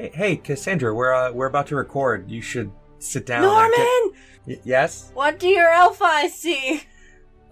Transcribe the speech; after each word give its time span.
Hey, 0.00 0.10
hey, 0.14 0.36
Cassandra, 0.36 0.94
we're 0.94 1.12
uh, 1.12 1.30
we're 1.30 1.44
about 1.44 1.66
to 1.66 1.76
record. 1.76 2.30
You 2.30 2.40
should 2.40 2.72
sit 3.00 3.26
down. 3.26 3.42
Norman, 3.42 4.12
Y- 4.46 4.58
yes. 4.64 5.10
what 5.12 5.38
do 5.38 5.46
your 5.46 5.68
elf 5.68 6.00
eyes 6.00 6.32
see? 6.32 6.84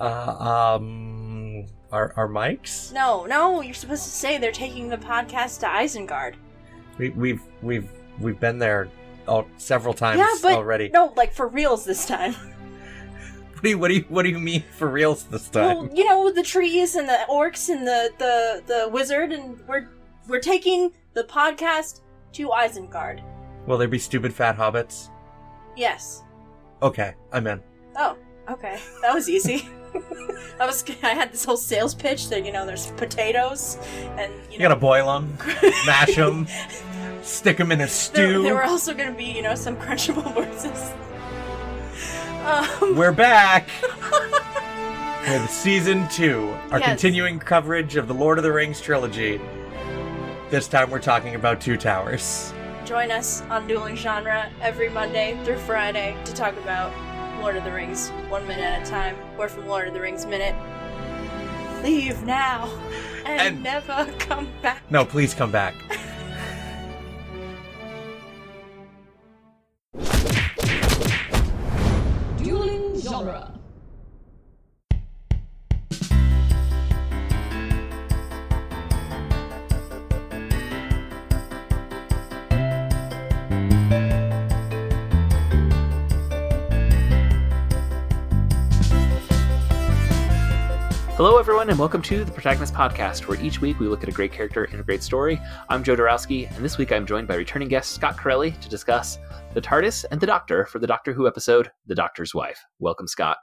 Uh, 0.01 0.75
um, 0.79 1.67
our 1.93 2.15
our 2.17 2.27
mics. 2.27 2.91
No, 2.91 3.27
no, 3.27 3.61
you're 3.61 3.75
supposed 3.75 4.05
to 4.05 4.09
say 4.11 4.39
they're 4.39 4.51
taking 4.51 4.89
the 4.89 4.97
podcast 4.97 5.61
to 5.61 5.67
Isengard. 5.67 6.37
We, 6.97 7.11
we've 7.11 7.43
we've 7.61 7.91
we've 8.19 8.41
been 8.41 8.59
there 8.59 8.89
all, 9.27 9.47
several 9.59 9.93
times 9.93 10.19
yeah, 10.19 10.35
but 10.41 10.53
already. 10.55 10.89
no, 10.89 11.13
like 11.19 11.35
for 11.35 11.49
reals 11.49 11.85
this 11.85 12.07
time. 12.07 12.35
What 13.53 13.63
do 13.65 13.71
you 13.71 13.79
what 13.79 13.89
do 13.89 13.95
you 13.95 14.05
what 14.09 14.23
do 14.23 14.29
you 14.31 14.39
mean 14.39 14.63
for 14.71 14.89
reals 14.89 15.25
this 15.25 15.49
time? 15.49 15.65
Well, 15.77 15.91
you 15.93 16.05
know 16.07 16.33
the 16.33 16.45
trees 16.45 16.95
and 16.95 17.09
the 17.09 17.19
orcs 17.29 17.69
and 17.69 17.85
the 17.87 18.11
the 18.17 18.63
the 18.67 18.89
wizard, 18.89 19.33
and 19.33 19.61
we're 19.67 19.89
we're 20.29 20.39
taking 20.39 20.93
the 21.15 21.25
podcast 21.25 22.03
to 22.39 22.49
Isengard. 22.51 23.21
Will 23.67 23.79
there 23.79 23.89
be 23.89 23.99
stupid 23.99 24.33
fat 24.33 24.57
hobbits? 24.57 25.11
Yes. 25.77 26.23
Okay, 26.81 27.15
I'm 27.33 27.47
in. 27.49 27.61
Oh, 27.97 28.17
okay, 28.49 28.79
that 29.03 29.13
was 29.13 29.29
easy. 29.29 29.69
I 30.61 30.67
was 30.67 30.85
I 31.03 31.09
had 31.09 31.33
this 31.33 31.45
whole 31.45 31.57
sales 31.57 31.95
pitch 31.97 32.29
that 32.29 32.47
you 32.47 32.53
know 32.53 32.65
there's 32.65 32.93
potatoes 32.93 33.77
and 34.17 34.33
you 34.33 34.53
You 34.53 34.59
know 34.61 34.69
gotta 34.69 34.81
boil 34.81 35.07
them, 35.13 35.37
mash 35.87 36.15
them, 36.15 36.47
stick 37.23 37.57
them 37.57 37.73
in 37.73 37.81
a 37.81 37.89
stew. 37.89 38.43
there 38.45 38.55
were 38.55 38.63
also 38.65 38.95
to 39.13 39.13
be, 39.13 39.25
you 39.25 39.43
know, 39.43 39.57
some 39.57 39.77
crunchable 39.77 40.33
voices. 40.35 40.93
Um, 42.45 42.97
We're 42.97 43.13
back 43.13 43.69
with 45.29 45.51
season 45.51 46.09
two, 46.09 46.57
our 46.71 46.79
Yes. 46.79 46.89
continuing 46.89 47.39
coverage 47.41 47.97
of 47.97 48.07
the 48.07 48.15
Lord 48.15 48.39
of 48.39 48.45
the 48.45 48.53
Rings 48.53 48.81
trilogy. 48.81 49.41
This 50.51 50.67
time 50.67 50.91
we're 50.91 50.99
talking 51.01 51.35
about 51.35 51.61
Two 51.61 51.77
Towers. 51.77 52.53
join 52.87 53.11
us 53.11 53.43
on 53.51 53.67
Dueling 53.67 53.97
Genre 53.97 54.51
every 54.63 54.89
Monday 54.89 55.39
through 55.45 55.59
Friday 55.59 56.17
to 56.25 56.33
talk 56.33 56.57
about 56.57 56.91
Lord 57.41 57.57
of 57.57 57.65
the 57.65 57.71
Rings 57.73 58.09
one 58.31 58.47
minute 58.49 58.65
at 58.65 58.87
a 58.87 58.91
time. 58.91 59.15
We're 59.37 59.49
from 59.49 59.67
Lord 59.69 59.89
of 59.89 59.95
the 59.95 60.01
Rings 60.01 60.25
Minute. 60.25 60.55
Leave 61.85 62.23
now 62.25 62.71
and, 63.27 63.41
And- 63.57 63.63
never 63.63 64.07
come 64.19 64.49
back. 64.63 64.83
No, 64.91 65.05
please 65.05 65.35
come 65.35 65.53
back. 65.53 65.75
Dueling 72.39 73.01
Genre. 73.01 73.58
Hello, 91.19 91.37
everyone, 91.37 91.69
and 91.69 91.81
welcome 91.81 92.01
to 92.03 92.25
the 92.25 92.31
Protagonist 92.31 92.73
Podcast, 92.73 93.27
where 93.27 93.41
each 93.41 93.61
week 93.61 93.81
we 93.81 93.89
look 93.89 94.05
at 94.05 94.09
a 94.09 94.13
great 94.13 94.31
character 94.31 94.69
and 94.71 94.79
a 94.79 94.85
great 94.85 95.03
story. 95.03 95.41
I'm 95.69 95.83
Joe 95.83 95.97
Dorowski, 95.97 96.49
and 96.55 96.65
this 96.65 96.79
week 96.79 96.93
I'm 96.93 97.07
joined 97.07 97.27
by 97.27 97.35
returning 97.35 97.67
guest 97.67 97.91
Scott 97.91 98.17
Carelli 98.17 98.53
to 98.61 98.69
discuss 98.69 99.19
the 99.53 99.61
TARDIS 99.61 100.05
and 100.13 100.21
the 100.21 100.29
Doctor 100.29 100.65
for 100.67 100.79
the 100.79 100.87
Doctor 100.87 101.13
Who 101.13 101.27
episode, 101.27 101.73
The 101.89 101.97
Doctor's 101.97 102.37
Wife. 102.37 102.65
Welcome, 102.79 103.09
Scott. 103.09 103.39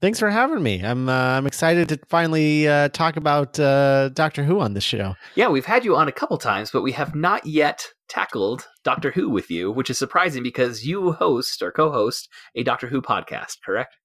Thanks 0.00 0.18
for 0.18 0.30
having 0.30 0.62
me. 0.62 0.82
I'm 0.82 1.10
uh, 1.10 1.12
I'm 1.12 1.46
excited 1.46 1.90
to 1.90 2.00
finally 2.08 2.66
uh, 2.66 2.88
talk 2.88 3.18
about 3.18 3.60
uh, 3.60 4.08
Doctor 4.14 4.42
Who 4.42 4.60
on 4.60 4.72
this 4.72 4.82
show. 4.82 5.16
Yeah, 5.34 5.48
we've 5.48 5.66
had 5.66 5.84
you 5.84 5.96
on 5.96 6.08
a 6.08 6.12
couple 6.12 6.38
times, 6.38 6.70
but 6.70 6.80
we 6.80 6.92
have 6.92 7.14
not 7.14 7.44
yet 7.44 7.86
tackled 8.08 8.66
Doctor 8.84 9.10
Who 9.10 9.28
with 9.28 9.50
you, 9.50 9.70
which 9.70 9.90
is 9.90 9.98
surprising 9.98 10.42
because 10.42 10.86
you 10.86 11.12
host 11.12 11.60
or 11.60 11.72
co 11.72 11.92
host 11.92 12.30
a 12.54 12.62
Doctor 12.62 12.86
Who 12.86 13.02
podcast, 13.02 13.58
correct? 13.62 13.98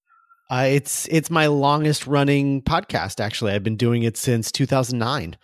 Uh, 0.51 0.66
it's 0.69 1.07
it's 1.07 1.29
my 1.29 1.47
longest 1.47 2.06
running 2.06 2.62
podcast. 2.62 3.19
Actually, 3.22 3.53
I've 3.53 3.63
been 3.63 3.78
doing 3.78 4.03
it 4.03 4.17
since 4.17 4.51
2009, 4.51 5.38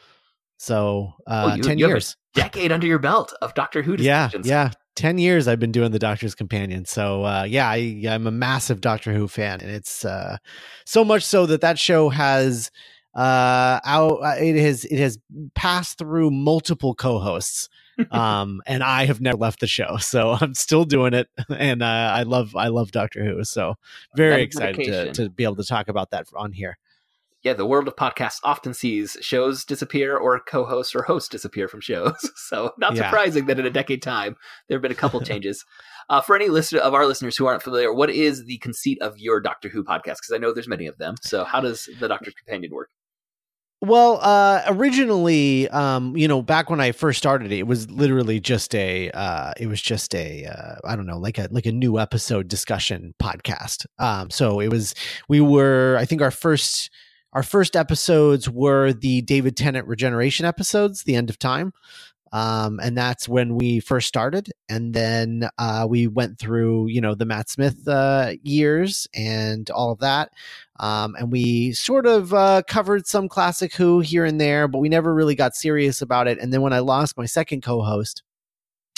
so 0.58 1.14
uh, 1.26 1.52
Oh, 1.52 1.56
you- 1.56 1.64
ten 1.64 1.78
you 1.78 1.86
have 1.86 1.92
a 1.92 1.94
years. 1.96 2.18
Decade 2.34 2.72
under 2.72 2.86
your 2.86 3.00
belt 3.00 3.34
of 3.42 3.54
Doctor 3.56 3.82
Who 3.82 3.96
Yeah, 3.96 4.30
yeah, 4.44 4.72
ten 4.96 5.18
years. 5.18 5.48
I've 5.48 5.60
been 5.62 5.72
doing 5.72 5.92
the 5.92 5.98
Doctor's 6.00 6.36
Companion. 6.36 6.86
So 6.86 7.24
uh, 7.24 7.44
yeah, 7.50 7.68
I, 7.70 8.04
I'm 8.10 8.28
a 8.28 8.32
massive 8.32 8.82
Doctor 8.82 9.14
Who 9.14 9.28
fan, 9.28 9.62
and 9.62 9.72
it's 9.72 10.04
uh, 10.06 10.38
so 10.86 11.04
much 11.06 11.24
so 11.24 11.46
that 11.48 11.62
that 11.62 11.80
show 11.80 12.10
has 12.10 12.70
uh 13.16 13.80
out 13.86 14.20
uh, 14.22 14.36
it 14.40 14.56
has 14.62 14.86
it 14.86 15.00
has 15.00 15.18
passed 15.56 15.98
through 15.98 16.30
multiple 16.30 16.94
co-hosts 16.94 17.70
um 18.12 18.62
and 18.66 18.84
i 18.84 19.06
have 19.06 19.22
never 19.22 19.38
left 19.38 19.60
the 19.60 19.68
show 19.68 19.98
so 19.98 20.32
i'm 20.42 20.54
still 20.54 20.86
doing 20.86 21.14
it 21.14 21.28
and 21.58 21.82
uh, 21.82 22.12
i 22.14 22.24
love 22.24 22.56
i 22.56 22.68
love 22.68 22.92
doctor 22.92 23.24
who 23.24 23.44
so 23.44 23.76
very 24.16 24.42
excited 24.42 24.84
to, 24.84 25.14
to 25.14 25.30
be 25.30 25.44
able 25.44 25.56
to 25.56 25.64
talk 25.64 25.88
about 25.88 26.12
that 26.12 26.28
on 26.36 26.52
here 26.52 26.78
yeah, 27.44 27.54
the 27.54 27.66
world 27.66 27.88
of 27.88 27.96
podcasts 27.96 28.40
often 28.44 28.74
sees 28.74 29.16
shows 29.22 29.64
disappear 29.64 30.18
or 30.18 30.40
co-hosts 30.40 30.94
or 30.94 31.04
hosts 31.04 31.30
disappear 31.30 31.68
from 31.68 31.80
shows. 31.82 32.30
So 32.36 32.74
not 32.78 32.96
Yeah. 32.96 33.04
surprising 33.04 33.46
that 33.46 33.60
in 33.60 33.66
a 33.66 33.70
decade 33.70 34.02
time 34.02 34.36
there 34.68 34.76
have 34.78 34.82
been 34.82 34.92
a 34.92 34.96
couple 34.96 35.22
changes. 35.26 35.64
Uh, 36.10 36.20
for 36.20 36.36
any 36.36 36.50
listener 36.50 36.80
of 36.80 36.94
our 36.94 37.06
listeners 37.06 37.38
who 37.38 37.46
aren't 37.46 37.62
familiar, 37.62 37.94
what 37.94 38.10
is 38.10 38.46
the 38.46 38.58
conceit 38.58 39.02
of 39.02 39.18
your 39.20 39.40
Doctor 39.40 39.70
Who 39.70 39.84
podcast? 39.84 40.18
Because 40.18 40.32
I 40.34 40.38
know 40.38 40.54
there's 40.54 40.68
many 40.68 40.88
of 40.88 40.98
them. 40.98 41.16
So 41.22 41.44
how 41.44 41.62
does 41.62 41.90
the 42.00 42.08
Doctor's 42.08 42.34
Companion 42.34 42.74
work? 42.74 42.90
Well, 43.80 44.20
uh, 44.24 44.64
originally, 44.68 45.70
um, 45.70 46.18
you 46.18 46.28
know, 46.28 46.42
back 46.42 46.68
when 46.70 46.80
I 46.80 46.92
first 46.92 47.20
started 47.20 47.52
it, 47.52 47.60
it 47.60 47.68
was 47.68 47.90
literally 47.92 48.40
just 48.40 48.74
a, 48.74 49.12
uh, 49.12 49.54
it 49.60 49.68
was 49.68 49.80
just 49.80 50.16
a, 50.16 50.46
uh, 50.46 50.76
I 50.84 50.96
don't 50.96 51.06
know, 51.06 51.20
like 51.20 51.38
a 51.38 51.48
like 51.52 51.68
a 51.68 51.72
new 51.72 52.00
episode 52.00 52.48
discussion 52.48 53.14
podcast. 53.22 53.86
Um, 54.00 54.32
so 54.32 54.60
it 54.60 54.70
was, 54.70 54.96
we 55.30 55.42
were, 55.42 55.96
I 56.00 56.06
think 56.06 56.24
our 56.24 56.32
first, 56.32 56.90
our 57.34 57.44
first 57.44 57.76
episodes 57.76 58.50
were 58.50 58.94
the 58.94 59.22
David 59.22 59.56
Tennant 59.56 59.88
regeneration 59.88 60.44
episodes, 60.44 61.04
the 61.04 61.16
end 61.16 61.30
of 61.30 61.38
time. 61.38 61.72
Um, 62.32 62.80
and 62.82 62.98
that's 62.98 63.28
when 63.28 63.56
we 63.56 63.80
first 63.80 64.08
started. 64.08 64.52
And 64.70 64.94
then 64.94 65.50
uh, 65.58 65.88
we 65.90 66.08
went 66.08 66.40
through, 66.40 66.88
you 66.88 67.02
know, 67.02 67.16
the 67.16 67.26
Matt 67.26 67.50
Smith 67.50 67.88
uh, 67.88 68.34
years 68.44 69.08
and 69.14 69.70
all 69.70 69.92
of 69.92 70.00
that. 70.00 70.32
Um, 70.80 71.16
and 71.16 71.32
we 71.32 71.72
sort 71.74 72.06
of 72.06 72.34
uh, 72.34 72.62
covered 72.68 73.08
some 73.08 73.28
classic 73.28 73.74
Who 73.76 74.00
here 74.00 74.26
and 74.26 74.40
there, 74.40 74.68
but 74.68 74.80
we 74.80 74.90
never 74.90 75.14
really 75.14 75.36
got 75.36 75.56
serious 75.56 76.02
about 76.02 76.28
it. 76.28 76.38
And 76.40 76.54
then 76.54 76.62
when 76.62 76.74
I 76.74 76.80
lost 76.80 77.18
my 77.18 77.26
second 77.26 77.62
co 77.62 77.82
host, 77.82 78.24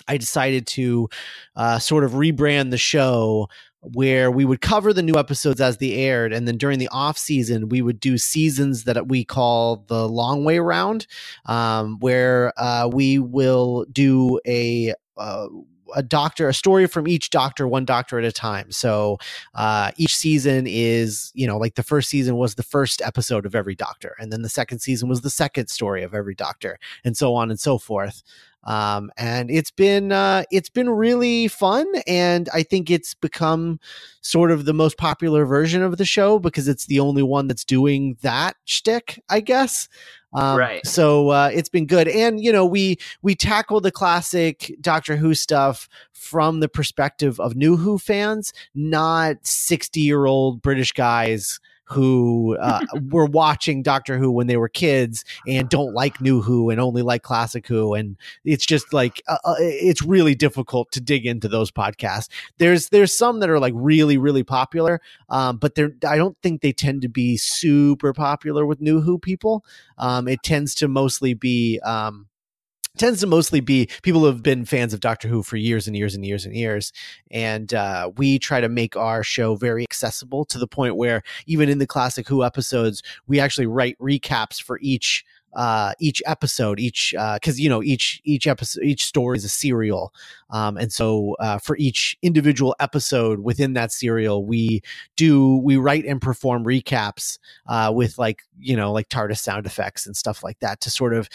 I 0.07 0.17
decided 0.17 0.65
to 0.67 1.07
uh, 1.55 1.79
sort 1.79 2.03
of 2.03 2.13
rebrand 2.13 2.71
the 2.71 2.77
show 2.77 3.47
where 3.81 4.29
we 4.29 4.45
would 4.45 4.61
cover 4.61 4.91
the 4.91 5.01
new 5.01 5.15
episodes 5.15 5.61
as 5.61 5.77
they 5.77 5.93
aired 5.93 6.33
and 6.33 6.47
then 6.47 6.57
during 6.57 6.79
the 6.79 6.89
off 6.89 7.17
season 7.17 7.69
we 7.69 7.81
would 7.81 7.99
do 7.99 8.17
seasons 8.17 8.83
that 8.83 9.07
we 9.07 9.23
call 9.23 9.85
the 9.87 10.07
long 10.07 10.43
way 10.43 10.59
round 10.59 11.07
um, 11.45 11.97
where 11.99 12.53
uh, 12.57 12.89
we 12.91 13.19
will 13.19 13.85
do 13.91 14.39
a 14.45 14.93
uh, 15.17 15.47
a 15.95 16.03
doctor 16.03 16.47
a 16.47 16.53
story 16.53 16.87
from 16.87 17.07
each 17.07 17.29
doctor 17.29 17.67
one 17.67 17.85
doctor 17.85 18.19
at 18.19 18.25
a 18.25 18.31
time. 18.31 18.71
So 18.71 19.17
uh, 19.55 19.91
each 19.97 20.15
season 20.15 20.65
is 20.67 21.31
you 21.33 21.47
know 21.47 21.57
like 21.57 21.75
the 21.75 21.83
first 21.83 22.09
season 22.09 22.37
was 22.37 22.55
the 22.55 22.63
first 22.63 23.01
episode 23.01 23.45
of 23.45 23.55
every 23.55 23.75
doctor 23.75 24.15
and 24.19 24.31
then 24.31 24.41
the 24.41 24.49
second 24.49 24.79
season 24.79 25.09
was 25.09 25.21
the 25.21 25.29
second 25.29 25.67
story 25.67 26.03
of 26.03 26.13
every 26.13 26.35
doctor 26.35 26.77
and 27.03 27.15
so 27.17 27.35
on 27.35 27.49
and 27.49 27.59
so 27.59 27.77
forth 27.77 28.23
um, 28.65 29.11
and 29.17 29.49
it's 29.49 29.71
been 29.71 30.11
uh, 30.11 30.43
it's 30.51 30.69
been 30.69 30.89
really 30.89 31.47
fun 31.47 31.87
and 32.07 32.49
i 32.53 32.63
think 32.63 32.89
it's 32.89 33.13
become 33.13 33.79
sort 34.21 34.51
of 34.51 34.65
the 34.65 34.73
most 34.73 34.97
popular 34.97 35.45
version 35.45 35.81
of 35.81 35.97
the 35.97 36.05
show 36.05 36.39
because 36.39 36.67
it's 36.67 36.85
the 36.85 36.99
only 36.99 37.23
one 37.23 37.47
that's 37.47 37.65
doing 37.65 38.17
that 38.21 38.55
shtick, 38.65 39.21
i 39.29 39.39
guess 39.39 39.87
um, 40.33 40.59
Right. 40.59 40.85
so 40.85 41.29
uh, 41.29 41.49
it's 41.51 41.69
been 41.69 41.87
good 41.87 42.07
and 42.07 42.39
you 42.43 42.51
know 42.51 42.65
we 42.65 42.97
we 43.21 43.33
tackle 43.33 43.81
the 43.81 43.91
classic 43.91 44.75
doctor 44.81 45.15
who 45.15 45.33
stuff 45.33 45.89
from 46.11 46.59
the 46.59 46.69
perspective 46.69 47.39
of 47.39 47.55
new 47.55 47.77
who 47.77 47.97
fans 47.97 48.53
not 48.75 49.37
60 49.41 49.99
year 50.01 50.25
old 50.25 50.61
british 50.61 50.91
guys 50.91 51.59
who 51.89 52.57
uh, 52.59 52.79
were 53.09 53.25
watching 53.25 53.81
Doctor 53.81 54.17
Who 54.17 54.31
when 54.31 54.47
they 54.47 54.57
were 54.57 54.69
kids 54.69 55.25
and 55.47 55.69
don't 55.69 55.93
like 55.93 56.21
New 56.21 56.41
Who 56.41 56.69
and 56.69 56.79
only 56.79 57.01
like 57.01 57.23
Classic 57.23 57.65
Who, 57.67 57.93
and 57.93 58.17
it's 58.45 58.65
just 58.65 58.93
like 58.93 59.21
uh, 59.27 59.37
uh, 59.43 59.55
it's 59.59 60.01
really 60.01 60.35
difficult 60.35 60.91
to 60.91 61.01
dig 61.01 61.25
into 61.25 61.47
those 61.47 61.71
podcasts. 61.71 62.29
There's 62.57 62.89
there's 62.89 63.15
some 63.15 63.39
that 63.39 63.49
are 63.49 63.59
like 63.59 63.73
really 63.75 64.17
really 64.17 64.43
popular, 64.43 65.01
um, 65.29 65.57
but 65.57 65.75
they're 65.75 65.93
I 66.07 66.17
don't 66.17 66.37
think 66.41 66.61
they 66.61 66.73
tend 66.73 67.01
to 67.01 67.09
be 67.09 67.37
super 67.37 68.13
popular 68.13 68.65
with 68.65 68.81
New 68.81 69.01
Who 69.01 69.17
people. 69.19 69.65
Um, 69.97 70.27
it 70.27 70.43
tends 70.43 70.75
to 70.75 70.87
mostly 70.87 71.33
be 71.33 71.79
um, 71.79 72.27
tends 72.99 73.21
to 73.21 73.27
mostly 73.27 73.61
be 73.61 73.89
people 74.03 74.21
who 74.21 74.27
have 74.27 74.43
been 74.43 74.65
fans 74.65 74.93
of 74.93 74.99
Doctor 74.99 75.27
Who 75.27 75.41
for 75.41 75.57
years 75.57 75.87
and 75.87 75.95
years 75.95 76.13
and 76.13 76.25
years 76.25 76.45
and 76.45 76.55
years. 76.55 76.91
And 77.31 77.73
uh, 77.73 78.11
we 78.17 78.37
try 78.37 78.61
to 78.61 78.69
make 78.69 78.95
our 78.95 79.23
show 79.23 79.55
very 79.55 79.83
accessible 79.83 80.45
to 80.45 80.59
the 80.59 80.67
point 80.67 80.97
where 80.97 81.23
even 81.47 81.69
in 81.69 81.79
the 81.79 81.87
classic 81.87 82.27
Who 82.27 82.43
episodes, 82.43 83.01
we 83.25 83.39
actually 83.39 83.67
write 83.67 83.97
recaps 83.99 84.61
for 84.61 84.77
each 84.81 85.25
uh, 85.55 85.93
each 85.99 86.21
episode, 86.27 86.79
each 86.79 87.15
uh 87.17 87.35
because 87.35 87.59
you 87.59 87.69
know 87.69 87.81
each 87.81 88.21
each 88.23 88.45
episode, 88.45 88.83
each 88.83 89.05
story 89.05 89.35
is 89.35 89.43
a 89.43 89.49
serial, 89.49 90.13
um, 90.49 90.77
and 90.77 90.91
so 90.91 91.35
uh, 91.39 91.57
for 91.57 91.77
each 91.77 92.17
individual 92.21 92.75
episode 92.79 93.39
within 93.39 93.73
that 93.73 93.91
serial, 93.91 94.45
we 94.45 94.81
do 95.15 95.57
we 95.57 95.77
write 95.77 96.05
and 96.05 96.21
perform 96.21 96.63
recaps 96.63 97.37
uh, 97.67 97.91
with 97.93 98.17
like 98.17 98.41
you 98.59 98.75
know 98.75 98.91
like 98.91 99.09
TARDIS 99.09 99.39
sound 99.39 99.65
effects 99.65 100.05
and 100.05 100.15
stuff 100.15 100.43
like 100.43 100.59
that 100.59 100.81
to 100.81 100.89
sort 100.89 101.13
of 101.13 101.29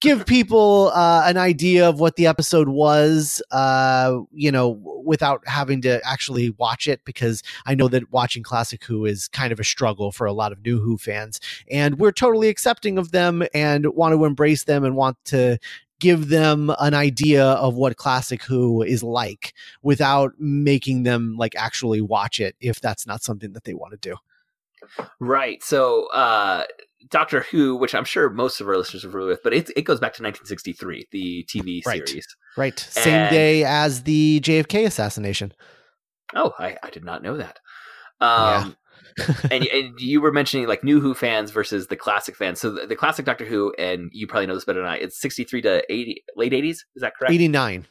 give 0.00 0.26
people 0.26 0.90
uh, 0.94 1.22
an 1.24 1.36
idea 1.36 1.88
of 1.88 2.00
what 2.00 2.16
the 2.16 2.26
episode 2.26 2.68
was, 2.68 3.42
uh, 3.50 4.18
you 4.32 4.52
know, 4.52 4.80
without 5.04 5.46
having 5.46 5.80
to 5.82 6.00
actually 6.06 6.50
watch 6.50 6.86
it, 6.86 7.00
because 7.04 7.42
I 7.66 7.74
know 7.74 7.88
that 7.88 8.12
watching 8.12 8.42
Classic 8.42 8.82
Who 8.84 9.04
is 9.04 9.28
kind 9.28 9.52
of 9.52 9.60
a 9.60 9.64
struggle 9.64 10.12
for 10.12 10.26
a 10.26 10.32
lot 10.32 10.52
of 10.52 10.64
new 10.64 10.80
Who 10.80 10.98
fans. 10.98 11.40
And 11.70 11.98
we're 11.98 12.12
totally 12.12 12.48
accepting 12.48 12.98
of 12.98 13.12
them 13.12 13.44
and 13.54 13.86
want 13.94 14.14
to 14.14 14.24
embrace 14.24 14.64
them 14.64 14.84
and 14.84 14.96
want 14.96 15.16
to 15.26 15.58
give 16.00 16.28
them 16.28 16.72
an 16.78 16.94
idea 16.94 17.44
of 17.44 17.74
what 17.74 17.96
classic 17.96 18.42
who 18.42 18.82
is 18.82 19.02
like 19.02 19.54
without 19.82 20.32
making 20.38 21.02
them 21.02 21.36
like 21.36 21.54
actually 21.56 22.00
watch 22.00 22.40
it 22.40 22.56
if 22.60 22.80
that's 22.80 23.06
not 23.06 23.22
something 23.22 23.52
that 23.52 23.64
they 23.64 23.74
want 23.74 23.92
to 23.92 23.98
do 23.98 24.16
right 25.20 25.62
so 25.62 26.06
uh 26.12 26.64
Doctor 27.10 27.40
Who, 27.50 27.76
which 27.76 27.94
I'm 27.94 28.04
sure 28.04 28.28
most 28.28 28.60
of 28.60 28.68
our 28.68 28.76
listeners 28.76 29.04
are 29.04 29.10
familiar 29.10 29.30
with, 29.30 29.42
but 29.42 29.54
it, 29.54 29.70
it 29.76 29.82
goes 29.82 30.00
back 30.00 30.14
to 30.14 30.22
1963, 30.22 31.06
the 31.10 31.44
TV 31.44 31.86
right. 31.86 32.06
series. 32.06 32.26
Right. 32.56 32.78
Same 32.78 33.14
and, 33.14 33.30
day 33.30 33.64
as 33.64 34.02
the 34.02 34.40
JFK 34.40 34.84
assassination. 34.84 35.52
Oh, 36.34 36.52
I, 36.58 36.76
I 36.82 36.90
did 36.90 37.04
not 37.04 37.22
know 37.22 37.36
that. 37.36 37.60
Um, 38.20 38.30
yeah. 38.30 38.70
And, 39.50 39.66
and 39.66 40.00
you 40.00 40.20
were 40.20 40.32
mentioning 40.32 40.66
like 40.66 40.84
new 40.84 41.00
Who 41.00 41.14
fans 41.14 41.50
versus 41.50 41.86
the 41.88 41.96
classic 41.96 42.36
fans. 42.36 42.60
So 42.60 42.70
the, 42.70 42.86
the, 42.86 42.96
classic 42.96 43.24
Doctor 43.24 43.44
Who, 43.44 43.74
and 43.78 44.10
you 44.12 44.26
probably 44.26 44.46
know 44.46 44.54
this 44.54 44.64
better 44.64 44.80
than 44.80 44.88
I, 44.88 44.96
it's 44.96 45.20
63 45.20 45.62
to 45.62 45.92
80, 45.92 46.24
late 46.36 46.52
80s. 46.52 46.68
Is 46.70 46.86
that 47.00 47.14
correct? 47.16 47.32
89. 47.32 47.86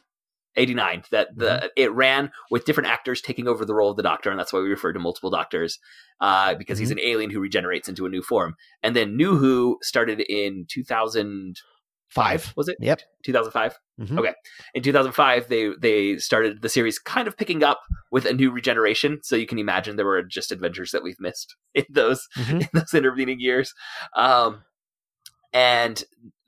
89 0.56 1.04
that 1.12 1.28
the 1.36 1.46
mm-hmm. 1.46 1.66
it 1.76 1.92
ran 1.92 2.32
with 2.50 2.64
different 2.64 2.88
actors 2.88 3.20
taking 3.20 3.46
over 3.46 3.64
the 3.64 3.74
role 3.74 3.90
of 3.90 3.96
the 3.96 4.02
doctor 4.02 4.30
and 4.30 4.38
that's 4.38 4.52
why 4.52 4.58
we 4.58 4.68
refer 4.68 4.92
to 4.92 4.98
multiple 4.98 5.30
doctors 5.30 5.78
uh, 6.20 6.54
because 6.54 6.78
mm-hmm. 6.78 6.82
he's 6.82 6.90
an 6.90 7.00
alien 7.00 7.30
who 7.30 7.38
regenerates 7.38 7.88
into 7.88 8.06
a 8.06 8.08
new 8.08 8.22
form 8.22 8.56
and 8.82 8.96
then 8.96 9.16
new 9.16 9.36
who 9.36 9.78
started 9.82 10.20
in 10.20 10.66
2005 12.14 12.54
was 12.56 12.68
it 12.68 12.76
yep 12.80 13.00
2005 13.24 13.78
mm-hmm. 14.00 14.18
okay 14.18 14.34
in 14.74 14.82
2005 14.82 15.48
they 15.48 15.70
they 15.80 16.16
started 16.16 16.62
the 16.62 16.68
series 16.68 16.98
kind 16.98 17.28
of 17.28 17.36
picking 17.36 17.62
up 17.62 17.80
with 18.10 18.24
a 18.24 18.32
new 18.32 18.50
regeneration 18.50 19.18
so 19.22 19.36
you 19.36 19.46
can 19.46 19.58
imagine 19.58 19.96
there 19.96 20.06
were 20.06 20.22
just 20.22 20.52
adventures 20.52 20.90
that 20.90 21.02
we've 21.02 21.20
missed 21.20 21.56
in 21.74 21.84
those 21.90 22.26
mm-hmm. 22.36 22.60
in 22.60 22.68
those 22.72 22.94
intervening 22.94 23.40
years 23.40 23.72
um, 24.16 24.62
and 25.52 26.04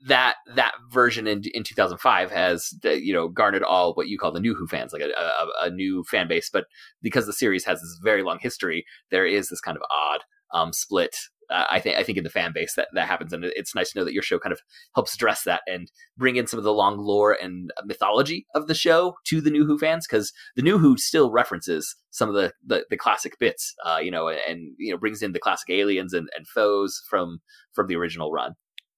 that 0.07 0.35
that 0.55 0.73
version 0.91 1.27
in 1.27 1.43
in 1.53 1.63
2005 1.63 2.31
has 2.31 2.73
you 2.83 3.13
know 3.13 3.27
garnered 3.27 3.63
all 3.63 3.93
what 3.93 4.07
you 4.07 4.17
call 4.17 4.31
the 4.31 4.39
new 4.39 4.55
Who 4.55 4.67
fans, 4.67 4.93
like 4.93 5.01
a, 5.01 5.09
a, 5.09 5.67
a, 5.67 5.69
new 5.69 6.03
fan 6.09 6.27
base. 6.27 6.49
But 6.51 6.65
because 7.01 7.25
the 7.25 7.33
series 7.33 7.65
has 7.65 7.79
this 7.81 7.99
very 8.03 8.23
long 8.23 8.39
history, 8.41 8.85
there 9.09 9.25
is 9.25 9.49
this 9.49 9.61
kind 9.61 9.77
of 9.77 9.83
odd 9.91 10.21
um, 10.53 10.73
split. 10.73 11.15
Uh, 11.51 11.65
I 11.69 11.79
think 11.79 11.97
I 11.97 12.03
think 12.03 12.17
in 12.17 12.23
the 12.23 12.29
fan 12.29 12.51
base 12.53 12.75
that 12.75 12.87
that 12.93 13.07
happens, 13.07 13.33
and 13.33 13.45
it's 13.45 13.75
nice 13.75 13.91
to 13.91 13.99
know 13.99 14.05
that 14.05 14.13
your 14.13 14.23
show 14.23 14.39
kind 14.39 14.53
of 14.53 14.61
helps 14.95 15.13
address 15.13 15.43
that 15.43 15.61
and 15.67 15.91
bring 16.17 16.35
in 16.35 16.47
some 16.47 16.57
of 16.57 16.63
the 16.63 16.73
long 16.73 16.97
lore 16.97 17.37
and 17.41 17.71
mythology 17.85 18.45
of 18.55 18.67
the 18.67 18.75
show 18.75 19.15
to 19.25 19.41
the 19.41 19.51
new 19.51 19.65
Who 19.65 19.77
fans 19.77 20.07
because 20.07 20.31
the 20.55 20.61
new 20.61 20.77
Who 20.77 20.97
still 20.97 21.31
references 21.31 21.95
some 22.11 22.29
of 22.29 22.35
the 22.35 22.53
the, 22.65 22.85
the 22.89 22.97
classic 22.97 23.37
bits, 23.39 23.73
uh, 23.85 23.99
you 24.01 24.11
know, 24.11 24.29
and, 24.29 24.73
you 24.77 24.91
know 24.91 24.97
brings 24.97 25.21
in 25.21 25.33
the 25.33 25.39
classic 25.39 25.69
aliens 25.69 26.13
and, 26.13 26.29
and 26.35 26.47
foes 26.47 27.01
from 27.09 27.39
from 27.73 27.87
the 27.87 27.95
original 27.95 28.31
run. 28.31 28.53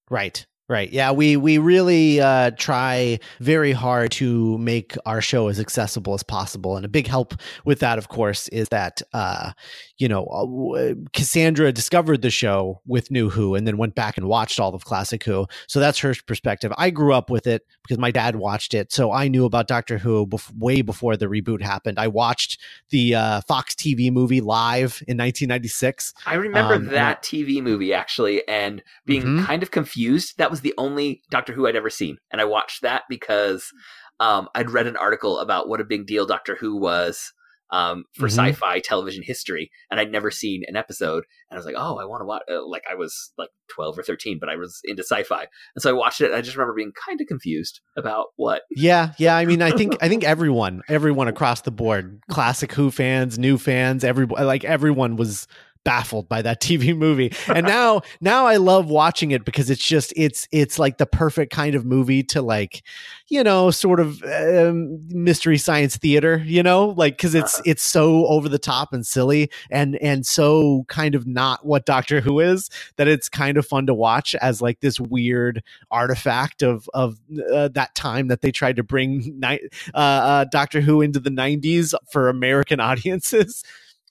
Right. 0.10 0.46
Right. 0.70 0.90
Yeah, 0.94 1.12
we 1.12 1.36
we 1.36 1.58
really 1.58 2.22
uh, 2.22 2.52
try 2.52 3.20
very 3.42 3.74
hard 3.74 4.12
to 4.14 4.58
make 4.60 4.96
our 5.06 5.20
show 5.20 5.50
as 5.50 5.60
accessible 5.60 6.14
as 6.14 6.24
possible, 6.24 6.78
and 6.78 6.86
a 6.86 6.90
big 6.90 7.06
help 7.06 7.34
with 7.66 7.80
that, 7.80 7.98
of 7.98 8.08
course, 8.08 8.48
is 8.48 8.70
that 8.70 9.02
uh, 9.12 9.52
you 9.98 10.08
know 10.08 10.24
uh, 10.26 10.94
Cassandra 11.12 11.74
discovered 11.74 12.22
the 12.22 12.30
show 12.30 12.82
with 12.86 13.12
New 13.12 13.30
Who, 13.30 13.56
and 13.56 13.68
then 13.68 13.76
went 13.76 13.94
back 13.94 14.16
and 14.16 14.30
watched 14.30 14.58
all 14.58 14.74
of 14.74 14.86
Classic 14.86 15.22
Who. 15.26 15.48
So 15.68 15.82
that's 15.82 16.00
her 16.00 16.16
perspective. 16.26 16.72
I 16.78 16.92
grew 16.92 17.14
up 17.14 17.30
with 17.30 17.46
it 17.46 17.64
because 17.82 17.98
my 17.98 18.12
dad 18.12 18.38
watched 18.38 18.74
it, 18.74 18.94
so 18.94 19.12
I 19.12 19.28
knew 19.28 19.44
about 19.44 19.68
Doctor 19.68 19.98
Who 19.98 20.26
bef- 20.28 20.58
way 20.58 20.82
before 20.82 21.18
the 21.18 21.26
reboot 21.26 21.62
happened. 21.62 22.00
I 22.00 22.08
watched 22.08 22.58
the 22.90 23.16
uh, 23.16 23.42
Fox 23.50 23.76
TV 23.76 24.14
movie 24.14 24.40
live 24.40 25.04
in 25.10 25.18
1996. 25.18 26.14
I 26.26 26.36
remember 26.36 26.76
um, 26.76 26.86
that 26.86 27.22
TV 27.22 27.62
movie 27.62 27.94
actually, 27.94 28.48
and 28.48 28.82
being 29.06 29.24
mm-hmm. 29.24 29.46
kind 29.46 29.62
of 29.62 29.72
confused. 29.72 30.38
That 30.38 30.53
was 30.54 30.62
the 30.62 30.76
only 30.78 31.24
Doctor 31.32 31.52
Who 31.52 31.68
I'd 31.68 31.76
ever 31.76 31.90
seen, 31.90 32.18
and 32.32 32.40
I 32.40 32.46
watched 32.46 32.84
that 32.84 33.04
because 33.10 33.72
um, 34.20 34.48
I'd 34.54 34.70
read 34.70 34.86
an 34.86 34.96
article 34.96 35.40
about 35.40 35.68
what 35.68 35.82
a 35.82 35.84
big 35.84 36.06
deal 36.06 36.28
Doctor 36.28 36.56
Who 36.56 36.78
was 36.78 37.34
um, 37.72 38.04
for 38.14 38.28
mm-hmm. 38.28 38.40
sci-fi 38.40 38.80
television 38.80 39.24
history, 39.26 39.72
and 39.90 40.00
I'd 40.00 40.12
never 40.12 40.30
seen 40.30 40.62
an 40.68 40.76
episode. 40.76 41.24
And 41.50 41.58
I 41.58 41.58
was 41.58 41.66
like, 41.66 41.74
"Oh, 41.76 41.98
I 41.98 42.06
want 42.06 42.22
to 42.22 42.26
watch." 42.26 42.44
Uh, 42.48 42.64
like 42.68 42.84
I 42.90 42.94
was 42.94 43.34
like 43.36 43.50
twelve 43.68 43.98
or 43.98 44.04
thirteen, 44.04 44.38
but 44.40 44.48
I 44.48 44.58
was 44.58 44.80
into 44.84 45.02
sci-fi, 45.02 45.48
and 45.76 45.82
so 45.82 45.90
I 45.90 45.94
watched 45.94 46.22
it. 46.22 46.32
I 46.32 46.42
just 46.42 46.56
remember 46.56 46.76
being 46.76 46.94
kind 47.06 47.20
of 47.20 47.26
confused 47.26 47.82
about 47.98 48.28
what. 48.36 48.62
Yeah, 48.70 49.14
yeah. 49.18 49.36
I 49.36 49.46
mean, 49.46 49.64
I 49.64 49.72
think 49.72 49.98
I 50.02 50.08
think 50.08 50.24
everyone, 50.24 50.84
everyone 50.88 51.28
across 51.28 51.62
the 51.62 51.72
board, 51.72 52.22
classic 52.30 52.72
Who 52.74 52.92
fans, 52.92 53.40
new 53.40 53.58
fans, 53.58 54.04
everybody, 54.04 54.44
like 54.44 54.64
everyone 54.64 55.16
was 55.16 55.48
baffled 55.84 56.30
by 56.30 56.42
that 56.42 56.62
TV 56.62 56.96
movie. 56.96 57.34
And 57.48 57.66
now 57.66 58.02
now 58.22 58.46
I 58.46 58.58
love 58.58 58.90
watching 58.90 59.32
it 59.32 59.46
because 59.46 59.70
it's 59.70 59.86
just 59.86 60.14
it's 60.16 60.48
it's 60.52 60.80
like 60.80 60.98
the 60.98 61.06
perfect 61.06 61.52
kind 61.52 61.76
of 61.76 61.86
movie 61.86 62.24
to 62.24 62.42
like, 62.42 62.84
you 63.28 63.44
know, 63.44 63.72
sort 63.72 64.00
of 64.00 64.22
um, 64.24 65.00
mystery 65.10 65.58
science 65.58 65.98
theater, 65.98 66.42
you 66.46 66.64
know, 66.64 66.90
like 66.90 67.18
cuz 67.18 67.36
it's 67.36 67.56
uh-huh. 67.56 67.64
it's 67.66 67.84
so 67.84 68.26
over 68.28 68.50
the 68.50 68.60
top 68.60 68.94
and 68.94 69.06
silly 69.06 69.50
and 69.70 69.96
and 69.98 70.26
so 70.26 70.86
kind 70.88 71.16
of 71.16 71.28
not 71.28 71.66
what 71.66 71.86
Doctor 71.86 72.22
Who 72.22 72.40
is 72.40 72.70
that 72.98 73.08
it's 73.08 73.30
kind 73.30 73.58
of 73.58 73.66
fun 73.66 73.86
to 73.88 73.94
watch 73.94 74.36
as 74.36 74.62
like 74.62 74.80
this 74.80 75.00
weird 75.00 75.64
artifact 75.92 76.62
of 76.62 76.90
of 76.94 77.20
uh, 77.52 77.70
that 77.70 77.96
time 77.96 78.28
that 78.28 78.42
they 78.42 78.52
tried 78.52 78.76
to 78.76 78.84
bring 78.84 79.40
ni- 79.40 79.68
uh, 79.94 79.98
uh, 79.98 80.46
Doctor 80.46 80.82
Who 80.82 81.02
into 81.02 81.20
the 81.20 81.30
90s 81.30 81.94
for 82.12 82.30
American 82.30 82.80
audiences. 82.94 83.64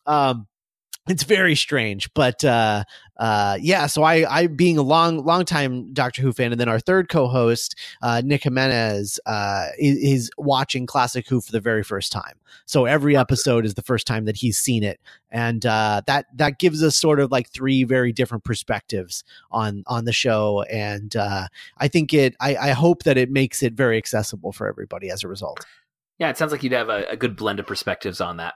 Um 0.06 0.46
it's 1.08 1.24
very 1.24 1.56
strange 1.56 2.12
but 2.14 2.44
uh 2.44 2.84
uh 3.16 3.58
yeah 3.60 3.86
so 3.86 4.02
i 4.04 4.24
i 4.34 4.46
being 4.46 4.78
a 4.78 4.82
long 4.82 5.24
long 5.24 5.44
time 5.44 5.92
doctor 5.92 6.22
who 6.22 6.32
fan 6.32 6.52
and 6.52 6.60
then 6.60 6.68
our 6.68 6.78
third 6.78 7.08
co-host 7.08 7.76
uh 8.02 8.22
nick 8.24 8.44
jimenez 8.44 9.18
uh 9.26 9.66
is, 9.78 9.96
is, 9.96 10.30
watching 10.38 10.86
classic 10.86 11.28
who 11.28 11.40
for 11.40 11.52
the 11.52 11.60
very 11.60 11.82
first 11.82 12.12
time. 12.12 12.34
So 12.66 12.84
every 12.84 13.16
episode 13.16 13.64
is 13.64 13.74
the 13.74 13.82
first 13.82 14.06
time 14.06 14.24
that 14.24 14.36
he's 14.36 14.58
seen 14.58 14.82
it. 14.82 15.00
And 15.30 15.64
uh 15.66 16.02
that 16.06 16.26
that 16.34 16.58
gives 16.58 16.82
us 16.82 16.96
sort 16.96 17.20
of 17.20 17.30
like 17.30 17.48
three 17.50 17.84
very 17.84 18.12
different 18.12 18.44
perspectives 18.44 19.24
on 19.50 19.82
on 19.86 20.04
the 20.04 20.12
show. 20.12 20.62
And 20.62 21.14
uh 21.16 21.48
i 21.78 21.88
think 21.88 22.14
it 22.14 22.34
i 22.40 22.56
i 22.56 22.70
hope 22.70 23.02
that 23.04 23.18
it 23.18 23.30
makes 23.30 23.62
it 23.62 23.74
very 23.74 23.98
accessible 23.98 24.52
for 24.52 24.68
everybody 24.68 25.10
as 25.10 25.22
a 25.22 25.28
result. 25.28 25.64
Yeah 26.18 26.28
it 26.28 26.36
sounds 26.36 26.52
like 26.52 26.62
you'd 26.62 26.72
have 26.72 26.88
a, 26.88 27.04
a 27.10 27.16
good 27.16 27.36
blend 27.36 27.60
of 27.60 27.66
perspectives 27.66 28.20
on 28.20 28.36
that 28.38 28.54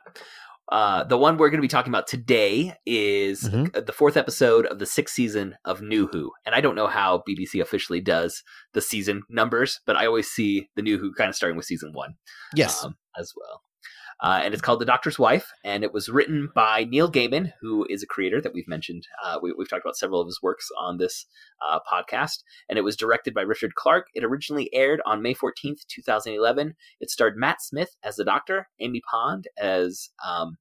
uh, 0.70 1.04
the 1.04 1.18
one 1.18 1.37
we're 1.37 1.50
going 1.50 1.58
to 1.58 1.62
be 1.62 1.68
talking 1.68 1.92
about 1.92 2.08
today 2.08 2.75
is 2.85 3.44
mm-hmm. 3.44 3.85
the 3.85 3.92
fourth 3.92 4.16
episode 4.16 4.66
of 4.66 4.78
the 4.78 4.87
sixth 4.87 5.14
season 5.14 5.54
of 5.64 5.80
New 5.80 6.08
Who. 6.08 6.32
And 6.44 6.54
I 6.54 6.61
don't 6.61 6.75
know 6.75 6.88
how 6.88 7.23
BBC 7.28 7.61
officially 7.61 8.00
does 8.00 8.42
the 8.73 8.80
season 8.80 9.23
numbers, 9.28 9.80
but 9.87 9.96
I 9.96 10.06
always 10.06 10.28
see 10.28 10.68
the 10.75 10.82
New 10.82 10.99
Who 10.99 11.12
kind 11.12 11.28
of 11.28 11.37
starting 11.37 11.56
with 11.56 11.66
season 11.66 11.92
one. 11.92 12.14
Yes. 12.54 12.85
Um, 12.85 12.96
as 13.18 13.32
well. 13.37 13.62
Uh, 14.20 14.40
and 14.42 14.54
it's 14.54 14.62
called 14.62 14.80
The 14.80 14.87
Doctor's 14.87 15.18
Wife, 15.18 15.52
and 15.62 15.85
it 15.85 15.92
was 15.92 16.08
written 16.08 16.49
by 16.54 16.85
Neil 16.85 17.11
Gaiman, 17.11 17.52
who 17.61 17.87
is 17.90 18.02
a 18.02 18.06
creator 18.06 18.40
that 18.40 18.54
we've 18.54 18.68
mentioned. 18.68 19.06
Uh, 19.23 19.38
we, 19.42 19.50
have 19.50 19.68
talked 19.68 19.85
about 19.85 19.96
several 19.96 20.20
of 20.20 20.26
his 20.26 20.40
works 20.42 20.68
on 20.78 20.96
this 20.96 21.26
uh, 21.66 21.80
podcast, 21.90 22.42
and 22.68 22.78
it 22.78 22.82
was 22.82 22.96
directed 22.96 23.35
by 23.35 23.42
Richard 23.42 23.75
Clark. 23.75 24.08
It 24.14 24.25
originally 24.25 24.73
aired 24.73 25.02
on 25.04 25.23
May 25.23 25.35
14th, 25.35 25.87
2011. 25.88 26.75
It 27.00 27.11
starred 27.11 27.37
Matt 27.37 27.61
Smith 27.61 27.96
as 28.02 28.16
the 28.16 28.25
Doctor, 28.25 28.68
Amy 28.80 29.02
Pond 29.08 29.49
as 29.58 30.08
um, 30.26 30.56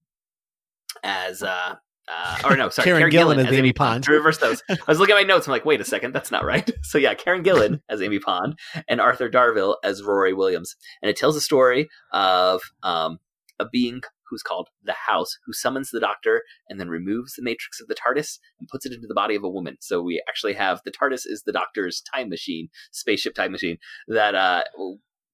as 1.04 1.42
uh, 1.42 1.76
uh, 2.08 2.38
or 2.46 2.56
no, 2.56 2.70
sorry, 2.70 2.86
Karen, 2.86 3.00
Karen 3.00 3.12
Gillan, 3.12 3.36
Gillan, 3.38 3.48
as 3.48 3.54
Amy 3.54 3.74
Pond. 3.74 4.06
Pond. 4.06 4.08
reverse 4.16 4.38
those. 4.38 4.62
I 4.70 4.78
was 4.88 5.00
looking 5.00 5.16
at 5.16 5.20
my 5.20 5.24
notes. 5.24 5.48
I'm 5.48 5.52
like, 5.52 5.66
wait 5.66 5.82
a 5.82 5.86
second, 5.86 6.14
that's 6.14 6.32
not 6.32 6.46
right. 6.46 6.70
So 6.84 7.00
yeah, 7.00 7.16
Karen 7.16 7.44
Gillan 7.44 7.82
as 7.90 8.02
Amy 8.02 8.20
Pond 8.20 8.60
and 8.88 9.02
Arthur 9.02 9.28
Darvill 9.28 9.78
as 9.84 10.04
Rory 10.04 10.34
Williams, 10.34 10.76
and 11.02 11.10
it 11.10 11.18
tells 11.18 11.36
a 11.36 11.42
story 11.42 11.90
of 12.12 12.62
um, 12.84 13.20
a 13.60 13.66
being 13.72 14.02
who's 14.30 14.42
called 14.42 14.70
the 14.84 14.96
House, 15.08 15.38
who 15.46 15.54
summons 15.54 15.92
the 15.92 16.00
Doctor 16.00 16.42
and 16.70 16.80
then 16.80 16.90
removes 16.90 17.34
the 17.34 17.44
matrix 17.44 17.80
of 17.80 17.88
the 17.88 17.96
TARDIS 17.96 18.40
and 18.60 18.68
puts 18.70 18.86
it 18.86 18.94
into 18.94 19.08
the 19.08 19.14
body 19.14 19.36
of 19.36 19.44
a 19.44 19.50
woman. 19.50 19.78
So 19.80 20.02
we 20.02 20.22
actually 20.28 20.54
have 20.54 20.82
the 20.84 20.92
TARDIS 20.92 21.22
is 21.26 21.44
the 21.46 21.52
Doctor's 21.52 22.02
time 22.14 22.30
machine, 22.30 22.70
spaceship 22.92 23.36
time 23.36 23.52
machine 23.52 23.78
that 24.08 24.36
uh, 24.36 24.64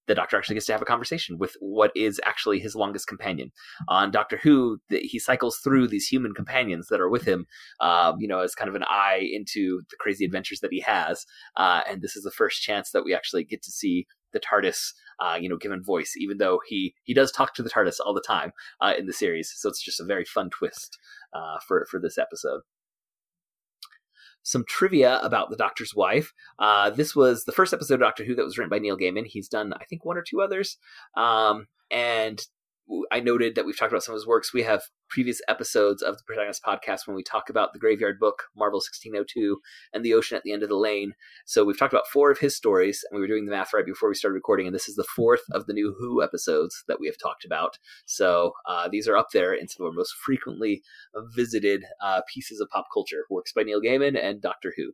the 0.07 0.15
Doctor 0.15 0.37
actually 0.37 0.55
gets 0.55 0.65
to 0.65 0.73
have 0.73 0.81
a 0.81 0.85
conversation 0.85 1.37
with 1.37 1.55
what 1.59 1.91
is 1.95 2.19
actually 2.25 2.59
his 2.59 2.75
longest 2.75 3.07
companion. 3.07 3.51
On 3.87 4.11
Doctor 4.11 4.37
Who, 4.37 4.79
the, 4.89 4.99
he 4.99 5.19
cycles 5.19 5.57
through 5.63 5.87
these 5.87 6.07
human 6.07 6.33
companions 6.33 6.87
that 6.89 6.99
are 6.99 7.09
with 7.09 7.23
him, 7.23 7.45
um, 7.79 8.17
you 8.19 8.27
know, 8.27 8.39
as 8.39 8.55
kind 8.55 8.67
of 8.67 8.75
an 8.75 8.83
eye 8.83 9.25
into 9.31 9.81
the 9.89 9.95
crazy 9.99 10.25
adventures 10.25 10.59
that 10.61 10.73
he 10.73 10.81
has. 10.81 11.25
Uh, 11.55 11.81
and 11.89 12.01
this 12.01 12.15
is 12.15 12.23
the 12.23 12.31
first 12.31 12.61
chance 12.61 12.91
that 12.91 13.05
we 13.05 13.13
actually 13.13 13.43
get 13.43 13.61
to 13.63 13.71
see 13.71 14.05
the 14.33 14.39
TARDIS, 14.39 14.93
uh, 15.19 15.37
you 15.39 15.49
know, 15.49 15.57
given 15.57 15.83
voice, 15.83 16.15
even 16.17 16.37
though 16.37 16.59
he 16.67 16.93
he 17.03 17.13
does 17.13 17.31
talk 17.31 17.53
to 17.55 17.63
the 17.63 17.69
TARDIS 17.69 17.97
all 18.03 18.13
the 18.13 18.23
time 18.25 18.51
uh, 18.81 18.93
in 18.97 19.05
the 19.05 19.13
series. 19.13 19.53
So 19.55 19.69
it's 19.69 19.83
just 19.83 19.99
a 19.99 20.05
very 20.05 20.25
fun 20.25 20.49
twist 20.49 20.97
uh, 21.33 21.57
for 21.67 21.85
for 21.89 21.99
this 21.99 22.17
episode 22.17 22.61
some 24.43 24.65
trivia 24.67 25.19
about 25.19 25.49
the 25.49 25.55
Doctor's 25.55 25.95
wife. 25.95 26.33
Uh, 26.59 26.89
this 26.89 27.15
was 27.15 27.45
the 27.45 27.51
first 27.51 27.73
episode 27.73 27.95
of 27.95 27.99
Doctor 27.99 28.23
Who 28.23 28.35
that 28.35 28.43
was 28.43 28.57
written 28.57 28.69
by 28.69 28.79
Neil 28.79 28.97
Gaiman. 28.97 29.25
He's 29.25 29.47
done, 29.47 29.73
I 29.73 29.85
think, 29.85 30.03
one 30.03 30.17
or 30.17 30.23
two 30.23 30.41
others. 30.41 30.77
Um, 31.15 31.67
and 31.91 32.41
I 33.11 33.19
noted 33.19 33.55
that 33.55 33.65
we've 33.65 33.77
talked 33.77 33.91
about 33.91 34.03
some 34.03 34.13
of 34.13 34.19
his 34.19 34.27
works. 34.27 34.53
We 34.53 34.63
have 34.63 34.83
previous 35.09 35.41
episodes 35.47 36.01
of 36.01 36.17
the 36.17 36.23
Protagonist 36.25 36.63
podcast 36.63 37.07
when 37.07 37.15
we 37.15 37.23
talk 37.23 37.49
about 37.49 37.73
the 37.73 37.79
Graveyard 37.79 38.19
Book, 38.19 38.43
Marvel 38.55 38.77
1602, 38.77 39.59
and 39.93 40.03
The 40.03 40.13
Ocean 40.13 40.37
at 40.37 40.43
the 40.43 40.51
End 40.51 40.63
of 40.63 40.69
the 40.69 40.77
Lane. 40.77 41.13
So 41.45 41.63
we've 41.63 41.77
talked 41.77 41.93
about 41.93 42.07
four 42.07 42.31
of 42.31 42.39
his 42.39 42.55
stories, 42.55 43.03
and 43.09 43.15
we 43.15 43.21
were 43.21 43.27
doing 43.27 43.45
the 43.45 43.51
math 43.51 43.73
right 43.73 43.85
before 43.85 44.09
we 44.09 44.15
started 44.15 44.35
recording, 44.35 44.67
and 44.67 44.75
this 44.75 44.89
is 44.89 44.95
the 44.95 45.03
fourth 45.03 45.43
of 45.51 45.65
the 45.65 45.73
new 45.73 45.95
Who 45.99 46.21
episodes 46.21 46.83
that 46.87 46.99
we 46.99 47.07
have 47.07 47.17
talked 47.17 47.45
about. 47.45 47.77
So 48.05 48.53
uh, 48.67 48.89
these 48.89 49.07
are 49.07 49.17
up 49.17 49.29
there 49.31 49.53
in 49.53 49.67
some 49.67 49.85
of 49.85 49.91
our 49.91 49.95
most 49.95 50.13
frequently 50.15 50.83
visited 51.35 51.85
uh, 52.01 52.21
pieces 52.33 52.59
of 52.59 52.69
pop 52.69 52.87
culture 52.93 53.25
works 53.29 53.53
by 53.53 53.63
Neil 53.63 53.81
Gaiman 53.81 54.21
and 54.21 54.41
Doctor 54.41 54.73
Who. 54.75 54.93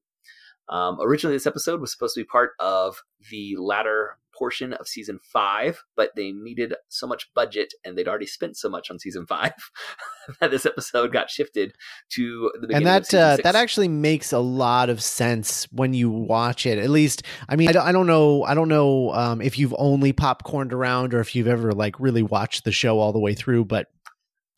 Um, 0.70 0.98
originally, 1.02 1.36
this 1.36 1.48
episode 1.48 1.80
was 1.80 1.92
supposed 1.92 2.16
to 2.16 2.22
be 2.22 2.26
part 2.26 2.52
of 2.60 3.02
the 3.32 3.56
latter 3.58 4.18
portion 4.38 4.74
of 4.74 4.88
season 4.88 5.20
five, 5.24 5.84
but 5.96 6.12
they 6.16 6.32
needed 6.32 6.74
so 6.90 7.08
much 7.08 7.30
budget 7.34 7.74
and 7.84 7.98
they'd 7.98 8.08
already 8.08 8.26
spent 8.26 8.58
so 8.58 8.70
much 8.70 8.92
on 8.92 9.00
season 9.00 9.26
five 9.26 9.54
that 10.40 10.52
this 10.52 10.66
episode 10.66 11.12
got 11.12 11.30
shifted 11.30 11.74
to 12.10 12.52
the 12.56 12.68
beginning. 12.68 12.88
And 12.88 13.04
that 13.06 13.14
uh, 13.14 13.38
that 13.44 13.56
actually 13.56 13.88
makes 13.88 14.32
a 14.32 14.40
lot 14.40 14.90
of 14.90 15.02
sense 15.02 15.68
when 15.72 15.94
you 15.94 16.10
watch 16.10 16.66
it. 16.66 16.78
At 16.78 16.90
least, 16.90 17.24
I 17.50 17.56
mean, 17.56 17.70
I 17.70 17.72
don't, 17.72 17.88
I 17.88 17.92
don't 17.92 18.08
know, 18.08 18.44
I 18.44 18.54
don't 18.54 18.70
know 18.70 19.12
um, 19.14 19.42
if 19.42 19.58
you've 19.58 19.76
only 19.78 20.14
popcorned 20.14 20.74
around 20.74 21.14
or 21.14 21.20
if 21.20 21.36
you've 21.36 21.48
ever 21.48 21.72
like 21.72 22.00
really 22.00 22.24
watched 22.24 22.64
the 22.64 22.72
show 22.72 23.00
all 23.00 23.14
the 23.14 23.20
way 23.20 23.34
through, 23.34 23.66
but 23.66 23.88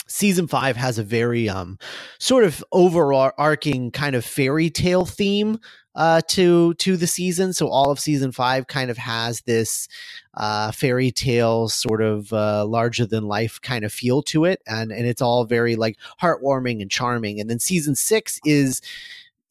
season 0.10 0.48
five 0.48 0.76
has 0.76 0.98
a 0.98 1.04
very 1.04 1.48
um 1.48 1.78
sort 2.20 2.44
of 2.44 2.64
overarching 2.72 3.92
kind 3.92 4.16
of 4.16 4.26
fairy 4.26 4.70
tale 4.70 5.06
theme 5.06 5.60
uh, 5.96 6.22
to 6.28 6.74
to 6.76 6.96
the 6.96 7.08
season. 7.08 7.52
So 7.54 7.68
all 7.68 7.92
of 7.92 8.00
season 8.00 8.32
five 8.32 8.68
kind 8.68 8.90
of 8.90 8.98
has 8.98 9.42
this 9.42 9.88
uh, 10.36 10.72
fairy 10.72 11.12
tale 11.12 11.68
sort 11.68 12.02
of 12.02 12.32
uh, 12.32 12.66
larger 12.66 13.06
than 13.06 13.28
life 13.28 13.60
kind 13.62 13.84
of 13.84 13.92
feel 13.92 14.22
to 14.24 14.46
it, 14.46 14.62
and 14.66 14.92
and 14.92 15.06
it's 15.06 15.22
all 15.22 15.46
very 15.46 15.76
like 15.76 15.98
heartwarming 16.22 16.82
and 16.82 16.90
charming. 16.90 17.40
And 17.40 17.50
then 17.50 17.60
season 17.60 17.96
six 17.96 18.40
is 18.46 18.82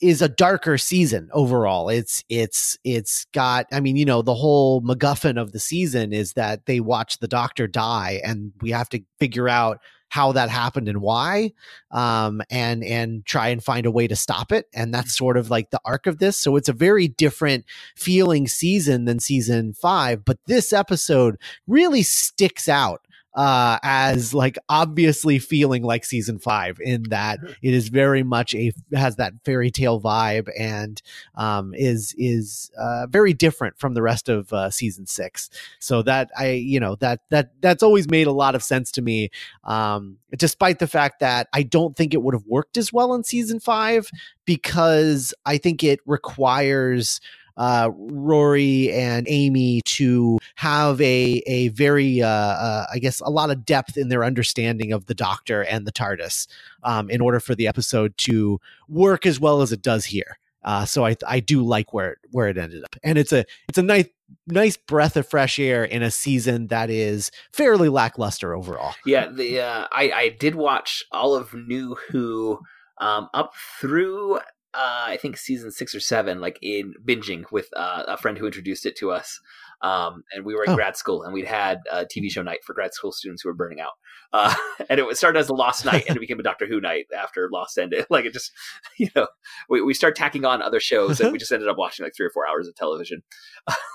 is 0.00 0.22
a 0.22 0.28
darker 0.28 0.78
season 0.78 1.28
overall. 1.32 1.88
It's 1.88 2.24
it's 2.28 2.78
it's 2.84 3.26
got 3.32 3.66
I 3.70 3.80
mean, 3.80 3.96
you 3.96 4.06
know, 4.06 4.22
the 4.22 4.34
whole 4.34 4.80
MacGuffin 4.80 5.38
of 5.40 5.52
the 5.52 5.60
season 5.60 6.12
is 6.12 6.34
that 6.34 6.66
they 6.66 6.80
watch 6.80 7.18
the 7.18 7.28
doctor 7.28 7.66
die 7.66 8.20
and 8.24 8.52
we 8.60 8.70
have 8.70 8.88
to 8.90 9.02
figure 9.18 9.48
out 9.48 9.80
how 10.08 10.32
that 10.32 10.50
happened 10.50 10.88
and 10.88 11.00
why 11.00 11.52
um, 11.90 12.42
and 12.50 12.82
and 12.84 13.24
try 13.26 13.48
and 13.48 13.62
find 13.62 13.86
a 13.86 13.90
way 13.90 14.06
to 14.06 14.16
stop 14.16 14.52
it. 14.52 14.66
And 14.74 14.92
that's 14.92 15.16
sort 15.16 15.36
of 15.36 15.50
like 15.50 15.70
the 15.70 15.80
arc 15.84 16.06
of 16.06 16.18
this. 16.18 16.36
So 16.36 16.56
it's 16.56 16.68
a 16.68 16.72
very 16.72 17.08
different 17.08 17.64
feeling 17.96 18.48
season 18.48 19.04
than 19.04 19.18
season 19.20 19.72
5 19.74 20.24
but 20.24 20.38
this 20.46 20.72
episode 20.72 21.36
really 21.66 22.02
sticks 22.02 22.68
out 22.68 23.06
uh, 23.38 23.78
as 23.84 24.34
like 24.34 24.58
obviously 24.68 25.38
feeling 25.38 25.84
like 25.84 26.04
season 26.04 26.40
five 26.40 26.76
in 26.80 27.04
that 27.04 27.38
it 27.62 27.72
is 27.72 27.88
very 27.88 28.24
much 28.24 28.52
a 28.52 28.72
has 28.92 29.14
that 29.14 29.32
fairy 29.44 29.70
tale 29.70 30.00
vibe 30.00 30.48
and 30.58 31.00
um, 31.36 31.72
is 31.72 32.16
is 32.18 32.72
uh, 32.76 33.06
very 33.06 33.32
different 33.32 33.78
from 33.78 33.94
the 33.94 34.02
rest 34.02 34.28
of 34.28 34.52
uh, 34.52 34.68
season 34.70 35.06
six. 35.06 35.50
So 35.78 36.02
that 36.02 36.30
I 36.36 36.50
you 36.50 36.80
know 36.80 36.96
that 36.96 37.20
that 37.30 37.52
that's 37.60 37.84
always 37.84 38.10
made 38.10 38.26
a 38.26 38.32
lot 38.32 38.56
of 38.56 38.62
sense 38.64 38.90
to 38.92 39.02
me, 39.02 39.30
um, 39.62 40.18
despite 40.36 40.80
the 40.80 40.88
fact 40.88 41.20
that 41.20 41.46
I 41.52 41.62
don't 41.62 41.96
think 41.96 42.14
it 42.14 42.22
would 42.22 42.34
have 42.34 42.46
worked 42.46 42.76
as 42.76 42.92
well 42.92 43.14
in 43.14 43.22
season 43.22 43.60
five 43.60 44.10
because 44.46 45.32
I 45.46 45.58
think 45.58 45.84
it 45.84 46.00
requires 46.06 47.20
uh, 47.58 47.90
Rory 47.94 48.90
and 48.92 49.26
Amy 49.28 49.82
to 49.84 50.38
have 50.54 51.00
a 51.00 51.42
a 51.46 51.68
very 51.68 52.22
uh, 52.22 52.28
uh, 52.28 52.86
I 52.92 52.98
guess 52.98 53.20
a 53.20 53.30
lot 53.30 53.50
of 53.50 53.66
depth 53.66 53.96
in 53.96 54.08
their 54.08 54.24
understanding 54.24 54.92
of 54.92 55.06
the 55.06 55.14
Doctor 55.14 55.62
and 55.62 55.86
the 55.86 55.92
TARDIS 55.92 56.46
um, 56.84 57.10
in 57.10 57.20
order 57.20 57.40
for 57.40 57.54
the 57.54 57.66
episode 57.66 58.16
to 58.18 58.60
work 58.88 59.26
as 59.26 59.38
well 59.38 59.60
as 59.60 59.72
it 59.72 59.82
does 59.82 60.06
here. 60.06 60.38
Uh, 60.64 60.84
so 60.84 61.04
I 61.04 61.16
I 61.26 61.40
do 61.40 61.62
like 61.62 61.92
where 61.92 62.12
it, 62.12 62.18
where 62.30 62.48
it 62.48 62.56
ended 62.56 62.84
up, 62.84 62.96
and 63.02 63.18
it's 63.18 63.32
a 63.32 63.44
it's 63.68 63.78
a 63.78 63.82
nice 63.82 64.06
nice 64.46 64.76
breath 64.76 65.16
of 65.16 65.28
fresh 65.28 65.58
air 65.58 65.84
in 65.84 66.02
a 66.02 66.10
season 66.10 66.68
that 66.68 66.90
is 66.90 67.30
fairly 67.52 67.88
lackluster 67.88 68.54
overall. 68.54 68.94
Yeah, 69.04 69.28
the 69.28 69.60
uh, 69.60 69.86
I 69.92 70.10
I 70.10 70.28
did 70.38 70.54
watch 70.54 71.04
all 71.12 71.34
of 71.34 71.54
New 71.54 71.96
Who 72.10 72.60
um, 72.98 73.28
up 73.34 73.54
through 73.80 74.40
uh, 74.78 75.06
I 75.08 75.16
think 75.16 75.36
season 75.36 75.72
six 75.72 75.92
or 75.92 75.98
seven, 75.98 76.40
like 76.40 76.56
in 76.62 76.94
binging 77.04 77.42
with 77.50 77.68
uh, 77.76 78.04
a 78.06 78.16
friend 78.16 78.38
who 78.38 78.46
introduced 78.46 78.86
it 78.86 78.96
to 78.98 79.10
us. 79.10 79.40
Um, 79.82 80.22
and 80.32 80.44
we 80.44 80.54
were 80.54 80.62
in 80.62 80.70
oh. 80.70 80.76
grad 80.76 80.96
school, 80.96 81.24
and 81.24 81.34
we'd 81.34 81.46
had 81.46 81.78
a 81.90 82.04
TV 82.04 82.30
show 82.30 82.42
night 82.42 82.60
for 82.64 82.74
grad 82.74 82.94
school 82.94 83.10
students 83.10 83.42
who 83.42 83.48
were 83.48 83.54
burning 83.54 83.80
out. 83.80 83.92
Uh, 84.32 84.54
and 84.88 85.00
it 85.00 85.16
started 85.16 85.40
as 85.40 85.48
a 85.48 85.54
Lost 85.54 85.84
night, 85.84 86.04
and 86.06 86.16
it 86.16 86.20
became 86.20 86.38
a 86.38 86.44
Doctor 86.44 86.64
Who 86.68 86.80
night 86.80 87.06
after 87.16 87.48
Lost 87.52 87.76
ended. 87.76 88.06
Like 88.10 88.24
it 88.24 88.32
just, 88.32 88.52
you 88.98 89.08
know, 89.16 89.26
we 89.68 89.82
we 89.82 89.94
start 89.94 90.14
tacking 90.14 90.44
on 90.44 90.62
other 90.62 90.78
shows, 90.78 91.20
and 91.20 91.32
we 91.32 91.38
just 91.38 91.50
ended 91.50 91.68
up 91.68 91.76
watching 91.76 92.04
like 92.04 92.14
three 92.16 92.26
or 92.26 92.30
four 92.30 92.46
hours 92.46 92.68
of 92.68 92.76
television. 92.76 93.22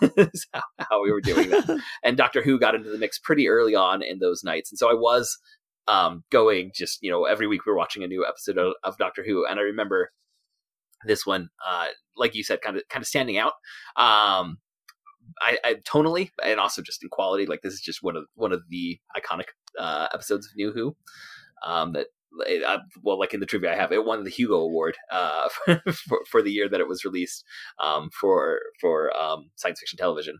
That's 0.02 0.48
how, 0.54 0.64
how 0.80 1.02
we 1.02 1.14
were 1.14 1.22
doing 1.22 1.50
that. 1.50 1.80
and 2.04 2.18
Doctor 2.18 2.44
Who 2.44 2.60
got 2.60 2.76
into 2.76 2.90
the 2.90 2.98
mix 2.98 3.20
pretty 3.20 3.48
early 3.48 3.74
on 3.74 4.04
in 4.04 4.20
those 4.20 4.44
nights, 4.44 4.70
and 4.70 4.78
so 4.78 4.90
I 4.90 4.96
was 4.96 5.38
um, 5.88 6.26
going 6.30 6.72
just 6.76 7.02
you 7.02 7.10
know 7.10 7.24
every 7.24 7.48
week 7.48 7.66
we 7.66 7.72
were 7.72 7.78
watching 7.78 8.04
a 8.04 8.08
new 8.08 8.26
episode 8.26 8.58
of, 8.58 8.74
of 8.84 8.98
Doctor 8.98 9.24
Who, 9.26 9.46
and 9.46 9.60
I 9.60 9.64
remember 9.64 10.12
this 11.06 11.26
one, 11.26 11.50
uh, 11.68 11.88
like 12.18 12.36
you 12.36 12.44
said, 12.44 12.62
kind 12.62 12.78
of 12.78 12.84
kind 12.90 13.02
of 13.02 13.08
standing 13.08 13.38
out. 13.38 13.54
Um, 13.96 14.58
I, 15.42 15.58
I, 15.64 15.76
tonally 15.88 16.32
and 16.44 16.60
also 16.60 16.82
just 16.82 17.02
in 17.02 17.10
quality, 17.10 17.46
like 17.46 17.62
this 17.62 17.74
is 17.74 17.82
just 17.82 18.04
one 18.04 18.16
of 18.16 18.26
one 18.36 18.52
of 18.52 18.62
the 18.70 19.00
iconic 19.18 19.48
uh, 19.80 20.08
episodes 20.14 20.48
of 20.48 20.52
New 20.56 20.72
Who. 20.72 20.96
Um, 21.66 21.94
that 21.94 22.08
uh, 22.66 22.80
well, 23.02 23.20
like 23.20 23.34
in 23.34 23.40
the 23.40 23.46
trivia 23.46 23.72
I 23.72 23.76
have, 23.76 23.92
it 23.92 24.06
won 24.06 24.24
the 24.24 24.30
Hugo 24.30 24.56
Award 24.56 24.98
uh, 25.12 25.50
for, 25.66 26.22
for 26.30 26.42
the 26.42 26.52
year 26.52 26.68
that 26.70 26.80
it 26.80 26.88
was 26.88 27.06
released 27.06 27.44
um, 27.84 28.10
for 28.20 28.60
for 28.80 29.16
um, 29.16 29.50
science 29.56 29.80
fiction 29.80 29.98
television, 29.98 30.40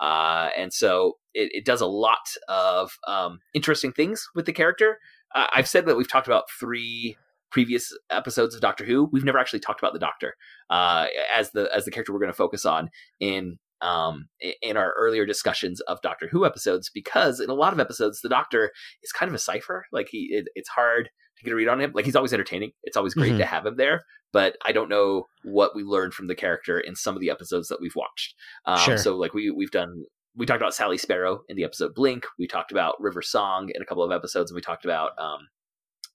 uh, 0.00 0.50
and 0.56 0.72
so 0.72 1.18
it, 1.34 1.50
it, 1.52 1.64
does 1.64 1.80
a 1.80 1.86
lot 1.86 2.28
of 2.48 2.92
um, 3.06 3.38
interesting 3.54 3.92
things 3.92 4.28
with 4.34 4.46
the 4.46 4.52
character. 4.52 4.98
Uh, 5.34 5.46
I've 5.54 5.68
said 5.68 5.86
that 5.86 5.96
we've 5.96 6.10
talked 6.10 6.26
about 6.26 6.44
three 6.58 7.16
previous 7.50 7.92
episodes 8.10 8.54
of 8.54 8.60
Doctor 8.60 8.84
Who, 8.84 9.08
we've 9.12 9.24
never 9.24 9.38
actually 9.38 9.60
talked 9.60 9.80
about 9.80 9.92
the 9.92 9.98
Doctor 9.98 10.34
uh, 10.70 11.06
as 11.34 11.50
the 11.50 11.68
as 11.74 11.84
the 11.84 11.90
character 11.90 12.12
we're 12.12 12.20
going 12.20 12.32
to 12.32 12.36
focus 12.36 12.64
on 12.64 12.90
in 13.18 13.58
um, 13.82 14.28
in 14.62 14.76
our 14.76 14.92
earlier 14.98 15.26
discussions 15.26 15.80
of 15.82 16.00
Doctor 16.02 16.28
Who 16.30 16.44
episodes, 16.44 16.90
because 16.92 17.40
in 17.40 17.50
a 17.50 17.54
lot 17.54 17.72
of 17.72 17.80
episodes, 17.80 18.20
the 18.20 18.28
Doctor 18.28 18.72
is 19.02 19.12
kind 19.12 19.28
of 19.28 19.34
a 19.34 19.38
cipher. 19.38 19.86
Like 19.92 20.08
he, 20.10 20.28
it, 20.32 20.48
it's 20.54 20.68
hard 20.68 21.10
to 21.38 21.44
get 21.44 21.52
a 21.52 21.56
read 21.56 21.68
on 21.68 21.80
him. 21.80 21.92
Like 21.94 22.04
he's 22.04 22.16
always 22.16 22.32
entertaining. 22.32 22.72
It's 22.82 22.96
always 22.96 23.14
great 23.14 23.30
mm-hmm. 23.30 23.38
to 23.38 23.46
have 23.46 23.66
him 23.66 23.76
there, 23.76 24.02
but 24.32 24.56
I 24.66 24.72
don't 24.72 24.88
know 24.88 25.24
what 25.44 25.74
we 25.74 25.82
learned 25.82 26.14
from 26.14 26.26
the 26.26 26.34
character 26.34 26.78
in 26.78 26.94
some 26.94 27.14
of 27.14 27.20
the 27.20 27.30
episodes 27.30 27.68
that 27.68 27.80
we've 27.80 27.96
watched. 27.96 28.34
Um, 28.66 28.78
sure. 28.78 28.98
So 28.98 29.16
like 29.16 29.34
we 29.34 29.50
we've 29.50 29.70
done. 29.70 30.04
We 30.36 30.46
talked 30.46 30.62
about 30.62 30.74
Sally 30.74 30.96
Sparrow 30.96 31.40
in 31.48 31.56
the 31.56 31.64
episode 31.64 31.92
Blink. 31.92 32.24
We 32.38 32.46
talked 32.46 32.70
about 32.70 33.00
River 33.00 33.20
Song 33.20 33.68
in 33.74 33.82
a 33.82 33.84
couple 33.84 34.04
of 34.04 34.12
episodes, 34.12 34.50
and 34.50 34.54
we 34.54 34.62
talked 34.62 34.84
about 34.84 35.10
um, 35.18 35.40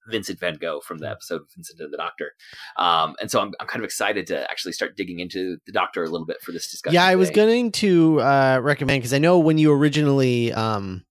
Vincent 0.07 0.39
Van 0.39 0.55
Gogh 0.55 0.81
from 0.81 0.99
the 0.99 1.09
episode 1.09 1.41
of 1.41 1.47
Vincent 1.55 1.79
and 1.79 1.93
the 1.93 1.97
Doctor. 1.97 2.31
Um, 2.77 3.15
and 3.19 3.29
so 3.29 3.41
I'm, 3.41 3.53
I'm 3.59 3.67
kind 3.67 3.81
of 3.81 3.85
excited 3.85 4.27
to 4.27 4.49
actually 4.49 4.73
start 4.73 4.95
digging 4.95 5.19
into 5.19 5.57
the 5.65 5.71
Doctor 5.71 6.03
a 6.03 6.09
little 6.09 6.25
bit 6.25 6.41
for 6.41 6.51
this 6.51 6.69
discussion. 6.69 6.95
Yeah, 6.95 7.05
I 7.05 7.09
today. 7.09 7.15
was 7.17 7.29
going 7.31 7.71
to 7.73 8.21
uh, 8.21 8.59
recommend 8.61 9.01
because 9.01 9.13
I 9.13 9.19
know 9.19 9.39
when 9.39 9.57
you 9.57 9.71
originally 9.71 10.53
um, 10.53 11.05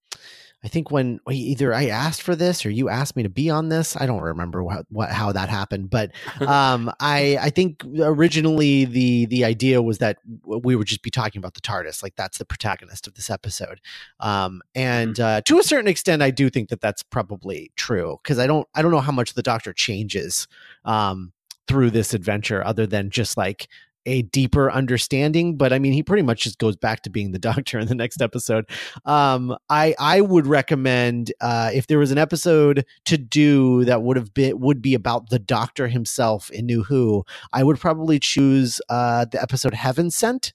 I 0.65 0.69
think 0.69 0.91
when 0.91 1.21
either 1.31 1.75
I 1.75 1.89
asked 1.89 2.23
for 2.23 2.35
this 2.35 2.65
or 2.65 2.71
you 2.71 2.89
asked 2.89 3.17
me 3.17 3.23
to 3.23 3.29
be 3.29 3.51
on 3.51 3.69
this, 3.69 3.97
I 3.97 4.07
don't 4.07 4.23
remember 4.23 4.65
what, 4.65 4.87
what 4.89 5.11
how 5.11 5.31
that 5.31 5.51
happened, 5.51 5.91
but 5.91 6.13
um, 6.41 6.91
I 7.01 7.37
I 7.41 7.51
think 7.51 7.85
originally 7.99 8.87
the 8.87 9.27
the 9.27 9.45
idea 9.45 9.83
was 9.83 9.99
that 9.99 10.19
we 10.47 10.75
would 10.75 10.87
just 10.87 11.03
be 11.03 11.11
talking 11.11 11.39
about 11.39 11.53
the 11.53 11.61
TARDIS, 11.61 12.03
like 12.03 12.17
that's 12.17 12.39
the 12.39 12.47
protagonist 12.47 13.07
of 13.07 13.15
this 13.15 13.29
episode, 13.29 13.81
um, 14.21 14.63
and 14.75 15.17
mm-hmm. 15.17 15.39
uh, 15.39 15.41
to 15.43 15.59
a 15.59 15.63
certain 15.63 15.89
extent, 15.89 16.23
I 16.23 16.31
do 16.31 16.49
think 16.49 16.71
that 16.71 16.81
that's 16.81 17.03
probably 17.03 17.71
true 17.77 18.19
because 18.23 18.39
I 18.39 18.47
don't 18.47 18.67
I 18.75 18.81
don't 18.81 18.91
know 18.91 19.01
how 19.01 19.13
much 19.13 19.35
the 19.35 19.43
Doctor 19.43 19.75
changes 19.75 20.49
um, 20.87 21.33
through 21.69 21.91
this 21.91 22.15
adventure, 22.15 22.65
other 22.65 22.87
than 22.87 23.11
just 23.11 23.37
like 23.37 23.69
a 24.07 24.23
deeper 24.23 24.71
understanding. 24.71 25.57
But 25.57 25.73
I 25.73 25.79
mean, 25.79 25.93
he 25.93 26.03
pretty 26.03 26.23
much 26.23 26.43
just 26.43 26.59
goes 26.59 26.77
back 26.77 27.03
to 27.03 27.11
being 27.11 27.33
the 27.33 27.39
Doctor 27.45 27.79
in 27.79 27.89
the 27.89 27.95
next 27.95 28.23
episode. 28.23 28.69
Um, 29.05 29.57
I 29.69 29.95
I 29.99 30.21
would 30.21 30.47
recommend 30.47 31.33
uh, 31.41 31.71
if 31.73 31.87
there 31.87 31.99
was 31.99 32.11
an 32.11 32.19
episode 32.19 32.85
to 33.07 33.19
do 33.19 33.85
that 33.85 34.03
would 34.03 34.17
have 34.17 34.35
been 34.35 34.61
would 34.61 34.83
be 34.83 34.95
about 34.95 35.31
the 35.31 35.39
Doctor 35.39 35.89
himself 35.89 36.51
in 36.51 36.67
New 36.67 36.83
Who, 36.83 37.25
I 37.53 37.65
would 37.65 37.79
probably 37.79 38.19
choose 38.19 38.81
uh, 38.89 39.27
the 39.27 39.43
episode 39.43 39.75
Heaven 39.75 40.11
Sent. 40.11 40.53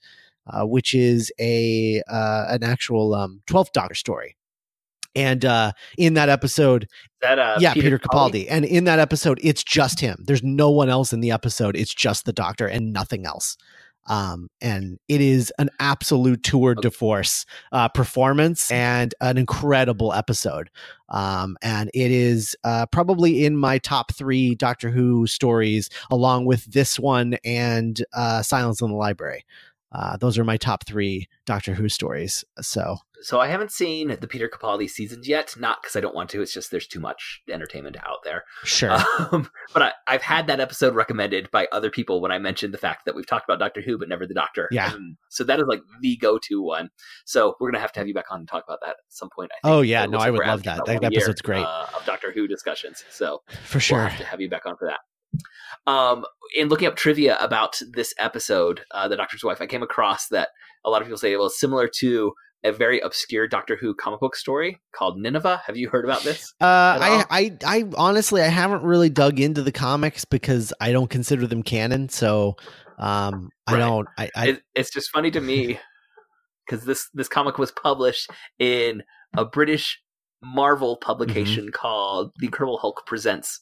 Uh, 0.52 0.66
which 0.66 0.96
is 0.96 1.32
a 1.40 2.02
uh, 2.10 2.46
an 2.50 2.64
actual 2.64 3.14
um, 3.14 3.40
12th 3.46 3.72
Doctor 3.72 3.94
story. 3.94 4.36
And 5.16 5.44
uh, 5.44 5.72
in 5.98 6.14
that 6.14 6.30
episode, 6.30 6.88
that 7.22 7.40
uh, 7.40 7.58
yeah, 7.60 7.74
Peter, 7.74 8.00
Capaldi. 8.00 8.46
And 8.50 8.64
in 8.64 8.86
that 8.86 9.00
episode, 9.00 9.40
it's 9.42 9.64
just 9.64 10.00
him. 10.00 10.24
There's 10.26 10.44
no 10.44 10.70
one 10.70 10.90
else 10.90 11.14
in 11.14 11.20
the 11.20 11.32
episode. 11.32 11.76
It's 11.76 11.94
just 11.94 12.26
the 12.26 12.34
Doctor 12.34 12.68
and 12.68 12.94
nothing 12.94 13.26
else. 13.26 13.58
Um, 14.08 14.50
and 14.60 14.98
it 15.08 15.22
is 15.22 15.54
an 15.60 15.70
absolute 15.80 16.42
tour 16.42 16.74
de 16.74 16.90
force 16.90 17.46
uh, 17.72 17.90
performance 17.90 18.72
and 18.72 19.14
an 19.22 19.38
incredible 19.38 20.14
episode. 20.14 20.72
Um, 21.10 21.58
and 21.62 21.92
it 21.94 22.12
is 22.12 22.56
uh, 22.64 22.88
probably 22.88 23.46
in 23.46 23.56
my 23.56 23.78
top 23.78 24.14
three 24.14 24.56
Doctor 24.56 24.90
Who 24.90 25.28
stories, 25.28 25.90
along 26.10 26.46
with 26.46 26.66
this 26.66 27.00
one 27.00 27.38
and 27.46 28.04
uh, 28.14 28.42
Silence 28.42 28.82
in 28.82 28.90
the 28.90 28.96
Library. 28.96 29.46
Uh, 29.92 30.18
those 30.18 30.38
are 30.38 30.44
my 30.44 30.58
top 30.58 30.86
three 30.86 31.28
Doctor 31.46 31.74
Who 31.74 31.90
stories. 31.90 32.44
So, 32.62 32.98
so 33.22 33.40
I 33.40 33.48
haven't 33.48 33.72
seen 33.72 34.16
the 34.22 34.28
Peter 34.28 34.48
Capaldi 34.48 34.90
seasons 34.90 35.28
yet. 35.28 35.56
Not 35.58 35.82
because 35.82 35.96
I 35.96 36.00
don't 36.00 36.14
want 36.14 36.30
to. 36.32 36.42
It's 36.42 36.54
just 36.54 36.70
there's 36.70 36.88
too 36.88 37.00
much 37.00 37.42
entertainment 37.50 37.98
out 37.98 38.20
there. 38.24 38.44
Sure. 38.64 38.98
Um, 39.32 39.50
but 39.74 39.96
I, 40.08 40.14
have 40.14 40.22
had 40.22 40.48
that 40.48 40.60
episode 40.60 40.94
recommended 40.94 41.50
by 41.52 41.68
other 41.72 41.90
people 41.90 42.22
when 42.22 42.32
I 42.32 42.38
mentioned 42.38 42.74
the 42.74 42.78
fact 42.78 43.06
that 43.06 43.16
we've 43.16 43.28
talked 43.28 43.50
about 43.50 43.60
Doctor 43.60 43.82
Who 43.82 43.98
but 43.98 44.10
never 44.10 44.28
the 44.28 44.34
Doctor. 44.34 44.70
Yeah. 44.72 44.94
And 44.94 45.18
so 45.30 45.44
that 45.44 45.60
is 45.60 45.66
like 45.68 45.82
the 46.02 46.18
go-to 46.18 46.62
one. 46.62 46.90
So 47.26 47.56
we're 47.60 47.72
gonna 47.72 47.82
have 47.82 47.92
to 47.94 48.00
have 48.00 48.08
you 48.08 48.14
back 48.14 48.32
on 48.32 48.40
and 48.40 48.48
talk 48.48 48.64
about 48.68 48.80
that 48.82 48.90
at 48.90 48.96
some 49.10 49.30
point. 49.36 49.52
I 49.52 49.68
think. 49.68 49.76
Oh 49.76 49.82
yeah, 49.82 50.06
no, 50.06 50.20
I 50.20 50.30
would 50.30 50.46
love 50.46 50.64
that. 50.64 50.86
That 50.86 51.04
episode's 51.04 51.28
year, 51.28 51.36
great 51.44 51.66
uh, 51.66 51.88
of 51.96 52.06
Doctor 52.06 52.32
Who 52.32 52.48
discussions. 52.48 53.04
So 53.10 53.42
for 53.64 53.80
sure, 53.80 54.00
we'll 54.00 54.08
have 54.10 54.20
to 54.20 54.26
have 54.26 54.42
you 54.42 54.50
back 54.50 54.66
on 54.66 54.78
for 54.78 54.88
that. 54.88 55.00
Um, 55.88 56.26
in 56.56 56.68
looking 56.68 56.88
up 56.88 56.96
trivia 56.96 57.38
about 57.40 57.80
this 57.94 58.14
episode, 58.18 58.82
uh, 58.92 59.08
The 59.08 59.18
Doctor's 59.18 59.44
Wife, 59.44 59.62
I 59.62 59.68
came 59.68 59.84
across 59.84 60.28
that 60.30 60.50
a 60.86 60.90
lot 60.90 61.02
of 61.02 61.08
people 61.08 61.18
say 61.18 61.32
it 61.32 61.40
was 61.40 61.60
similar 61.60 61.88
to 62.00 62.34
a 62.64 62.72
very 62.72 63.00
obscure 63.00 63.48
Doctor 63.48 63.78
Who 63.78 63.94
comic 63.94 64.20
book 64.20 64.36
story 64.36 64.82
called 64.94 65.18
Nineveh. 65.18 65.62
Have 65.66 65.78
you 65.78 65.90
heard 65.90 66.06
about 66.06 66.24
this? 66.24 66.54
Uh, 66.60 66.66
I, 66.66 67.26
I, 67.30 67.58
I 67.66 67.84
honestly, 67.96 68.42
I 68.42 68.48
haven't 68.48 68.84
really 68.84 69.10
dug 69.10 69.40
into 69.40 69.62
the 69.62 69.72
comics 69.72 70.26
because 70.26 70.74
I 70.82 70.92
don't 70.92 71.10
consider 71.10 71.48
them 71.48 71.64
canon. 71.64 72.10
So, 72.10 72.58
um, 72.98 73.50
I 73.66 73.78
don't. 73.78 74.08
I, 74.18 74.30
I 74.36 74.48
it, 74.50 74.62
it's 74.76 74.92
just 74.92 75.10
funny 75.12 75.32
to 75.32 75.40
me 75.40 75.80
because 76.68 76.86
this 76.86 77.10
this 77.14 77.30
comic 77.30 77.58
was 77.58 77.72
published 77.72 78.30
in 78.58 79.04
a 79.38 79.46
British 79.46 80.02
Marvel 80.44 80.98
publication 80.98 81.66
mm-hmm. 81.66 81.80
called 81.80 82.32
The 82.40 82.48
Incredible 82.48 82.78
Hulk 82.78 83.04
Presents. 83.06 83.62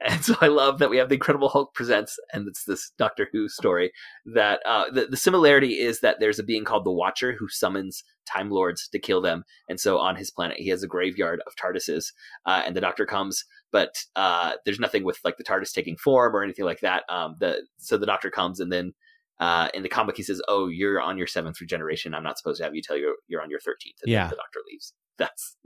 And 0.06 0.22
so 0.22 0.34
I 0.40 0.48
love 0.48 0.80
that 0.80 0.90
we 0.90 0.98
have 0.98 1.08
the 1.08 1.14
Incredible 1.14 1.48
Hulk 1.48 1.72
presents, 1.72 2.18
and 2.32 2.46
it's 2.46 2.64
this 2.64 2.92
Doctor 2.98 3.28
Who 3.32 3.48
story. 3.48 3.90
That 4.26 4.60
uh, 4.66 4.90
the, 4.90 5.06
the 5.06 5.16
similarity 5.16 5.80
is 5.80 6.00
that 6.00 6.20
there's 6.20 6.38
a 6.38 6.42
being 6.42 6.64
called 6.64 6.84
the 6.84 6.92
Watcher 6.92 7.34
who 7.38 7.48
summons 7.48 8.04
Time 8.26 8.50
Lords 8.50 8.86
to 8.88 8.98
kill 8.98 9.22
them, 9.22 9.44
and 9.68 9.80
so 9.80 9.98
on 9.98 10.16
his 10.16 10.30
planet 10.30 10.58
he 10.58 10.68
has 10.68 10.82
a 10.82 10.88
graveyard 10.88 11.40
of 11.46 11.54
TARDISes, 11.56 12.12
uh, 12.44 12.62
and 12.66 12.76
the 12.76 12.82
Doctor 12.82 13.06
comes, 13.06 13.44
but 13.72 13.94
uh, 14.14 14.52
there's 14.64 14.80
nothing 14.80 15.04
with 15.04 15.18
like 15.24 15.38
the 15.38 15.44
TARDIS 15.44 15.72
taking 15.72 15.96
form 15.96 16.36
or 16.36 16.42
anything 16.42 16.66
like 16.66 16.80
that. 16.80 17.04
Um, 17.08 17.36
the 17.38 17.62
so 17.78 17.96
the 17.96 18.06
Doctor 18.06 18.30
comes, 18.30 18.60
and 18.60 18.70
then 18.70 18.92
uh, 19.40 19.68
in 19.74 19.82
the 19.82 19.88
comic, 19.88 20.16
he 20.16 20.22
says, 20.22 20.42
"Oh, 20.48 20.68
you're 20.68 21.00
on 21.00 21.18
your 21.18 21.26
seventh 21.26 21.60
regeneration. 21.60 22.14
I'm 22.14 22.22
not 22.22 22.38
supposed 22.38 22.58
to 22.58 22.64
have 22.64 22.74
you 22.74 22.82
tell 22.82 22.96
you 22.96 23.16
you're 23.28 23.42
on 23.42 23.50
your 23.50 23.60
13th." 23.60 24.02
And 24.02 24.12
yeah, 24.12 24.28
the 24.28 24.36
Doctor 24.36 24.60
leaves. 24.70 24.92
That's 25.18 25.56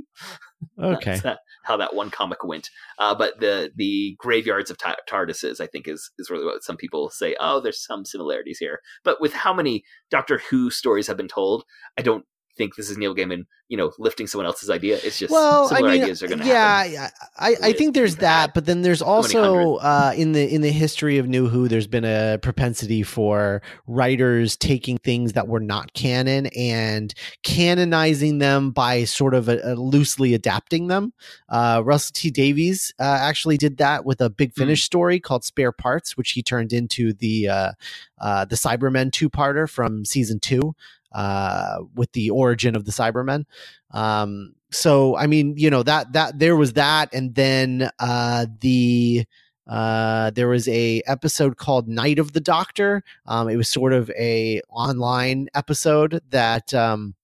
okay. 0.78 1.18
That's 1.22 1.40
how 1.64 1.76
that 1.76 1.94
one 1.94 2.10
comic 2.10 2.44
went. 2.44 2.68
Uh, 2.98 3.14
but 3.14 3.40
the 3.40 3.70
the 3.76 4.16
graveyards 4.18 4.70
of 4.70 4.78
TARDISes, 4.78 5.60
I 5.60 5.66
think, 5.66 5.88
is 5.88 6.10
is 6.18 6.30
really 6.30 6.44
what 6.44 6.62
some 6.62 6.76
people 6.76 7.10
say. 7.10 7.36
Oh, 7.40 7.60
there's 7.60 7.84
some 7.84 8.04
similarities 8.04 8.58
here. 8.58 8.80
But 9.04 9.20
with 9.20 9.32
how 9.32 9.54
many 9.54 9.84
Doctor 10.10 10.42
Who 10.50 10.70
stories 10.70 11.06
have 11.06 11.16
been 11.16 11.28
told, 11.28 11.64
I 11.98 12.02
don't 12.02 12.24
think 12.58 12.76
this 12.76 12.90
is 12.90 12.98
Neil 12.98 13.14
Gaiman, 13.14 13.46
you 13.68 13.76
know, 13.76 13.92
lifting 13.98 14.26
someone 14.26 14.46
else's 14.46 14.68
idea. 14.68 14.98
It's 15.02 15.18
just 15.18 15.32
well, 15.32 15.68
similar 15.68 15.88
I 15.88 15.92
mean, 15.92 16.02
ideas 16.02 16.22
are 16.22 16.26
going 16.26 16.40
to 16.40 16.44
yeah, 16.44 16.84
happen. 16.84 17.12
I, 17.38 17.54
I 17.62 17.72
think 17.72 17.94
there's 17.94 18.16
that, 18.16 18.52
but 18.52 18.66
then 18.66 18.82
there's 18.82 19.00
also 19.00 19.76
uh, 19.76 20.12
in 20.16 20.32
the 20.32 20.52
in 20.52 20.60
the 20.60 20.72
history 20.72 21.16
of 21.16 21.28
New 21.28 21.48
Who, 21.48 21.68
there's 21.68 21.86
been 21.86 22.04
a 22.04 22.38
propensity 22.42 23.02
for 23.02 23.62
writers 23.86 24.56
taking 24.56 24.98
things 24.98 25.32
that 25.32 25.48
were 25.48 25.60
not 25.60 25.94
canon 25.94 26.46
and 26.48 27.14
canonizing 27.44 28.38
them 28.38 28.72
by 28.72 29.04
sort 29.04 29.34
of 29.34 29.48
a, 29.48 29.60
a 29.62 29.74
loosely 29.74 30.34
adapting 30.34 30.88
them. 30.88 31.12
Uh, 31.48 31.80
Russell 31.84 32.12
T 32.14 32.30
Davies 32.30 32.92
uh, 32.98 33.18
actually 33.20 33.56
did 33.56 33.78
that 33.78 34.04
with 34.04 34.20
a 34.20 34.28
Big 34.28 34.52
hmm. 34.54 34.62
Finish 34.62 34.82
mm. 34.82 34.86
story 34.86 35.20
called 35.20 35.44
Spare 35.44 35.72
Parts, 35.72 36.16
which 36.16 36.32
he 36.32 36.42
turned 36.42 36.72
into 36.72 37.12
the 37.12 37.48
uh, 37.48 37.72
uh, 38.20 38.44
the 38.44 38.56
Cybermen 38.56 39.12
two 39.12 39.30
parter 39.30 39.70
from 39.70 40.04
season 40.04 40.40
two 40.40 40.74
uh, 41.12 41.78
with 41.94 42.12
the 42.12 42.30
origin 42.30 42.76
of 42.76 42.84
the 42.84 42.92
Cybermen. 42.92 43.44
Um, 43.92 44.54
so 44.70 45.16
I 45.16 45.26
mean, 45.26 45.54
you 45.56 45.70
know 45.70 45.82
that 45.82 46.12
that 46.12 46.38
there 46.38 46.56
was 46.56 46.74
that, 46.74 47.12
and 47.12 47.34
then 47.34 47.90
uh, 47.98 48.46
the 48.60 49.24
uh, 49.66 50.30
there 50.30 50.48
was 50.48 50.66
a 50.68 51.02
episode 51.06 51.56
called 51.56 51.88
Night 51.88 52.18
of 52.18 52.32
the 52.32 52.40
Doctor. 52.40 53.02
Um, 53.26 53.48
it 53.48 53.56
was 53.56 53.68
sort 53.68 53.92
of 53.92 54.10
a 54.10 54.60
online 54.70 55.48
episode 55.54 56.20
that 56.30 56.72
um, 56.74 57.14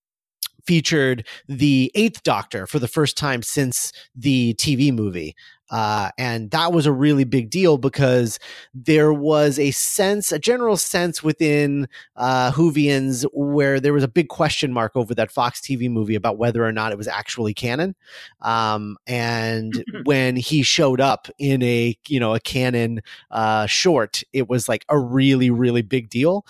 featured 0.66 1.26
the 1.48 1.90
Eighth 1.94 2.22
Doctor 2.22 2.66
for 2.66 2.78
the 2.78 2.88
first 2.88 3.16
time 3.16 3.42
since 3.42 3.92
the 4.14 4.54
TV 4.54 4.92
movie. 4.92 5.34
Uh, 5.70 6.10
and 6.18 6.50
that 6.50 6.72
was 6.72 6.86
a 6.86 6.92
really 6.92 7.24
big 7.24 7.50
deal 7.50 7.78
because 7.78 8.38
there 8.74 9.12
was 9.12 9.58
a 9.58 9.70
sense, 9.70 10.30
a 10.30 10.38
general 10.38 10.76
sense 10.76 11.22
within 11.22 11.88
uh, 12.16 12.52
Whovians 12.52 13.24
where 13.32 13.80
there 13.80 13.92
was 13.92 14.02
a 14.02 14.08
big 14.08 14.28
question 14.28 14.72
mark 14.72 14.92
over 14.94 15.14
that 15.14 15.30
Fox 15.30 15.60
TV 15.60 15.90
movie 15.90 16.14
about 16.14 16.38
whether 16.38 16.64
or 16.64 16.72
not 16.72 16.92
it 16.92 16.98
was 16.98 17.08
actually 17.08 17.54
canon. 17.54 17.94
Um, 18.42 18.96
and 19.06 19.84
when 20.04 20.36
he 20.36 20.62
showed 20.62 21.00
up 21.00 21.28
in 21.38 21.62
a, 21.62 21.96
you 22.08 22.20
know, 22.20 22.34
a 22.34 22.40
canon 22.40 23.00
uh, 23.30 23.66
short, 23.66 24.22
it 24.32 24.48
was 24.48 24.68
like 24.68 24.84
a 24.88 24.98
really, 24.98 25.50
really 25.50 25.82
big 25.82 26.10
deal. 26.10 26.46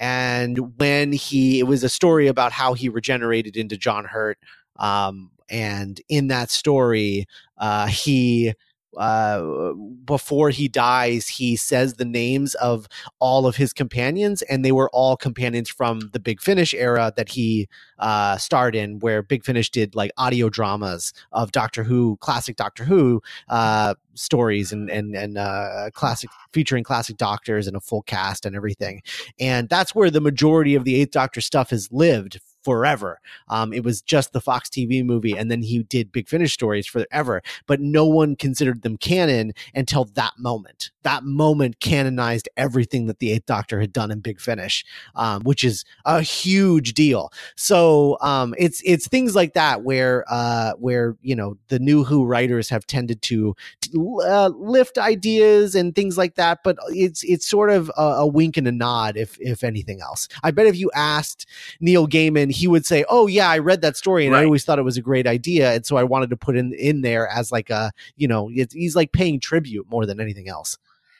And 0.00 0.78
when 0.78 1.12
he, 1.12 1.58
it 1.58 1.64
was 1.64 1.82
a 1.82 1.88
story 1.88 2.28
about 2.28 2.52
how 2.52 2.74
he 2.74 2.88
regenerated 2.88 3.56
into 3.56 3.76
John 3.76 4.04
Hurt. 4.04 4.38
Um, 4.76 5.30
and 5.50 6.00
in 6.08 6.28
that 6.28 6.50
story, 6.50 7.26
uh, 7.58 7.86
he 7.86 8.54
uh, 8.96 9.72
before 10.04 10.50
he 10.50 10.66
dies, 10.66 11.28
he 11.28 11.56
says 11.56 11.94
the 11.94 12.04
names 12.04 12.54
of 12.56 12.88
all 13.20 13.46
of 13.46 13.56
his 13.56 13.72
companions, 13.72 14.42
and 14.42 14.64
they 14.64 14.72
were 14.72 14.90
all 14.92 15.16
companions 15.16 15.68
from 15.68 16.00
the 16.12 16.18
Big 16.18 16.40
Finish 16.40 16.74
era 16.74 17.12
that 17.16 17.28
he 17.28 17.68
uh, 17.98 18.36
starred 18.38 18.74
in, 18.74 18.98
where 18.98 19.22
Big 19.22 19.44
Finish 19.44 19.70
did 19.70 19.94
like 19.94 20.10
audio 20.16 20.48
dramas 20.48 21.12
of 21.32 21.52
Doctor 21.52 21.84
Who, 21.84 22.16
classic 22.20 22.56
Doctor 22.56 22.84
Who 22.84 23.22
uh, 23.48 23.94
stories, 24.14 24.72
and 24.72 24.90
and 24.90 25.14
and 25.14 25.38
uh, 25.38 25.90
classic 25.92 26.30
featuring 26.52 26.82
classic 26.82 27.18
doctors 27.18 27.66
and 27.66 27.76
a 27.76 27.80
full 27.80 28.02
cast 28.02 28.46
and 28.46 28.56
everything. 28.56 29.02
And 29.38 29.68
that's 29.68 29.94
where 29.94 30.10
the 30.10 30.20
majority 30.20 30.74
of 30.74 30.84
the 30.84 30.96
Eighth 30.96 31.12
Doctor 31.12 31.40
stuff 31.40 31.70
has 31.70 31.88
lived 31.92 32.40
forever. 32.68 33.18
Um, 33.48 33.72
it 33.72 33.82
was 33.82 34.02
just 34.02 34.34
the 34.34 34.42
Fox 34.42 34.68
TV 34.68 35.02
movie, 35.02 35.34
and 35.34 35.50
then 35.50 35.62
he 35.62 35.84
did 35.84 36.12
Big 36.12 36.28
Finish 36.28 36.52
stories 36.52 36.86
forever, 36.86 37.40
but 37.66 37.80
no 37.80 38.04
one 38.04 38.36
considered 38.36 38.82
them 38.82 38.98
canon 38.98 39.54
until 39.74 40.04
that 40.04 40.34
moment. 40.36 40.90
That 41.02 41.24
moment 41.24 41.80
canonized 41.80 42.46
everything 42.58 43.06
that 43.06 43.20
the 43.20 43.32
Eighth 43.32 43.46
Doctor 43.46 43.80
had 43.80 43.90
done 43.90 44.10
in 44.10 44.20
Big 44.20 44.38
Finish, 44.38 44.84
um, 45.14 45.44
which 45.44 45.64
is 45.64 45.86
a 46.04 46.20
huge 46.20 46.92
deal. 46.92 47.32
So 47.56 48.18
um, 48.20 48.54
it's 48.58 48.82
it's 48.84 49.08
things 49.08 49.34
like 49.34 49.54
that 49.54 49.82
where 49.82 50.26
uh, 50.28 50.72
where 50.72 51.16
you 51.22 51.34
know 51.34 51.56
the 51.68 51.78
new 51.78 52.04
Who 52.04 52.26
writers 52.26 52.68
have 52.68 52.86
tended 52.86 53.22
to 53.22 53.56
uh, 53.96 54.48
lift 54.48 54.98
ideas 54.98 55.74
and 55.74 55.94
things 55.94 56.18
like 56.18 56.34
that, 56.34 56.58
but 56.62 56.76
it's 56.88 57.22
it's 57.22 57.46
sort 57.46 57.70
of 57.70 57.90
a, 57.96 58.02
a 58.02 58.26
wink 58.26 58.58
and 58.58 58.68
a 58.68 58.72
nod, 58.72 59.16
if 59.16 59.38
if 59.40 59.64
anything 59.64 60.02
else. 60.02 60.28
I 60.42 60.50
bet 60.50 60.66
if 60.66 60.76
you 60.76 60.90
asked 60.94 61.46
Neil 61.80 62.06
Gaiman 62.06 62.50
he 62.58 62.66
would 62.66 62.84
say, 62.84 63.04
"Oh 63.08 63.26
yeah, 63.26 63.48
I 63.48 63.58
read 63.58 63.82
that 63.82 63.96
story 63.96 64.26
and 64.26 64.34
right. 64.34 64.42
I 64.42 64.44
always 64.44 64.64
thought 64.64 64.78
it 64.78 64.82
was 64.82 64.96
a 64.96 65.02
great 65.02 65.26
idea, 65.26 65.72
and 65.74 65.86
so 65.86 65.96
I 65.96 66.02
wanted 66.02 66.30
to 66.30 66.36
put 66.36 66.56
in 66.56 66.72
in 66.74 67.02
there 67.02 67.28
as 67.28 67.52
like 67.52 67.70
a 67.70 67.92
you 68.16 68.26
know 68.26 68.48
he's 68.48 68.96
like 68.96 69.12
paying 69.12 69.38
tribute 69.40 69.86
more 69.90 70.06
than 70.06 70.20
anything 70.20 70.48
else." 70.48 70.76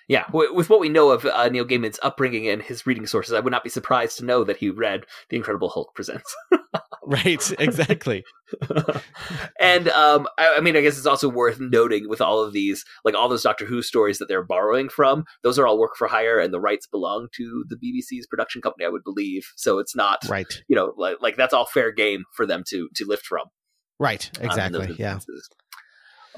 Yeah, 0.09 0.25
with 0.33 0.71
what 0.71 0.81
we 0.81 0.89
know 0.89 1.11
of 1.11 1.27
uh, 1.27 1.51
Neil 1.51 1.67
Gaiman's 1.67 1.99
upbringing 2.03 2.49
and 2.49 2.63
his 2.63 2.87
reading 2.87 3.07
sources, 3.07 3.35
I 3.35 3.41
would 3.41 3.51
not 3.51 3.63
be 3.63 3.69
surprised 3.69 4.17
to 4.19 4.25
know 4.25 4.43
that 4.43 4.57
he 4.57 4.71
read 4.71 5.05
The 5.29 5.37
Incredible 5.37 5.69
Hulk 5.69 5.95
presents. 5.95 6.35
right, 7.07 7.53
exactly. 7.59 8.25
and 9.61 9.89
um, 9.91 10.27
I, 10.39 10.55
I 10.57 10.61
mean, 10.61 10.79
I 10.79 10.81
guess 10.81 10.97
it's 10.97 11.07
also 11.07 11.29
worth 11.29 11.61
noting 11.61 12.09
with 12.09 12.23
all 12.23 12.43
of 12.43 12.55
these, 12.55 12.87
like 13.05 13.15
all 13.15 13.29
those 13.29 13.43
Doctor 13.43 13.67
Who 13.67 13.83
stories 13.83 14.17
that 14.17 14.29
they're 14.29 14.43
borrowing 14.43 14.89
from, 14.89 15.25
those 15.43 15.59
are 15.59 15.67
all 15.67 15.79
work 15.79 15.95
for 15.95 16.09
hire, 16.09 16.39
and 16.39 16.55
the 16.55 16.61
rights 16.61 16.87
belong 16.87 17.29
to 17.37 17.65
the 17.69 17.77
BBC's 17.77 18.27
production 18.27 18.63
company, 18.63 18.87
I 18.87 18.89
would 18.89 19.05
believe. 19.05 19.47
So 19.57 19.79
it's 19.79 19.95
not, 19.95 20.21
right. 20.27 20.47
you 20.69 20.77
know, 20.77 20.95
like, 20.97 21.19
like 21.21 21.37
that's 21.37 21.53
all 21.53 21.67
fair 21.67 21.93
game 21.93 22.25
for 22.35 22.47
them 22.47 22.65
to 22.69 22.89
to 22.95 23.05
lift 23.05 23.27
from. 23.27 23.45
Right, 24.01 24.31
um, 24.41 24.47
exactly. 24.47 24.87
those 24.87 24.99
yeah. 24.99 25.15
instances. 25.15 25.51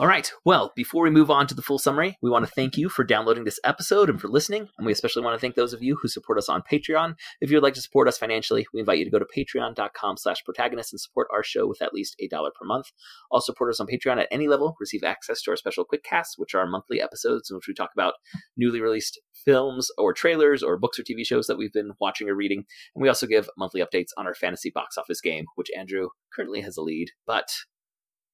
All 0.00 0.06
right. 0.06 0.32
Well, 0.46 0.72
before 0.74 1.02
we 1.02 1.10
move 1.10 1.30
on 1.30 1.46
to 1.46 1.54
the 1.54 1.60
full 1.60 1.78
summary, 1.78 2.16
we 2.22 2.30
want 2.30 2.46
to 2.46 2.50
thank 2.50 2.78
you 2.78 2.88
for 2.88 3.04
downloading 3.04 3.44
this 3.44 3.60
episode 3.64 4.08
and 4.08 4.18
for 4.18 4.28
listening. 4.28 4.66
And 4.78 4.86
we 4.86 4.92
especially 4.92 5.22
want 5.22 5.34
to 5.34 5.38
thank 5.38 5.56
those 5.56 5.74
of 5.74 5.82
you 5.82 5.98
who 6.00 6.08
support 6.08 6.38
us 6.38 6.48
on 6.48 6.62
Patreon. 6.62 7.16
If 7.42 7.50
you'd 7.50 7.62
like 7.62 7.74
to 7.74 7.82
support 7.82 8.08
us 8.08 8.16
financially, 8.16 8.66
we 8.72 8.80
invite 8.80 8.96
you 8.96 9.04
to 9.04 9.10
go 9.10 9.18
to 9.18 9.26
patreon.com 9.26 10.16
slash 10.16 10.42
protagonist 10.42 10.94
and 10.94 11.00
support 11.00 11.28
our 11.30 11.42
show 11.42 11.66
with 11.66 11.82
at 11.82 11.92
least 11.92 12.16
a 12.18 12.28
dollar 12.28 12.48
per 12.58 12.64
month. 12.64 12.86
All 13.30 13.42
supporters 13.42 13.78
on 13.78 13.88
Patreon 13.88 14.16
at 14.16 14.28
any 14.30 14.48
level 14.48 14.74
receive 14.80 15.02
access 15.04 15.42
to 15.42 15.50
our 15.50 15.56
special 15.58 15.84
quick 15.84 16.02
casts, 16.02 16.38
which 16.38 16.54
are 16.54 16.66
monthly 16.66 17.02
episodes 17.02 17.50
in 17.50 17.56
which 17.56 17.68
we 17.68 17.74
talk 17.74 17.90
about 17.92 18.14
newly 18.56 18.80
released 18.80 19.20
films 19.44 19.90
or 19.98 20.14
trailers 20.14 20.62
or 20.62 20.78
books 20.78 20.98
or 20.98 21.02
TV 21.02 21.26
shows 21.26 21.46
that 21.46 21.58
we've 21.58 21.74
been 21.74 21.92
watching 22.00 22.26
or 22.30 22.34
reading. 22.34 22.64
And 22.94 23.02
we 23.02 23.08
also 23.10 23.26
give 23.26 23.50
monthly 23.58 23.82
updates 23.82 24.12
on 24.16 24.26
our 24.26 24.34
fantasy 24.34 24.70
box 24.70 24.96
office 24.96 25.20
game, 25.20 25.44
which 25.56 25.68
Andrew 25.76 26.08
currently 26.34 26.62
has 26.62 26.78
a 26.78 26.82
lead, 26.82 27.10
but 27.26 27.50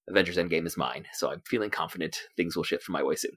Avengers 0.08 0.36
Endgame 0.36 0.66
is 0.66 0.76
mine, 0.76 1.04
so 1.12 1.30
I'm 1.30 1.42
feeling 1.46 1.70
confident 1.70 2.20
things 2.36 2.56
will 2.56 2.64
shift 2.64 2.84
from 2.84 2.92
my 2.92 3.02
way 3.02 3.16
soon. 3.16 3.32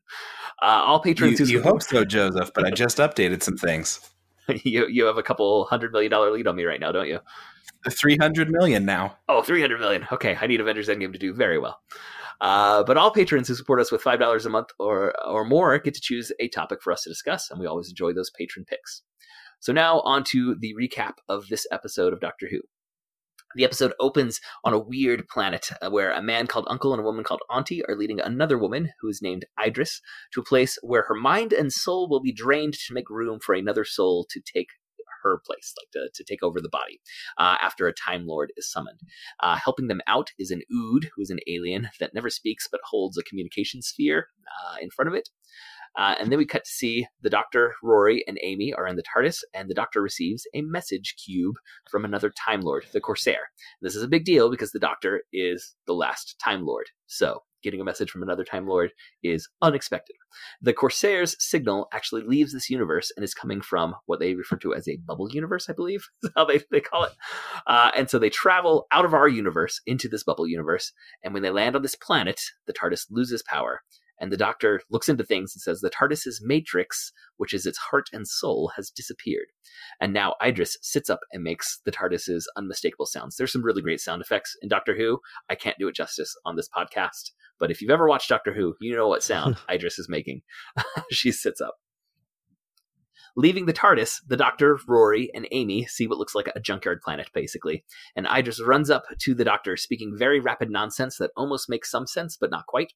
Uh, 0.62 0.84
all 0.86 0.98
You, 0.98 1.14
patrons 1.14 1.40
who 1.40 1.46
you 1.46 1.62
hope 1.62 1.82
so, 1.82 2.06
Joseph, 2.06 2.52
but 2.54 2.66
I 2.66 2.72
just 2.72 2.98
updated 2.98 3.42
some 3.42 3.58
things. 3.58 4.00
you 4.64 4.88
you 4.88 5.06
have 5.06 5.18
a 5.18 5.24
couple 5.24 5.66
hundred 5.66 5.92
million 5.92 6.12
dollar 6.12 6.32
lead 6.32 6.48
on 6.48 6.56
me 6.56 6.64
right 6.64 6.80
now, 6.80 6.92
don't 6.92 7.08
you? 7.08 7.20
300 7.90 8.50
million 8.50 8.86
now. 8.86 9.18
Oh, 9.30 9.42
300 9.42 9.80
million. 9.80 10.06
Okay, 10.12 10.38
I 10.40 10.48
need 10.48 10.60
Avengers 10.60 10.90
Endgame 10.90 11.14
to 11.14 11.20
do 11.20 11.34
very 11.34 11.58
well. 11.58 11.80
Uh, 12.42 12.84
but 12.84 12.98
all 12.98 13.12
patrons 13.12 13.48
who 13.48 13.56
support 13.56 13.80
us 13.80 13.92
with 13.92 14.02
five 14.02 14.20
dollars 14.20 14.46
a 14.46 14.50
month 14.50 14.70
or 14.80 15.14
or 15.28 15.44
more 15.44 15.78
get 15.80 15.94
to 15.94 16.02
choose 16.02 16.32
a 16.40 16.48
topic 16.50 16.82
for 16.82 16.94
us 16.94 17.04
to 17.04 17.10
discuss, 17.10 17.50
and 17.50 17.60
we 17.60 17.68
always 17.68 17.90
enjoy 17.90 18.14
those 18.14 18.32
patron 18.32 18.66
picks. 18.66 19.02
So 19.60 19.74
now 19.74 20.00
on 20.02 20.24
to 20.26 20.56
the 20.56 20.74
recap 20.80 21.16
of 21.28 21.48
this 21.50 21.68
episode 21.72 22.14
of 22.14 22.22
Doctor 22.22 22.48
Who. 22.50 22.62
The 23.56 23.64
episode 23.64 23.94
opens 24.00 24.40
on 24.64 24.74
a 24.74 24.80
weird 24.80 25.28
planet 25.28 25.72
uh, 25.82 25.90
where 25.90 26.12
a 26.12 26.22
man 26.22 26.46
called 26.46 26.68
Uncle 26.70 26.94
and 26.94 27.02
a 27.02 27.04
woman 27.04 27.24
called 27.24 27.42
Auntie 27.50 27.84
are 27.86 27.96
leading 27.96 28.20
another 28.20 28.60
woman 28.60 28.92
who 29.02 29.10
is 29.10 29.22
named 29.24 29.46
Idris 29.64 30.02
to 30.34 30.42
a 30.42 30.46
place 30.46 30.78
where 30.84 31.06
her 31.08 31.16
mind 31.16 31.52
and 31.52 31.74
soul 31.74 32.08
will 32.08 32.22
be 32.22 32.32
drained 32.32 32.76
to 32.76 32.94
make 32.94 33.10
room 33.10 33.40
for 33.40 33.56
another 33.56 33.84
soul 33.86 34.28
to 34.30 34.40
take 34.40 34.68
her 35.24 35.42
place, 35.46 35.74
like 35.78 35.92
to, 35.92 36.10
to 36.14 36.24
take 36.24 36.44
over 36.44 36.62
the 36.62 36.70
body 36.70 37.02
uh, 37.38 37.58
after 37.62 37.88
a 37.88 37.94
Time 37.94 38.26
Lord 38.26 38.54
is 38.56 38.72
summoned. 38.72 39.00
Uh, 39.40 39.58
helping 39.62 39.88
them 39.88 40.02
out 40.08 40.32
is 40.38 40.52
an 40.52 40.62
Ood, 40.72 41.10
who 41.16 41.22
is 41.22 41.30
an 41.30 41.40
alien 41.48 41.90
that 42.00 42.14
never 42.14 42.30
speaks 42.30 42.68
but 42.72 42.82
holds 42.84 43.18
a 43.18 43.24
communication 43.24 43.82
sphere 43.82 44.28
uh, 44.48 44.76
in 44.82 44.90
front 44.90 45.10
of 45.10 45.16
it. 45.16 45.30
Uh, 45.98 46.16
and 46.20 46.32
then 46.32 46.40
we 46.40 46.46
cut 46.46 46.64
to 46.66 46.72
see 46.72 47.08
the 47.22 47.30
Doctor, 47.30 47.76
Rory, 47.84 48.24
and 48.28 48.40
Amy 48.44 48.74
are 48.74 48.88
in 48.88 48.96
the 48.96 49.04
TARDIS, 49.04 49.40
and 49.54 49.70
the 49.70 49.74
Doctor 49.76 50.02
receives 50.02 50.48
a 50.54 50.62
message 50.62 51.16
cube 51.24 51.56
from 51.90 52.06
another 52.06 52.32
Time 52.32 52.62
Lord, 52.62 52.86
the 52.94 53.02
Corsair. 53.02 53.50
This 53.82 53.96
is 53.96 54.04
a 54.04 54.08
big 54.08 54.26
deal 54.26 54.50
because 54.50 54.72
the 54.72 54.80
Doctor 54.80 55.24
is 55.34 55.76
the 55.88 55.94
last 55.94 56.36
Time 56.44 56.66
Lord. 56.66 56.88
So, 57.08 57.44
getting 57.64 57.82
a 57.82 57.86
message 57.86 58.10
from 58.10 58.24
another 58.24 58.44
Time 58.44 58.68
Lord 58.68 58.92
is 59.24 59.50
unexpected. 59.62 60.16
The 60.62 60.74
Corsair's 60.74 61.36
signal 61.40 61.88
actually 61.94 62.24
leaves 62.24 62.54
this 62.54 62.70
universe 62.70 63.12
and 63.16 63.24
is 63.24 63.34
coming 63.34 63.62
from 63.62 63.96
what 64.06 64.20
they 64.20 64.36
refer 64.36 64.58
to 64.58 64.74
as 64.74 64.88
a 64.88 64.98
bubble 64.98 65.30
universe, 65.30 65.70
I 65.70 65.74
believe, 65.74 66.08
is 66.24 66.32
how 66.36 66.46
they, 66.46 66.62
they 66.72 66.82
call 66.82 67.06
it. 67.06 67.14
Uh, 67.68 67.92
and 67.96 68.10
so 68.10 68.20
they 68.20 68.30
travel 68.30 68.88
out 68.92 69.06
of 69.06 69.14
our 69.14 69.28
universe 69.28 69.82
into 69.86 70.08
this 70.08 70.24
bubble 70.24 70.48
universe. 70.48 70.92
And 71.24 71.34
when 71.34 71.44
they 71.44 71.50
land 71.50 71.76
on 71.76 71.82
this 71.82 71.96
planet, 71.96 72.42
the 72.68 72.74
TARDIS 72.74 73.08
loses 73.10 73.44
power. 73.44 73.82
And 74.20 74.32
the 74.32 74.38
doctor 74.38 74.82
looks 74.90 75.10
into 75.10 75.24
things 75.24 75.54
and 75.56 75.62
says 75.62 75.82
the 75.82 75.90
TARDIS's 75.90 76.42
matrix, 76.44 77.12
which 77.38 77.54
is 77.54 77.66
its 77.66 77.78
heart 77.78 78.10
and 78.12 78.28
soul, 78.28 78.72
has 78.76 78.90
disappeared. 78.90 79.48
And 80.02 80.14
now 80.14 80.36
Idris 80.44 80.78
sits 80.82 81.10
up 81.10 81.22
and 81.32 81.44
makes 81.44 81.80
the 81.86 81.92
TARDIS's 81.92 82.50
unmistakable 82.58 83.06
sounds. 83.06 83.36
There's 83.36 83.52
some 83.52 83.64
really 83.64 83.82
great 83.82 84.02
sound 84.02 84.22
effects 84.22 84.56
in 84.62 84.70
Doctor 84.70 84.96
Who. 84.96 85.20
I 85.50 85.56
can't 85.56 85.78
do 85.80 85.88
it 85.88 85.96
justice 85.96 86.36
on 86.46 86.56
this 86.56 86.70
podcast, 86.76 87.32
but 87.60 87.72
if 87.72 87.82
you've 87.82 87.92
ever 87.92 88.08
watched 88.08 88.30
Doctor 88.30 88.54
Who, 88.54 88.76
you 88.82 88.96
know 88.96 89.08
what 89.08 89.24
sound 89.24 89.58
Idris 89.72 90.00
is 90.00 90.10
making. 90.10 90.42
she 91.12 91.32
sits 91.32 91.62
up. 91.62 91.76
Leaving 93.40 93.68
the 93.68 93.74
TARDIS, 93.74 94.20
the 94.28 94.36
Doctor, 94.36 94.78
Rory, 94.86 95.32
and 95.34 95.48
Amy 95.52 95.86
see 95.86 96.08
what 96.08 96.18
looks 96.18 96.36
like 96.36 96.50
a 96.54 96.60
junkyard 96.60 97.00
planet, 97.00 97.30
basically. 97.34 97.86
And 98.14 98.28
Idris 98.28 98.62
runs 98.62 98.90
up 98.90 99.06
to 99.18 99.34
the 99.34 99.46
Doctor, 99.46 99.78
speaking 99.78 100.14
very 100.14 100.42
rapid 100.42 100.70
nonsense 100.70 101.16
that 101.20 101.32
almost 101.38 101.70
makes 101.70 101.90
some 101.90 102.06
sense, 102.06 102.36
but 102.36 102.52
not 102.52 102.66
quite. 102.66 102.92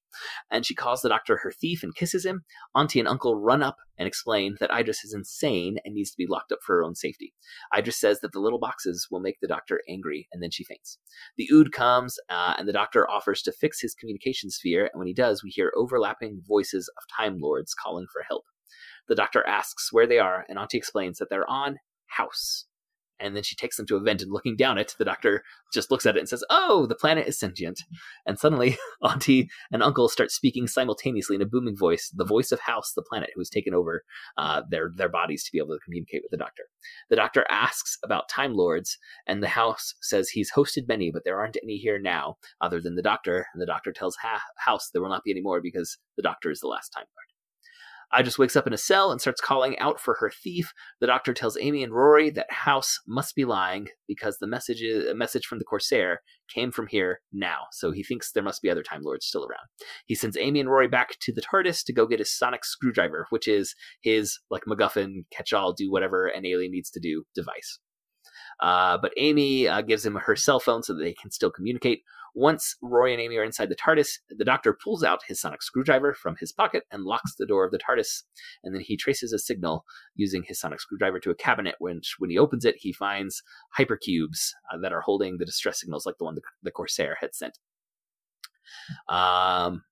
And 0.51 0.65
she 0.65 0.75
calls 0.75 1.01
the 1.01 1.08
Doctor 1.08 1.38
her 1.38 1.51
thief 1.53 1.82
and 1.82 1.95
kisses 1.95 2.25
him. 2.25 2.43
Auntie 2.75 2.99
and 2.99 3.08
Uncle 3.08 3.39
run 3.39 3.63
up 3.63 3.77
and 3.97 4.06
explain 4.06 4.58
that 4.60 4.69
Idris 4.69 5.06
is 5.06 5.13
insane 5.13 5.77
and 5.86 5.93
needs 5.93 6.12
to 6.12 6.17
be 6.17 6.27
locked 6.27 6.51
up 6.51 6.60
for 6.62 6.75
her 6.75 6.84
own 6.84 6.95
safety. 6.95 7.34
Idris 7.73 7.97
says 7.97 8.19
that 8.19 8.34
the 8.34 8.41
little 8.41 8.60
boxes 8.60 9.08
will 9.10 9.21
make 9.21 9.38
the 9.39 9.47
Doctor 9.47 9.79
angry, 9.88 10.27
and 10.34 10.43
then 10.43 10.51
she 10.51 10.65
faints. 10.65 10.97
The 11.38 11.47
Ood 11.53 11.71
comes, 11.71 12.17
uh, 12.27 12.56
and 12.58 12.67
the 12.67 12.73
Doctor 12.73 13.10
offers 13.10 13.41
to 13.43 13.53
fix 13.53 13.79
his 13.79 13.95
communication 13.95 14.49
sphere, 14.49 14.89
and 14.91 14.99
when 14.99 15.08
he 15.08 15.13
does, 15.13 15.41
we 15.41 15.51
hear 15.51 15.71
overlapping 15.73 16.41
voices 16.45 16.91
of 16.97 17.03
Time 17.17 17.38
Lords 17.39 17.73
calling 17.73 18.08
for 18.12 18.23
help. 18.27 18.43
The 19.07 19.15
doctor 19.15 19.45
asks 19.47 19.91
where 19.91 20.07
they 20.07 20.19
are, 20.19 20.45
and 20.47 20.57
Auntie 20.57 20.77
explains 20.77 21.17
that 21.17 21.29
they're 21.29 21.49
on 21.49 21.77
House. 22.07 22.65
And 23.19 23.35
then 23.35 23.43
she 23.43 23.55
takes 23.55 23.77
them 23.77 23.85
to 23.87 23.95
a 23.95 23.99
vent, 24.01 24.21
and 24.21 24.31
looking 24.31 24.57
down 24.57 24.77
it, 24.77 24.95
the 24.97 25.05
doctor 25.05 25.43
just 25.71 25.91
looks 25.91 26.05
at 26.05 26.17
it 26.17 26.19
and 26.19 26.27
says, 26.27 26.43
Oh, 26.49 26.85
the 26.85 26.95
planet 26.95 27.27
is 27.27 27.39
sentient. 27.39 27.79
And 28.25 28.37
suddenly, 28.37 28.77
Auntie 29.03 29.49
and 29.71 29.81
Uncle 29.81 30.09
start 30.09 30.31
speaking 30.31 30.67
simultaneously 30.67 31.35
in 31.35 31.41
a 31.41 31.45
booming 31.45 31.77
voice, 31.77 32.11
the 32.13 32.25
voice 32.25 32.51
of 32.51 32.59
House, 32.59 32.91
the 32.93 33.03
planet 33.03 33.29
who 33.33 33.39
has 33.39 33.49
taken 33.49 33.73
over 33.73 34.03
uh, 34.37 34.63
their, 34.69 34.89
their 34.95 35.09
bodies 35.09 35.43
to 35.43 35.51
be 35.51 35.57
able 35.57 35.75
to 35.75 35.79
communicate 35.85 36.21
with 36.23 36.31
the 36.31 36.37
doctor. 36.37 36.63
The 37.09 37.15
doctor 37.15 37.45
asks 37.49 37.97
about 38.03 38.29
Time 38.29 38.55
Lords, 38.55 38.97
and 39.27 39.41
the 39.41 39.47
House 39.47 39.93
says 40.01 40.29
he's 40.29 40.51
hosted 40.51 40.87
many, 40.87 41.11
but 41.11 41.23
there 41.23 41.39
aren't 41.39 41.57
any 41.63 41.77
here 41.77 41.99
now 41.99 42.37
other 42.61 42.81
than 42.81 42.95
the 42.95 43.01
doctor. 43.01 43.47
And 43.53 43.61
the 43.61 43.67
doctor 43.67 43.93
tells 43.93 44.17
ha- 44.17 44.43
House 44.57 44.89
there 44.91 45.01
will 45.01 45.09
not 45.09 45.23
be 45.23 45.31
any 45.31 45.41
more 45.41 45.61
because 45.61 45.97
the 46.17 46.23
doctor 46.23 46.51
is 46.51 46.59
the 46.59 46.67
last 46.67 46.89
Time 46.89 47.05
Lord. 47.15 47.32
Idris 48.17 48.38
wakes 48.38 48.56
up 48.56 48.67
in 48.67 48.73
a 48.73 48.78
cell 48.78 49.12
and 49.12 49.19
starts 49.19 49.41
calling 49.41 49.78
out 49.80 49.99
for 49.99 50.15
her 50.19 50.32
thief. 50.32 50.73
The 50.99 51.08
doctor 51.08 51.34
tells 51.34 51.58
Amy 51.58 51.84
and 51.84 51.93
Rory 51.93 52.30
that 52.32 52.52
House 52.52 52.99
must 53.08 53.36
be 53.36 53.45
lying 53.45 53.88
because 54.08 54.38
the 54.38 54.47
message 54.47 54.82
is, 54.82 55.06
a 55.10 55.15
message 55.15 55.45
from 55.45 55.60
the 55.60 55.65
Corsair 55.65 56.21
came 56.54 56.71
from 56.71 56.88
here 56.88 57.21
now. 57.32 57.62
So 57.71 57.91
he 57.91 58.04
thinks 58.04 58.32
there 58.32 58.43
must 58.43 58.62
be 58.62 58.69
other 58.69 58.84
Time 58.84 59.02
Lords 59.04 59.26
still 59.26 59.43
around. 59.43 59.67
He 60.06 60.15
sends 60.15 60.38
Amy 60.38 60.60
and 60.60 60.69
Rory 60.69 60.88
back 60.88 61.17
to 61.21 61.34
the 61.34 61.41
TARDIS 61.41 61.84
to 61.86 61.93
go 61.93 62.06
get 62.06 62.19
his 62.19 62.38
sonic 62.38 62.65
screwdriver, 62.65 63.28
which 63.30 63.47
is 63.47 63.76
his 64.02 64.39
like 64.49 64.63
MacGuffin 64.67 65.26
catch-all, 65.32 65.73
do 65.73 65.91
whatever 65.91 66.28
an 66.28 66.45
alien 66.45 66.71
needs 66.71 66.91
to 66.91 66.99
do 66.99 67.23
device. 67.36 67.80
Uh, 68.60 68.97
but 69.02 69.12
Amy 69.17 69.67
uh, 69.67 69.82
gives 69.82 70.06
him 70.06 70.15
her 70.15 70.36
cell 70.36 70.60
phone 70.60 70.84
so 70.84 70.93
that 70.93 71.04
they 71.04 71.13
can 71.13 71.32
still 71.32 71.52
communicate. 71.52 72.02
Once 72.35 72.75
Roy 72.81 73.11
and 73.11 73.21
Amy 73.21 73.37
are 73.37 73.43
inside 73.43 73.69
the 73.69 73.75
TARDIS, 73.75 74.19
the 74.29 74.45
Doctor 74.45 74.73
pulls 74.73 75.03
out 75.03 75.21
his 75.27 75.39
sonic 75.39 75.61
screwdriver 75.61 76.13
from 76.13 76.35
his 76.39 76.51
pocket 76.51 76.83
and 76.91 77.03
locks 77.03 77.35
the 77.35 77.45
door 77.45 77.63
of 77.63 77.71
the 77.71 77.77
TARDIS. 77.77 78.23
And 78.63 78.73
then 78.73 78.81
he 78.81 78.97
traces 78.97 79.33
a 79.33 79.39
signal 79.39 79.85
using 80.15 80.43
his 80.43 80.59
sonic 80.59 80.79
screwdriver 80.79 81.19
to 81.19 81.29
a 81.29 81.35
cabinet, 81.35 81.75
which, 81.79 82.15
when 82.17 82.31
he 82.31 82.37
opens 82.37 82.65
it, 82.65 82.75
he 82.79 82.91
finds 82.91 83.43
hypercubes 83.77 84.51
uh, 84.71 84.77
that 84.81 84.93
are 84.93 85.01
holding 85.01 85.37
the 85.37 85.45
distress 85.45 85.79
signals 85.79 86.05
like 86.05 86.17
the 86.17 86.25
one 86.25 86.35
the, 86.35 86.41
the 86.63 86.71
Corsair 86.71 87.17
had 87.21 87.35
sent. 87.35 87.59
Um, 89.07 89.83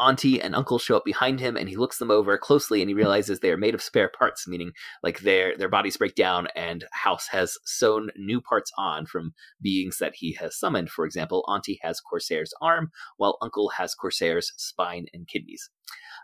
Auntie 0.00 0.40
and 0.40 0.54
Uncle 0.54 0.78
show 0.78 0.96
up 0.96 1.04
behind 1.04 1.40
him, 1.40 1.56
and 1.56 1.68
he 1.68 1.76
looks 1.76 1.98
them 1.98 2.10
over 2.10 2.36
closely, 2.38 2.80
and 2.80 2.88
he 2.88 2.94
realizes 2.94 3.38
they 3.40 3.50
are 3.50 3.56
made 3.56 3.74
of 3.74 3.82
spare 3.82 4.08
parts, 4.08 4.48
meaning 4.48 4.72
like 5.02 5.20
their 5.20 5.56
their 5.56 5.68
bodies 5.68 5.96
break 5.96 6.14
down, 6.14 6.48
and 6.56 6.84
House 6.92 7.28
has 7.28 7.58
sewn 7.64 8.10
new 8.16 8.40
parts 8.40 8.72
on 8.78 9.06
from 9.06 9.34
beings 9.60 9.98
that 9.98 10.14
he 10.16 10.32
has 10.34 10.58
summoned. 10.58 10.90
For 10.90 11.04
example, 11.04 11.44
Auntie 11.48 11.78
has 11.82 12.00
Corsair's 12.00 12.52
arm, 12.60 12.90
while 13.16 13.36
Uncle 13.42 13.70
has 13.70 13.94
Corsair's 13.94 14.52
spine 14.56 15.06
and 15.12 15.28
kidneys. 15.28 15.70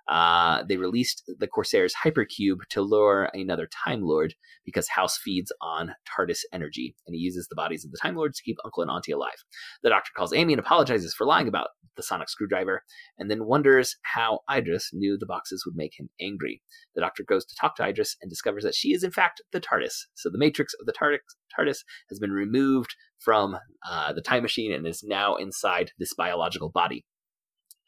Uh, 0.09 0.63
they 0.69 0.77
released 0.77 1.29
the 1.39 1.49
Corsair's 1.49 1.95
hypercube 2.05 2.59
to 2.71 2.81
lure 2.81 3.29
another 3.33 3.69
Time 3.85 4.03
Lord 4.03 4.35
because 4.65 4.89
House 4.89 5.19
feeds 5.19 5.51
on 5.61 5.95
TARDIS 6.07 6.41
energy, 6.53 6.95
and 7.07 7.15
he 7.15 7.21
uses 7.21 7.49
the 7.49 7.57
bodies 7.57 7.85
of 7.85 7.91
the 7.91 7.99
Time 8.01 8.15
Lords 8.15 8.39
to 8.39 8.45
keep 8.45 8.57
Uncle 8.65 8.83
and 8.83 8.91
Auntie 8.91 9.13
alive. 9.13 9.45
The 9.83 9.91
Doctor 9.91 10.11
calls 10.17 10.33
Amy 10.33 10.53
and 10.53 10.61
apologizes 10.61 11.15
for 11.15 11.27
lying 11.27 11.49
about 11.49 11.69
the 11.97 12.03
sonic 12.03 12.29
screwdriver, 12.29 12.85
and 13.19 13.31
then 13.31 13.47
wonders 13.47 13.97
how 14.03 14.41
Idris 14.55 14.91
knew 14.93 15.17
the 15.19 15.27
boxes 15.27 15.65
would 15.67 15.77
make 15.77 15.99
him 15.99 16.09
angry. 16.21 16.63
The 16.95 17.01
Doctor 17.01 17.25
goes 17.25 17.45
to 17.47 17.57
talk 17.61 17.75
to 17.77 17.87
Idris 17.87 18.17
and 18.21 18.31
discovers 18.31 18.65
that 18.65 18.75
she 18.75 18.93
is 18.93 19.03
in 19.03 19.11
fact 19.11 19.43
the 19.53 19.61
TARDIS. 19.61 20.07
So 20.15 20.31
the 20.31 20.39
matrix 20.39 20.75
of 20.75 20.87
the 20.87 20.93
TARDIS, 20.93 21.85
has 22.11 22.19
been 22.19 22.33
removed 22.33 22.95
from 23.19 23.57
uh, 23.89 24.13
the 24.13 24.21
time 24.21 24.43
machine 24.43 24.73
and 24.73 24.87
is 24.87 25.03
now 25.03 25.37
inside 25.37 25.93
this 25.99 26.13
biological 26.13 26.69
body. 26.69 27.05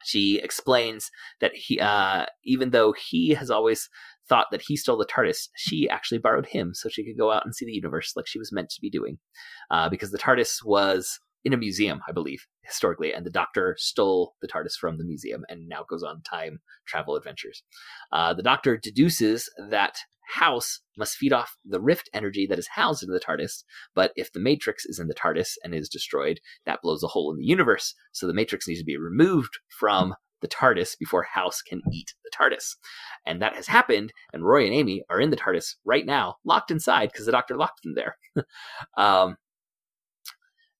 She 0.04 0.38
explains 0.42 1.10
that 1.40 1.52
he, 1.54 1.80
uh, 1.80 2.26
even 2.44 2.70
though 2.70 2.92
he 2.92 3.30
has 3.30 3.50
always 3.50 3.88
thought 4.28 4.46
that 4.50 4.62
he 4.66 4.76
stole 4.76 4.98
the 4.98 5.06
TARDIS, 5.06 5.48
she 5.56 5.88
actually 5.88 6.18
borrowed 6.18 6.46
him 6.46 6.74
so 6.74 6.88
she 6.88 7.04
could 7.04 7.18
go 7.18 7.32
out 7.32 7.44
and 7.44 7.54
see 7.54 7.64
the 7.64 7.72
universe 7.72 8.12
like 8.14 8.26
she 8.26 8.38
was 8.38 8.52
meant 8.52 8.70
to 8.70 8.80
be 8.80 8.90
doing. 8.90 9.18
Uh, 9.70 9.88
because 9.88 10.10
the 10.10 10.18
TARDIS 10.18 10.64
was 10.64 11.18
in 11.48 11.54
a 11.54 11.56
museum, 11.56 12.02
I 12.06 12.12
believe, 12.12 12.46
historically, 12.60 13.14
and 13.14 13.24
the 13.24 13.30
Doctor 13.30 13.74
stole 13.78 14.34
the 14.42 14.48
TARDIS 14.48 14.74
from 14.78 14.98
the 14.98 15.04
museum 15.04 15.46
and 15.48 15.66
now 15.66 15.82
goes 15.88 16.02
on 16.02 16.20
time 16.20 16.60
travel 16.86 17.16
adventures. 17.16 17.62
Uh, 18.12 18.34
the 18.34 18.42
Doctor 18.42 18.76
deduces 18.76 19.48
that 19.70 19.96
House 20.34 20.80
must 20.98 21.16
feed 21.16 21.32
off 21.32 21.56
the 21.64 21.80
rift 21.80 22.10
energy 22.12 22.46
that 22.46 22.58
is 22.58 22.68
housed 22.74 23.02
in 23.02 23.08
the 23.08 23.18
TARDIS, 23.18 23.64
but 23.94 24.12
if 24.14 24.30
the 24.30 24.40
Matrix 24.40 24.84
is 24.84 24.98
in 24.98 25.08
the 25.08 25.14
TARDIS 25.14 25.54
and 25.64 25.74
is 25.74 25.88
destroyed, 25.88 26.38
that 26.66 26.82
blows 26.82 27.02
a 27.02 27.06
hole 27.06 27.30
in 27.30 27.38
the 27.38 27.46
universe. 27.46 27.94
So 28.12 28.26
the 28.26 28.34
Matrix 28.34 28.68
needs 28.68 28.80
to 28.80 28.84
be 28.84 28.98
removed 28.98 29.58
from 29.70 30.14
the 30.42 30.48
TARDIS 30.48 30.98
before 30.98 31.22
House 31.22 31.62
can 31.62 31.80
eat 31.90 32.12
the 32.24 32.30
TARDIS. 32.30 32.76
And 33.24 33.40
that 33.40 33.54
has 33.54 33.68
happened, 33.68 34.12
and 34.34 34.44
Roy 34.44 34.66
and 34.66 34.74
Amy 34.74 35.02
are 35.08 35.18
in 35.18 35.30
the 35.30 35.36
TARDIS 35.36 35.76
right 35.86 36.04
now, 36.04 36.36
locked 36.44 36.70
inside 36.70 37.10
because 37.10 37.24
the 37.24 37.32
Doctor 37.32 37.56
locked 37.56 37.82
them 37.82 37.94
there. 37.94 38.18
um, 38.98 39.36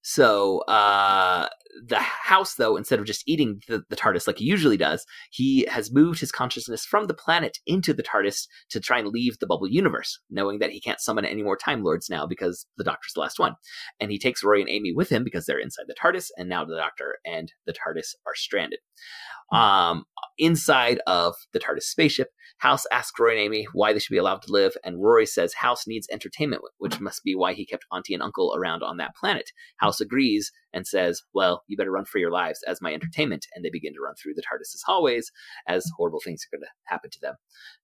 so 0.09 0.61
uh, 0.61 1.51
the 1.87 1.99
house, 1.99 2.55
though, 2.55 2.79
instead 2.79 2.99
of 2.99 3.05
just 3.05 3.23
eating 3.27 3.61
the, 3.69 3.85
the, 3.91 3.95
TARDIS 3.95 4.27
like 4.27 4.39
he 4.39 4.47
usually 4.47 4.79
does, 4.79 5.05
he 5.31 5.67
has 5.67 5.93
moved 5.93 6.19
his 6.19 6.33
consciousness 6.33 6.87
from 6.87 7.09
the 7.09 7.15
planet 7.15 7.59
into 7.67 7.93
the 7.93 8.03
TARDIS 8.03 8.47
to 8.71 8.81
try 8.81 9.01
and 9.01 9.09
leave 9.09 9.39
the 9.39 9.47
bubble 9.47 9.69
universe, 9.69 10.19
knowing 10.31 10.61
that 10.61 10.71
he 10.71 10.81
can't 10.81 10.99
summon 10.99 11.27
any 11.27 11.43
more 11.43 11.59
Time 11.59 11.85
Lords 11.85 12.09
now 12.09 12.27
because 12.27 12.65
the 12.79 12.85
Doctor's 12.85 13.13
the 13.13 13.21
last 13.21 13.39
one. 13.39 13.57
And 14.01 14.11
he 14.11 14.19
takes 14.19 14.43
Rory 14.43 14.63
and 14.63 14.71
Amy 14.71 14.95
with 14.95 15.11
him 15.11 15.25
because 15.25 15.45
they're 15.45 15.59
inside 15.59 15.85
the 15.89 15.95
TARDIS, 15.95 16.29
and 16.39 16.49
now 16.49 16.65
the 16.65 16.77
Doctor 16.77 17.19
and 17.27 17.53
the 17.67 17.75
TARDIS 17.75 18.15
are 18.27 18.35
stranded. 18.35 18.79
Um, 19.53 20.05
inside 20.39 21.01
of 21.07 21.35
the 21.53 21.59
TARDIS 21.59 21.83
spaceship, 21.83 22.29
House 22.59 22.85
asks 22.93 23.19
Rory 23.19 23.37
and 23.37 23.45
Amy 23.45 23.67
why 23.73 23.93
they 23.93 23.99
should 23.99 24.13
be 24.13 24.19
allowed 24.19 24.43
to 24.43 24.53
live, 24.53 24.73
and 24.85 25.03
Rory 25.03 25.27
says 25.27 25.55
House 25.55 25.87
needs 25.87 26.09
entertainment, 26.11 26.63
which 26.79 27.01
must 27.01 27.23
be 27.25 27.35
why 27.35 27.53
he 27.53 27.65
kept 27.65 27.85
Auntie 27.93 28.15
and 28.15 28.23
Uncle 28.23 28.55
around 28.57 28.83
on 28.83 28.97
that 28.97 29.15
planet. 29.15 29.51
House 29.77 29.98
agrees 30.01 30.51
and 30.73 30.87
says, 30.87 31.23
Well, 31.35 31.63
you 31.67 31.77
better 31.77 31.91
run 31.91 32.05
for 32.05 32.19
your 32.19 32.31
lives 32.31 32.61
as 32.67 32.81
my 32.81 32.93
entertainment. 32.93 33.47
And 33.55 33.65
they 33.65 33.71
begin 33.71 33.95
to 33.95 34.01
run 34.01 34.15
through 34.15 34.35
the 34.35 34.43
TARDIS's 34.43 34.83
hallways 34.87 35.31
as 35.67 35.91
horrible 35.97 36.21
things 36.25 36.45
are 36.53 36.57
going 36.57 36.63
to 36.63 36.69
happen 36.85 37.11
to 37.11 37.21
them 37.21 37.35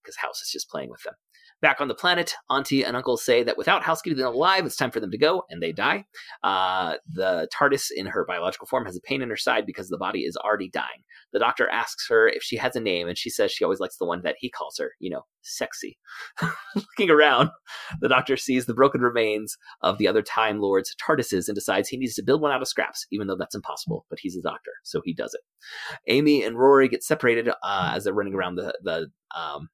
because 0.03 0.17
House 0.17 0.41
is 0.41 0.51
just 0.53 0.71
playing 0.71 0.91
with 0.91 1.03
them. 1.03 1.15
Back 1.61 1.81
on 1.81 1.89
the 1.89 1.95
planet, 1.95 2.35
Auntie 2.51 2.85
and 2.85 2.97
Uncle 2.97 3.17
say 3.17 3.43
that 3.43 3.57
without 3.57 3.83
House 3.83 4.03
keeping 4.03 4.19
them 4.19 4.35
alive, 4.35 4.67
it's 4.67 4.77
time 4.77 4.91
for 4.91 5.01
them 5.01 5.11
to 5.11 5.17
go, 5.17 5.45
and 5.49 5.63
they 5.63 5.73
die. 5.73 6.05
Uh, 6.43 6.97
the 7.09 7.49
TARDIS, 7.55 7.87
in 7.95 8.07
her 8.07 8.27
biological 8.27 8.67
form, 8.67 8.85
has 8.85 8.97
a 8.97 9.01
pain 9.01 9.23
in 9.23 9.31
her 9.31 9.37
side 9.37 9.65
because 9.65 9.89
the 9.89 9.97
body 9.97 10.25
is 10.25 10.37
already 10.37 10.69
dying. 10.69 11.05
The 11.35 11.41
doctor 11.41 11.69
asks 11.69 12.07
her 12.09 12.29
if 12.29 12.45
she 12.45 12.57
has 12.57 12.77
a 12.77 12.81
name, 12.81 13.09
and 13.09 13.19
she 13.19 13.29
says 13.29 13.51
she 13.51 13.65
always 13.65 13.81
likes 13.81 13.99
the 13.99 14.07
one 14.07 14.23
that 14.23 14.37
he 14.39 14.49
calls 14.49 14.79
her, 14.79 14.93
you 15.01 15.11
know, 15.11 15.23
sexy. 15.43 15.99
Looking 16.77 17.11
around, 17.11 17.51
the 18.01 18.09
doctor 18.09 18.37
sees 18.37 18.67
the 18.67 18.73
broken 18.73 19.01
remains 19.01 19.57
of 19.83 19.99
the 19.99 20.07
other 20.07 20.23
Time 20.23 20.61
Lord's 20.61 20.95
TARDISes 21.05 21.49
and 21.49 21.57
decides 21.57 21.89
he 21.89 21.97
needs 21.97 22.15
to 22.15 22.23
build 22.23 22.41
one 22.41 22.53
out 22.53 22.63
of 22.63 22.69
scraps, 22.69 23.05
even 23.11 23.27
though 23.27 23.37
that's 23.37 23.57
impossible, 23.57 24.07
but 24.09 24.21
he's 24.23 24.37
a 24.37 24.43
doctor, 24.43 24.71
so 24.85 25.03
he 25.05 25.13
does 25.13 25.35
it. 25.35 25.41
Amy 26.07 26.45
and 26.45 26.57
Rory 26.57 26.89
get 26.89 27.03
separated 27.03 27.49
uh, 27.49 27.93
as 27.95 28.05
they're 28.05 28.15
running 28.15 28.35
around 28.35 28.55
the, 28.55 28.73
the 28.85 29.09
um, 29.37 29.69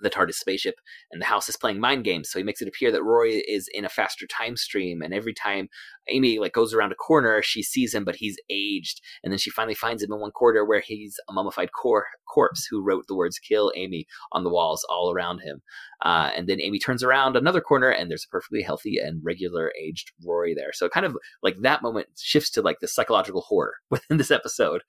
the 0.00 0.10
TARDIS 0.10 0.34
spaceship, 0.34 0.76
and 1.10 1.20
the 1.20 1.26
house 1.26 1.48
is 1.48 1.56
playing 1.56 1.80
mind 1.80 2.04
games. 2.04 2.30
So 2.30 2.38
he 2.38 2.44
makes 2.44 2.62
it 2.62 2.68
appear 2.68 2.92
that 2.92 3.02
Roy 3.02 3.40
is 3.46 3.68
in 3.72 3.84
a 3.84 3.88
faster 3.88 4.26
time 4.26 4.56
stream, 4.56 5.02
and 5.02 5.14
every 5.14 5.34
time 5.34 5.68
Amy 6.08 6.38
like 6.38 6.52
goes 6.52 6.74
around 6.74 6.92
a 6.92 6.96
corner, 6.96 7.42
she 7.42 7.62
sees 7.62 7.94
him, 7.94 8.04
but 8.04 8.16
he's 8.16 8.36
aged, 8.50 9.00
and 9.22 9.32
then 9.32 9.38
she 9.38 9.50
finally 9.50 9.74
finds 9.74 10.02
him 10.02 10.12
in 10.12 10.20
one 10.20 10.30
corner 10.30 10.64
where 10.64 10.80
he's 10.80 11.16
a 11.28 11.32
mummified 11.32 11.70
cor- 11.72 12.06
corpse 12.32 12.66
who 12.70 12.82
wrote 12.82 13.06
the 13.08 13.16
words 13.16 13.38
"Kill 13.38 13.72
Amy" 13.76 14.06
on 14.32 14.44
the 14.44 14.50
walls 14.50 14.84
all 14.88 15.12
around 15.12 15.40
him. 15.40 15.62
Uh, 16.04 16.30
and 16.36 16.46
then 16.48 16.60
Amy 16.60 16.78
turns 16.78 17.02
around 17.02 17.36
another 17.36 17.60
corner, 17.60 17.88
and 17.88 18.10
there's 18.10 18.24
a 18.24 18.32
perfectly 18.32 18.62
healthy 18.62 18.98
and 18.98 19.20
regular 19.24 19.72
aged 19.80 20.12
Rory 20.24 20.54
there. 20.54 20.72
So 20.72 20.88
kind 20.88 21.06
of 21.06 21.16
like 21.42 21.56
that 21.62 21.82
moment 21.82 22.08
shifts 22.16 22.50
to 22.50 22.62
like 22.62 22.80
the 22.80 22.88
psychological 22.88 23.40
horror 23.42 23.74
within 23.90 24.18
this 24.18 24.30
episode 24.30 24.82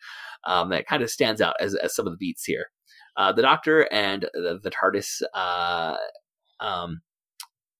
um, 0.46 0.70
that 0.70 0.88
kind 0.88 1.04
of 1.04 1.10
stands 1.10 1.42
out 1.42 1.56
as, 1.60 1.76
as 1.76 1.96
some 1.96 2.08
of 2.08 2.14
the 2.14 2.18
beats 2.18 2.44
here. 2.44 2.68
Uh, 3.18 3.32
the 3.32 3.42
Doctor 3.42 3.82
and 3.92 4.30
the, 4.34 4.60
the 4.62 4.72
TARDIS, 4.72 5.22
uh, 5.34 5.98
um, 6.60 7.02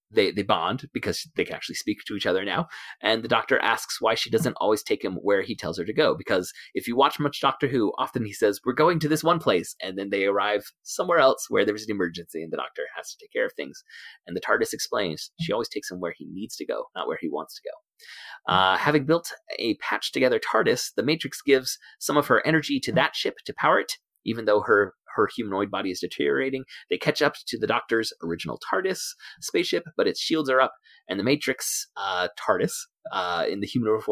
they 0.10 0.32
they 0.32 0.44
bond 0.44 0.88
because 0.94 1.30
they 1.36 1.44
can 1.44 1.56
actually 1.56 1.76
speak 1.76 1.98
to 2.06 2.16
each 2.16 2.26
other 2.26 2.46
now. 2.46 2.68
And 3.02 3.24
the 3.24 3.28
Doctor 3.28 3.60
asks 3.60 4.00
why 4.00 4.16
she 4.16 4.30
doesn't 4.30 4.56
always 4.60 4.82
take 4.82 5.04
him 5.04 5.16
where 5.16 5.42
he 5.42 5.56
tells 5.56 5.78
her 5.78 5.86
to 5.86 5.94
go. 5.94 6.16
Because 6.16 6.54
if 6.74 6.88
you 6.88 6.96
watch 6.96 7.20
much 7.20 7.42
Doctor 7.42 7.68
Who, 7.68 7.92
often 7.98 8.26
he 8.26 8.34
says 8.34 8.62
we're 8.66 8.74
going 8.74 9.00
to 9.00 9.10
this 9.10 9.24
one 9.24 9.40
place, 9.40 9.76
and 9.82 9.98
then 9.98 10.10
they 10.10 10.26
arrive 10.26 10.72
somewhere 10.84 11.20
else 11.20 11.48
where 11.50 11.66
there's 11.66 11.84
an 11.84 11.92
emergency, 11.92 12.42
and 12.42 12.52
the 12.52 12.58
Doctor 12.58 12.84
has 12.96 13.12
to 13.12 13.18
take 13.20 13.34
care 13.34 13.46
of 13.46 13.54
things. 13.54 13.84
And 14.26 14.36
the 14.36 14.42
TARDIS 14.42 14.74
explains 14.74 15.32
she 15.42 15.52
always 15.52 15.70
takes 15.70 15.92
him 15.92 16.00
where 16.00 16.14
he 16.18 16.26
needs 16.32 16.56
to 16.56 16.66
go, 16.66 16.86
not 16.96 17.08
where 17.08 17.20
he 17.20 17.30
wants 17.30 17.56
to 17.56 17.62
go. 17.70 18.54
Uh, 18.54 18.78
having 18.78 19.06
built 19.06 19.34
a 19.60 19.76
patched 19.76 20.14
together 20.14 20.40
TARDIS, 20.40 20.94
the 20.96 21.04
Matrix 21.04 21.42
gives 21.42 21.78
some 22.00 22.18
of 22.18 22.28
her 22.28 22.46
energy 22.48 22.80
to 22.80 22.94
that 22.94 23.16
ship 23.16 23.36
to 23.46 23.54
power 23.54 23.80
it, 23.80 23.94
even 24.26 24.46
though 24.46 24.62
her 24.62 24.94
her 25.18 25.28
humanoid 25.36 25.70
body 25.70 25.92
is 25.92 26.00
deteriorating. 26.00 26.64
They 26.90 26.98
catch 26.98 27.22
up 27.22 27.36
to 27.48 27.60
the 27.60 27.68
Doctor's 27.68 28.14
original 28.24 28.60
TARDIS 28.72 29.16
spaceship, 29.42 29.84
but 29.98 30.08
its 30.08 30.22
shields 30.22 30.50
are 30.50 30.62
up, 30.62 30.76
and 31.10 31.20
the 31.20 31.24
Matrix 31.24 31.88
uh, 31.98 32.30
TARDIS 32.40 32.74
uh, 33.12 33.46
in 33.50 33.60
the 33.60 33.68
humanoid 33.68 34.04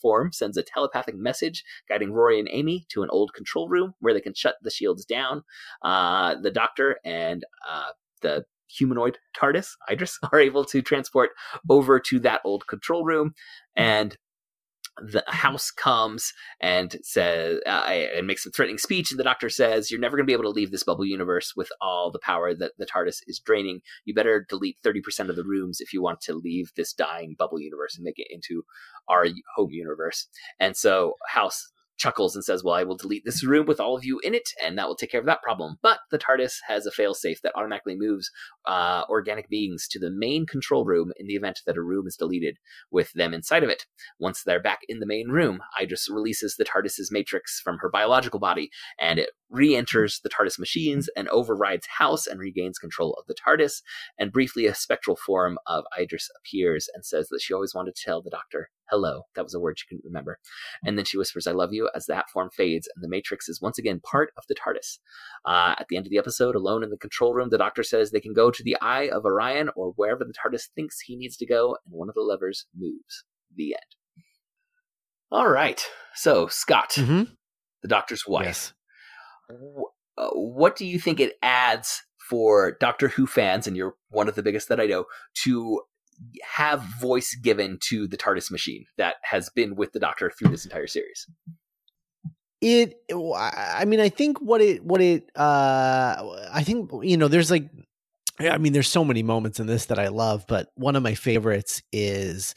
form, 0.00 0.32
sends 0.32 0.56
a 0.56 0.62
telepathic 0.62 1.16
message 1.16 1.64
guiding 1.88 2.12
Rory 2.12 2.38
and 2.38 2.48
Amy 2.50 2.86
to 2.90 3.02
an 3.02 3.08
old 3.10 3.32
control 3.34 3.68
room 3.68 3.94
where 4.00 4.14
they 4.14 4.20
can 4.20 4.34
shut 4.34 4.56
the 4.62 4.70
shields 4.70 5.04
down. 5.04 5.42
Uh, 5.82 6.34
the 6.40 6.50
Doctor 6.50 6.98
and 7.04 7.44
uh, 7.68 7.90
the 8.22 8.44
humanoid 8.68 9.18
TARDIS, 9.36 9.70
Idris, 9.90 10.18
are 10.32 10.40
able 10.40 10.64
to 10.66 10.82
transport 10.82 11.30
over 11.68 11.98
to 12.00 12.20
that 12.20 12.40
old 12.44 12.66
control 12.66 13.04
room, 13.04 13.34
and 13.76 14.16
the 15.00 15.24
house 15.26 15.70
comes 15.70 16.32
and 16.60 16.96
says 17.02 17.60
uh, 17.66 17.84
and 17.88 18.26
makes 18.26 18.46
a 18.46 18.50
threatening 18.50 18.78
speech 18.78 19.10
and 19.10 19.18
the 19.18 19.24
doctor 19.24 19.48
says 19.48 19.90
you're 19.90 20.00
never 20.00 20.16
going 20.16 20.24
to 20.24 20.30
be 20.30 20.32
able 20.32 20.44
to 20.44 20.50
leave 20.50 20.70
this 20.70 20.82
bubble 20.82 21.04
universe 21.04 21.54
with 21.56 21.68
all 21.80 22.10
the 22.10 22.18
power 22.18 22.54
that 22.54 22.72
the 22.78 22.86
tardis 22.86 23.20
is 23.26 23.38
draining. 23.38 23.80
You 24.04 24.14
better 24.14 24.46
delete 24.48 24.78
30% 24.84 25.28
of 25.28 25.36
the 25.36 25.44
rooms 25.44 25.80
if 25.80 25.92
you 25.92 26.02
want 26.02 26.20
to 26.22 26.34
leave 26.34 26.72
this 26.76 26.92
dying 26.92 27.34
bubble 27.38 27.60
universe 27.60 27.96
and 27.96 28.04
make 28.04 28.18
it 28.18 28.28
into 28.30 28.64
our 29.08 29.26
home 29.56 29.70
universe. 29.70 30.26
And 30.58 30.76
so 30.76 31.14
house 31.28 31.70
chuckles 32.00 32.34
and 32.34 32.44
says, 32.44 32.64
Well, 32.64 32.74
I 32.74 32.82
will 32.82 32.96
delete 32.96 33.24
this 33.24 33.44
room 33.44 33.66
with 33.66 33.78
all 33.78 33.96
of 33.96 34.04
you 34.04 34.18
in 34.24 34.34
it, 34.34 34.48
and 34.64 34.76
that 34.76 34.88
will 34.88 34.96
take 34.96 35.10
care 35.10 35.20
of 35.20 35.26
that 35.26 35.42
problem. 35.42 35.76
But 35.82 36.00
the 36.10 36.18
TARDIS 36.18 36.54
has 36.66 36.86
a 36.86 36.90
failsafe 36.90 37.40
that 37.42 37.52
automatically 37.54 37.94
moves 37.96 38.30
uh, 38.66 39.04
organic 39.08 39.48
beings 39.48 39.86
to 39.90 39.98
the 39.98 40.10
main 40.10 40.46
control 40.46 40.84
room 40.84 41.12
in 41.18 41.26
the 41.26 41.34
event 41.34 41.60
that 41.66 41.76
a 41.76 41.82
room 41.82 42.06
is 42.06 42.16
deleted 42.16 42.56
with 42.90 43.12
them 43.12 43.34
inside 43.34 43.62
of 43.62 43.70
it. 43.70 43.84
Once 44.18 44.42
they're 44.42 44.62
back 44.62 44.80
in 44.88 44.98
the 44.98 45.06
main 45.06 45.28
room, 45.28 45.60
Idris 45.80 46.08
releases 46.10 46.56
the 46.56 46.64
TARDIS's 46.64 47.12
matrix 47.12 47.60
from 47.60 47.78
her 47.78 47.90
biological 47.90 48.40
body, 48.40 48.70
and 48.98 49.18
it 49.18 49.30
re 49.50 49.76
enters 49.76 50.20
the 50.22 50.30
TARDIS 50.30 50.58
machines 50.58 51.08
and 51.16 51.28
overrides 51.28 51.86
House 51.98 52.26
and 52.26 52.40
regains 52.40 52.78
control 52.78 53.14
of 53.18 53.26
the 53.26 53.34
TARDIS. 53.34 53.82
And 54.18 54.32
briefly, 54.32 54.66
a 54.66 54.74
spectral 54.74 55.16
form 55.16 55.58
of 55.66 55.84
Idris 55.98 56.28
appears 56.38 56.88
and 56.94 57.04
says 57.04 57.28
that 57.28 57.42
she 57.42 57.52
always 57.52 57.74
wanted 57.74 57.94
to 57.94 58.02
tell 58.02 58.22
the 58.22 58.30
Doctor 58.30 58.70
hello. 58.90 59.22
That 59.34 59.44
was 59.44 59.54
a 59.54 59.60
word 59.60 59.78
she 59.78 59.86
couldn't 59.86 60.04
remember. 60.04 60.38
And 60.84 60.98
then 60.98 61.04
she 61.04 61.16
whispers, 61.16 61.46
I 61.46 61.52
love 61.52 61.72
you, 61.72 61.88
as 61.94 62.06
that 62.06 62.28
form 62.30 62.50
fades, 62.50 62.88
and 62.94 63.02
the 63.04 63.08
Matrix 63.08 63.48
is 63.48 63.60
once 63.62 63.78
again 63.78 64.00
part 64.00 64.32
of 64.36 64.44
the 64.48 64.54
TARDIS. 64.54 64.98
Uh, 65.44 65.74
at 65.78 65.86
the 65.88 65.96
end 65.96 66.06
of 66.06 66.10
the 66.10 66.18
episode, 66.18 66.54
alone 66.54 66.82
in 66.82 66.90
the 66.90 66.96
control 66.96 67.34
room, 67.34 67.48
the 67.50 67.58
doctor 67.58 67.82
says 67.82 68.10
they 68.10 68.20
can 68.20 68.34
go 68.34 68.50
to 68.50 68.62
the 68.62 68.76
Eye 68.80 69.08
of 69.08 69.24
Orion 69.24 69.70
or 69.76 69.92
wherever 69.96 70.24
the 70.24 70.34
TARDIS 70.34 70.68
thinks 70.74 71.00
he 71.00 71.16
needs 71.16 71.36
to 71.38 71.46
go, 71.46 71.76
and 71.84 71.94
one 71.94 72.08
of 72.08 72.14
the 72.14 72.20
levers 72.22 72.66
moves. 72.76 73.24
The 73.54 73.74
end. 73.74 74.24
All 75.30 75.48
right. 75.48 75.80
So, 76.14 76.48
Scott, 76.48 76.90
Mhm. 76.96 77.36
the 77.82 77.88
doctor's 77.88 78.26
wife. 78.26 78.44
Yes. 78.46 78.72
w- 79.48 79.84
uh, 80.16 80.30
what 80.30 80.76
do 80.76 80.86
you 80.86 80.98
think 81.00 81.18
it 81.18 81.36
adds 81.42 82.02
for 82.28 82.76
Doctor 82.78 83.08
Who 83.08 83.26
fans, 83.26 83.66
and 83.66 83.76
you're 83.76 83.96
one 84.10 84.28
of 84.28 84.36
the 84.36 84.42
biggest 84.44 84.68
that 84.68 84.78
I 84.80 84.86
know, 84.86 85.06
to 85.42 85.82
have 86.42 86.82
voice 87.00 87.34
given 87.34 87.78
to 87.88 88.06
the 88.06 88.16
TARDIS 88.16 88.50
machine 88.50 88.84
that 88.98 89.16
has 89.22 89.48
been 89.50 89.76
with 89.76 89.92
the 89.92 90.00
Doctor 90.00 90.30
through 90.30 90.50
this 90.50 90.64
entire 90.64 90.86
series? 90.86 91.26
it 92.60 92.94
i 93.36 93.84
mean 93.86 94.00
i 94.00 94.08
think 94.08 94.38
what 94.38 94.60
it 94.60 94.84
what 94.84 95.00
it 95.00 95.30
uh 95.36 96.46
i 96.52 96.62
think 96.62 96.90
you 97.02 97.16
know 97.16 97.28
there's 97.28 97.50
like 97.50 97.70
i 98.38 98.58
mean 98.58 98.72
there's 98.72 98.88
so 98.88 99.04
many 99.04 99.22
moments 99.22 99.58
in 99.58 99.66
this 99.66 99.86
that 99.86 99.98
i 99.98 100.08
love 100.08 100.44
but 100.46 100.68
one 100.74 100.94
of 100.94 101.02
my 101.02 101.14
favorites 101.14 101.82
is 101.90 102.54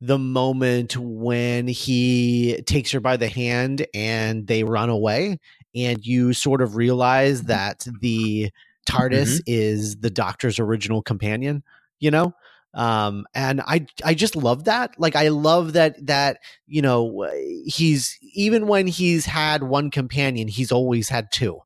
the 0.00 0.18
moment 0.18 0.96
when 0.96 1.68
he 1.68 2.62
takes 2.66 2.90
her 2.92 3.00
by 3.00 3.16
the 3.16 3.28
hand 3.28 3.86
and 3.92 4.46
they 4.46 4.64
run 4.64 4.88
away 4.88 5.38
and 5.74 6.04
you 6.04 6.32
sort 6.32 6.62
of 6.62 6.76
realize 6.76 7.42
that 7.42 7.86
the 8.00 8.50
tardis 8.88 9.40
is 9.46 9.96
the 9.96 10.10
doctor's 10.10 10.58
original 10.58 11.02
companion 11.02 11.62
you 12.00 12.10
know 12.10 12.32
um 12.74 13.26
and 13.34 13.60
i 13.62 13.86
i 14.04 14.14
just 14.14 14.36
love 14.36 14.64
that. 14.64 14.94
Like 14.98 15.16
i 15.16 15.28
love 15.28 15.74
that 15.74 16.06
that 16.06 16.38
you 16.66 16.82
know 16.82 17.28
he's 17.66 18.18
even 18.34 18.66
when 18.66 18.86
he's 18.86 19.26
had 19.26 19.62
one 19.62 19.90
companion 19.90 20.48
he's 20.48 20.72
always 20.72 21.08
had 21.08 21.30
two. 21.32 21.60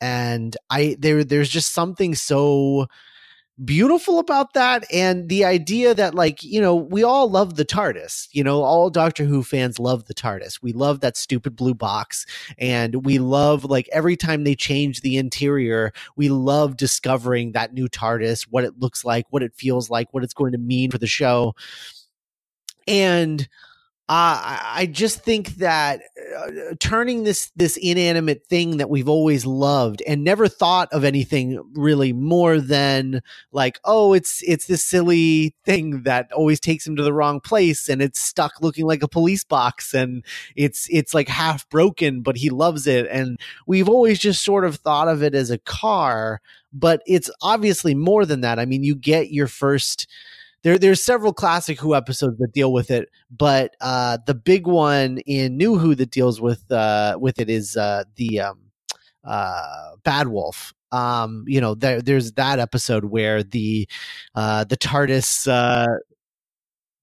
And 0.00 0.56
I 0.70 0.96
there 0.98 1.24
there's 1.24 1.50
just 1.50 1.72
something 1.74 2.14
so 2.14 2.86
beautiful 3.64 4.18
about 4.18 4.54
that 4.54 4.84
and 4.92 5.28
the 5.28 5.44
idea 5.44 5.92
that 5.94 6.14
like 6.14 6.42
you 6.42 6.60
know 6.60 6.74
we 6.74 7.02
all 7.02 7.30
love 7.30 7.56
the 7.56 7.64
tardis 7.64 8.28
you 8.32 8.42
know 8.42 8.62
all 8.62 8.88
doctor 8.88 9.24
who 9.24 9.42
fans 9.42 9.78
love 9.78 10.06
the 10.06 10.14
tardis. 10.14 10.62
We 10.62 10.72
love 10.72 11.00
that 11.00 11.16
stupid 11.16 11.56
blue 11.56 11.74
box 11.74 12.24
and 12.58 13.04
we 13.04 13.18
love 13.18 13.64
like 13.64 13.88
every 13.92 14.16
time 14.16 14.44
they 14.44 14.54
change 14.54 15.02
the 15.02 15.16
interior 15.16 15.92
we 16.16 16.28
love 16.28 16.76
discovering 16.76 17.52
that 17.52 17.74
new 17.74 17.88
tardis 17.88 18.42
what 18.50 18.64
it 18.64 18.78
looks 18.78 19.04
like 19.04 19.26
what 19.30 19.42
it 19.42 19.54
feels 19.54 19.90
like 19.90 20.12
what 20.12 20.24
it's 20.24 20.34
going 20.34 20.52
to 20.52 20.58
mean 20.58 20.90
for 20.90 20.98
the 20.98 21.06
show. 21.06 21.54
And 22.86 23.48
uh, 24.10 24.58
I 24.74 24.88
just 24.90 25.20
think 25.20 25.50
that 25.58 26.00
uh, 26.36 26.74
turning 26.80 27.22
this 27.22 27.52
this 27.54 27.76
inanimate 27.76 28.44
thing 28.44 28.78
that 28.78 28.90
we've 28.90 29.08
always 29.08 29.46
loved 29.46 30.02
and 30.04 30.24
never 30.24 30.48
thought 30.48 30.88
of 30.90 31.04
anything 31.04 31.62
really 31.74 32.12
more 32.12 32.60
than 32.60 33.22
like 33.52 33.78
oh 33.84 34.12
it's 34.12 34.42
it's 34.42 34.66
this 34.66 34.82
silly 34.82 35.54
thing 35.64 36.02
that 36.02 36.28
always 36.32 36.58
takes 36.58 36.84
him 36.84 36.96
to 36.96 37.04
the 37.04 37.12
wrong 37.12 37.38
place 37.38 37.88
and 37.88 38.02
it's 38.02 38.20
stuck 38.20 38.60
looking 38.60 38.84
like 38.84 39.04
a 39.04 39.08
police 39.08 39.44
box 39.44 39.94
and 39.94 40.24
it's 40.56 40.88
it's 40.90 41.14
like 41.14 41.28
half 41.28 41.68
broken 41.68 42.20
but 42.20 42.36
he 42.36 42.50
loves 42.50 42.88
it 42.88 43.06
and 43.12 43.38
we've 43.68 43.88
always 43.88 44.18
just 44.18 44.42
sort 44.42 44.64
of 44.64 44.74
thought 44.74 45.06
of 45.06 45.22
it 45.22 45.36
as 45.36 45.52
a 45.52 45.58
car 45.58 46.40
but 46.72 47.00
it's 47.06 47.30
obviously 47.42 47.94
more 47.94 48.24
than 48.26 48.40
that. 48.40 48.58
I 48.58 48.64
mean 48.64 48.82
you 48.82 48.94
get 48.94 49.32
your 49.32 49.46
first 49.46 50.08
there 50.62 50.78
there's 50.78 51.02
several 51.02 51.32
classic 51.32 51.80
Who 51.80 51.94
episodes 51.94 52.38
that 52.38 52.52
deal 52.52 52.72
with 52.72 52.90
it, 52.90 53.08
but 53.30 53.74
uh, 53.80 54.18
the 54.26 54.34
big 54.34 54.66
one 54.66 55.18
in 55.26 55.56
New 55.56 55.78
Who 55.78 55.94
that 55.94 56.10
deals 56.10 56.40
with 56.40 56.70
uh, 56.70 57.16
with 57.20 57.40
it 57.40 57.48
is 57.48 57.76
uh, 57.76 58.04
the 58.16 58.40
um, 58.40 58.58
uh, 59.24 59.92
Bad 60.04 60.28
Wolf. 60.28 60.72
Um, 60.92 61.44
you 61.46 61.60
know, 61.60 61.74
there, 61.74 62.02
there's 62.02 62.32
that 62.32 62.58
episode 62.58 63.04
where 63.04 63.42
the 63.42 63.88
uh, 64.34 64.64
the 64.64 64.76
TARDIS 64.76 65.48
uh, 65.48 65.86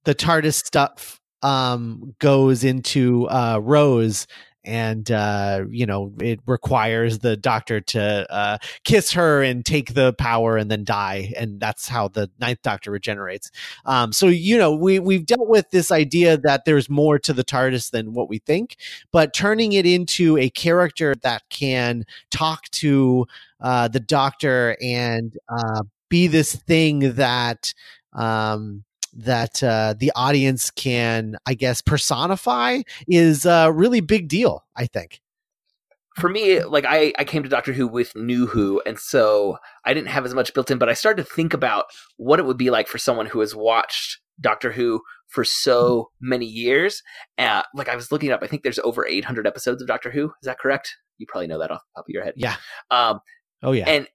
the 0.04 0.16
TARDIS 0.16 0.54
stuff 0.56 1.20
um, 1.42 2.16
goes 2.20 2.64
into 2.64 3.28
uh, 3.30 3.60
Rose 3.62 4.28
and 4.68 5.10
uh, 5.10 5.64
you 5.70 5.86
know 5.86 6.14
it 6.22 6.40
requires 6.46 7.20
the 7.20 7.38
doctor 7.38 7.82
to 7.82 8.32
uh, 8.32 8.58
kiss 8.84 9.12
her 9.12 9.42
and 9.42 9.66
take 9.66 9.94
the 9.94 10.14
power 10.14 10.58
and 10.58 10.70
then 10.70 10.84
die 10.84 11.34
and 11.38 11.60
that's 11.60 11.88
how 11.88 12.08
the 12.10 12.30
ninth 12.40 12.62
doctor 12.62 12.92
regenerates. 12.92 13.50
Um, 13.86 14.12
so 14.12 14.28
you 14.28 14.58
know 14.58 14.76
we, 14.76 15.00
we've 15.00 15.26
dealt 15.26 15.48
with 15.48 15.72
this 15.72 15.92
idea 15.92 16.38
that 16.38 16.66
there's 16.66 16.90
more 16.90 17.18
to 17.20 17.34
the 17.34 17.44
tardis 17.44 17.92
than 17.92 18.14
what 18.14 18.30
we 18.30 18.40
think 18.40 18.76
but 19.12 19.34
turning 19.34 19.74
it 19.74 19.86
into 19.86 20.38
a 20.38 20.50
character 20.50 21.16
that 21.24 21.44
can 21.50 22.06
talk 22.30 22.66
to 22.72 23.26
uh, 23.62 23.88
the 23.88 24.00
doctor 24.00 24.78
and 24.82 25.38
uh, 25.50 25.84
be 26.10 26.28
this 26.28 26.56
thing 26.56 27.14
that 27.14 27.74
um, 28.14 28.84
that 29.18 29.64
uh, 29.64 29.96
the 29.98 30.12
audience 30.16 30.72
can, 30.72 31.36
I 31.46 31.54
guess, 31.54 31.82
personify 31.82 32.82
is 33.08 33.46
a 33.46 33.72
really 33.72 34.02
big 34.02 34.28
deal. 34.28 34.66
I 34.76 34.86
think. 34.86 35.22
For 36.16 36.30
me, 36.30 36.64
like 36.64 36.86
I, 36.88 37.14
I 37.20 37.26
came 37.26 37.44
to 37.44 37.50
Doctor 37.50 37.74
Who 37.74 37.88
with 37.88 38.16
New 38.16 38.48
Who, 38.48 38.82
and 38.86 38.98
so 38.98 39.58
I 39.86 39.94
didn't 39.94 40.10
have 40.10 40.26
as 40.26 40.34
much 40.34 40.54
built 40.54 40.72
in. 40.72 40.80
But 40.80 40.90
I 40.90 40.94
started 40.94 41.24
to 41.24 41.32
think 41.32 41.54
about 41.54 41.86
what 42.18 42.40
it 42.40 42.46
would 42.46 42.58
be 42.58 42.72
like 42.72 42.88
for 42.88 42.98
someone 42.98 43.28
who 43.28 43.40
has 43.42 43.54
watched 43.54 44.20
Doctor 44.40 44.72
Who 44.72 45.02
for 45.28 45.44
so 45.44 46.10
many 46.20 46.46
years. 46.46 47.04
Uh, 47.38 47.64
like 47.76 47.90
I 47.90 47.96
was 47.96 48.12
looking 48.12 48.32
up, 48.32 48.42
I 48.42 48.48
think 48.48 48.64
there's 48.64 48.80
over 48.80 49.06
800 49.06 49.46
episodes 49.46 49.82
of 49.82 49.88
Doctor 49.88 50.10
Who. 50.10 50.26
Is 50.26 50.46
that 50.46 50.60
correct? 50.60 50.96
You 51.18 51.28
probably 51.28 51.48
know 51.48 51.60
that 51.60 51.72
off 51.72 51.82
the 51.94 52.00
top 52.00 52.06
of 52.06 52.14
your 52.14 52.24
head. 52.24 52.34
Yeah. 52.36 52.56
Um, 52.90 53.20
oh 53.62 53.72
yeah. 53.72 53.86
And 53.88 54.08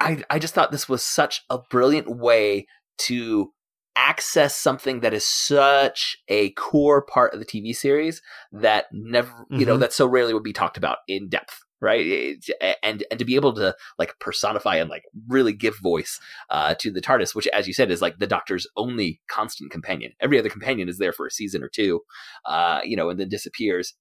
I, 0.00 0.22
I 0.30 0.38
just 0.38 0.54
thought 0.54 0.70
this 0.70 0.88
was 0.88 1.02
such 1.02 1.42
a 1.50 1.58
brilliant 1.70 2.08
way 2.08 2.66
to 2.98 3.52
access 3.96 4.54
something 4.54 5.00
that 5.00 5.14
is 5.14 5.26
such 5.26 6.18
a 6.28 6.50
core 6.50 7.02
part 7.02 7.32
of 7.32 7.40
the 7.40 7.46
TV 7.46 7.74
series 7.74 8.22
that 8.52 8.86
never, 8.92 9.30
mm-hmm. 9.30 9.60
you 9.60 9.66
know, 9.66 9.72
mm-hmm. 9.72 9.80
that 9.80 9.92
so 9.92 10.06
rarely 10.06 10.34
would 10.34 10.42
be 10.42 10.52
talked 10.52 10.76
about 10.76 10.98
in 11.08 11.28
depth 11.28 11.62
right 11.80 12.42
and 12.82 13.04
and 13.10 13.18
to 13.18 13.24
be 13.24 13.34
able 13.34 13.52
to 13.52 13.74
like 13.98 14.18
personify 14.18 14.76
and 14.76 14.88
like 14.88 15.02
really 15.28 15.52
give 15.52 15.78
voice 15.78 16.18
uh 16.48 16.74
to 16.74 16.90
the 16.90 17.02
tardis 17.02 17.34
which 17.34 17.46
as 17.48 17.66
you 17.66 17.74
said 17.74 17.90
is 17.90 18.00
like 18.00 18.18
the 18.18 18.26
doctor's 18.26 18.66
only 18.76 19.20
constant 19.28 19.70
companion 19.70 20.12
every 20.20 20.38
other 20.38 20.48
companion 20.48 20.88
is 20.88 20.98
there 20.98 21.12
for 21.12 21.26
a 21.26 21.30
season 21.30 21.62
or 21.62 21.68
two 21.68 22.00
uh 22.46 22.80
you 22.82 22.96
know 22.96 23.10
and 23.10 23.20
then 23.20 23.28
disappears 23.28 23.94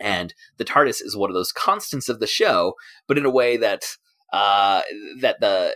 and 0.00 0.34
the 0.58 0.64
tardis 0.64 1.00
is 1.02 1.16
one 1.16 1.30
of 1.30 1.34
those 1.34 1.52
constants 1.52 2.08
of 2.10 2.20
the 2.20 2.26
show 2.26 2.74
but 3.08 3.16
in 3.16 3.24
a 3.24 3.30
way 3.30 3.56
that 3.56 3.84
uh 4.34 4.82
that 5.20 5.40
the 5.40 5.74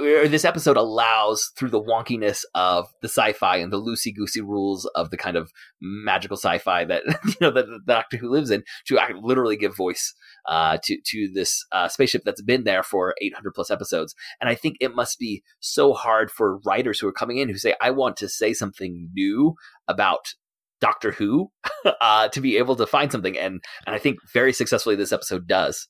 or 0.00 0.28
this 0.28 0.44
episode 0.44 0.76
allows 0.76 1.50
through 1.56 1.70
the 1.70 1.82
wonkiness 1.82 2.44
of 2.54 2.86
the 3.02 3.08
sci-fi 3.08 3.56
and 3.56 3.72
the 3.72 3.80
loosey 3.80 4.14
goosey 4.14 4.40
rules 4.40 4.86
of 4.94 5.10
the 5.10 5.16
kind 5.16 5.36
of 5.36 5.50
magical 5.80 6.36
sci-fi 6.36 6.84
that 6.84 7.02
you 7.26 7.34
know 7.40 7.50
that 7.50 7.66
the 7.66 7.80
Doctor 7.86 8.16
Who 8.16 8.30
lives 8.30 8.50
in 8.50 8.62
to 8.86 8.98
literally 9.22 9.56
give 9.56 9.76
voice 9.76 10.14
uh, 10.48 10.78
to 10.84 10.98
to 11.06 11.30
this 11.32 11.64
uh, 11.72 11.88
spaceship 11.88 12.22
that's 12.24 12.42
been 12.42 12.64
there 12.64 12.82
for 12.82 13.14
800 13.20 13.52
plus 13.54 13.70
episodes. 13.70 14.14
And 14.40 14.48
I 14.48 14.54
think 14.54 14.76
it 14.80 14.94
must 14.94 15.18
be 15.18 15.42
so 15.60 15.92
hard 15.92 16.30
for 16.30 16.58
writers 16.66 16.98
who 16.98 17.08
are 17.08 17.12
coming 17.12 17.38
in 17.38 17.48
who 17.48 17.58
say, 17.58 17.74
"I 17.80 17.90
want 17.90 18.16
to 18.18 18.28
say 18.28 18.52
something 18.52 19.10
new 19.14 19.54
about." 19.88 20.34
Doctor 20.80 21.12
Who 21.12 21.50
uh, 22.00 22.28
to 22.28 22.40
be 22.42 22.58
able 22.58 22.76
to 22.76 22.86
find 22.86 23.10
something 23.10 23.38
and 23.38 23.62
and 23.86 23.94
I 23.94 23.98
think 23.98 24.18
very 24.34 24.52
successfully 24.52 24.96
this 24.96 25.12
episode 25.12 25.46
does. 25.46 25.88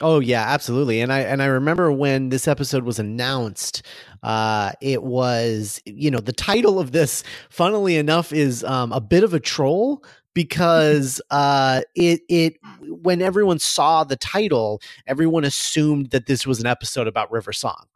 Oh 0.00 0.20
yeah, 0.20 0.44
absolutely. 0.46 1.00
And 1.00 1.12
I 1.12 1.20
and 1.20 1.42
I 1.42 1.46
remember 1.46 1.90
when 1.90 2.28
this 2.28 2.46
episode 2.46 2.84
was 2.84 3.00
announced, 3.00 3.82
uh, 4.22 4.72
it 4.80 5.02
was 5.02 5.80
you 5.86 6.10
know 6.10 6.20
the 6.20 6.32
title 6.32 6.78
of 6.78 6.92
this, 6.92 7.24
funnily 7.50 7.96
enough, 7.96 8.32
is 8.32 8.62
um, 8.64 8.92
a 8.92 9.00
bit 9.00 9.24
of 9.24 9.34
a 9.34 9.40
troll 9.40 10.04
because 10.34 11.20
uh, 11.30 11.82
it 11.96 12.20
it 12.28 12.58
when 13.02 13.20
everyone 13.22 13.58
saw 13.58 14.04
the 14.04 14.16
title, 14.16 14.80
everyone 15.08 15.44
assumed 15.44 16.10
that 16.10 16.26
this 16.26 16.46
was 16.46 16.60
an 16.60 16.66
episode 16.66 17.08
about 17.08 17.30
River 17.32 17.52
Song. 17.52 17.86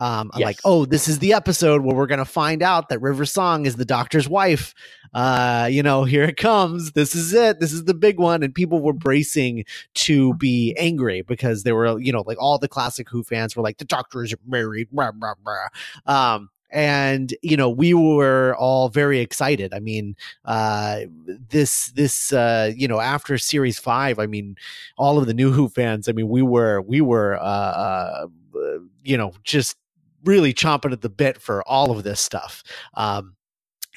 Um, 0.00 0.30
yes. 0.36 0.44
like, 0.44 0.58
oh, 0.64 0.84
this 0.84 1.08
is 1.08 1.18
the 1.18 1.32
episode 1.32 1.82
where 1.82 1.94
we're 1.94 2.06
going 2.06 2.18
to 2.18 2.24
find 2.24 2.62
out 2.62 2.88
that 2.88 3.00
River 3.00 3.24
Song 3.24 3.66
is 3.66 3.76
the 3.76 3.84
doctor's 3.84 4.28
wife. 4.28 4.74
Uh, 5.12 5.68
you 5.70 5.82
know, 5.82 6.04
here 6.04 6.24
it 6.24 6.36
comes. 6.36 6.92
This 6.92 7.14
is 7.14 7.32
it. 7.32 7.60
This 7.60 7.72
is 7.72 7.84
the 7.84 7.94
big 7.94 8.18
one. 8.18 8.42
And 8.42 8.54
people 8.54 8.80
were 8.80 8.92
bracing 8.92 9.64
to 9.94 10.34
be 10.34 10.74
angry 10.78 11.22
because 11.22 11.64
they 11.64 11.72
were, 11.72 11.98
you 11.98 12.12
know, 12.12 12.22
like 12.26 12.40
all 12.40 12.58
the 12.58 12.68
classic 12.68 13.08
Who 13.08 13.24
fans 13.24 13.56
were 13.56 13.62
like, 13.62 13.78
the 13.78 13.84
doctor 13.84 14.22
is 14.22 14.34
married. 14.46 14.88
Blah, 14.92 15.12
blah, 15.12 15.34
blah. 15.42 15.66
Um, 16.06 16.50
and 16.70 17.34
you 17.40 17.56
know 17.56 17.70
we 17.70 17.94
were 17.94 18.54
all 18.58 18.90
very 18.90 19.20
excited 19.20 19.72
i 19.72 19.78
mean 19.78 20.14
uh 20.44 21.00
this 21.48 21.86
this 21.92 22.30
uh 22.32 22.70
you 22.76 22.86
know 22.86 23.00
after 23.00 23.38
series 23.38 23.78
5 23.78 24.18
i 24.18 24.26
mean 24.26 24.54
all 24.98 25.18
of 25.18 25.26
the 25.26 25.32
new 25.32 25.50
who 25.50 25.68
fans 25.70 26.08
i 26.08 26.12
mean 26.12 26.28
we 26.28 26.42
were 26.42 26.82
we 26.82 27.00
were 27.00 27.36
uh, 27.36 27.40
uh 27.40 28.26
you 29.02 29.16
know 29.16 29.32
just 29.44 29.76
really 30.24 30.52
chomping 30.52 30.92
at 30.92 31.00
the 31.00 31.08
bit 31.08 31.40
for 31.40 31.62
all 31.68 31.90
of 31.90 32.04
this 32.04 32.20
stuff. 32.20 32.62
Um, 32.94 33.36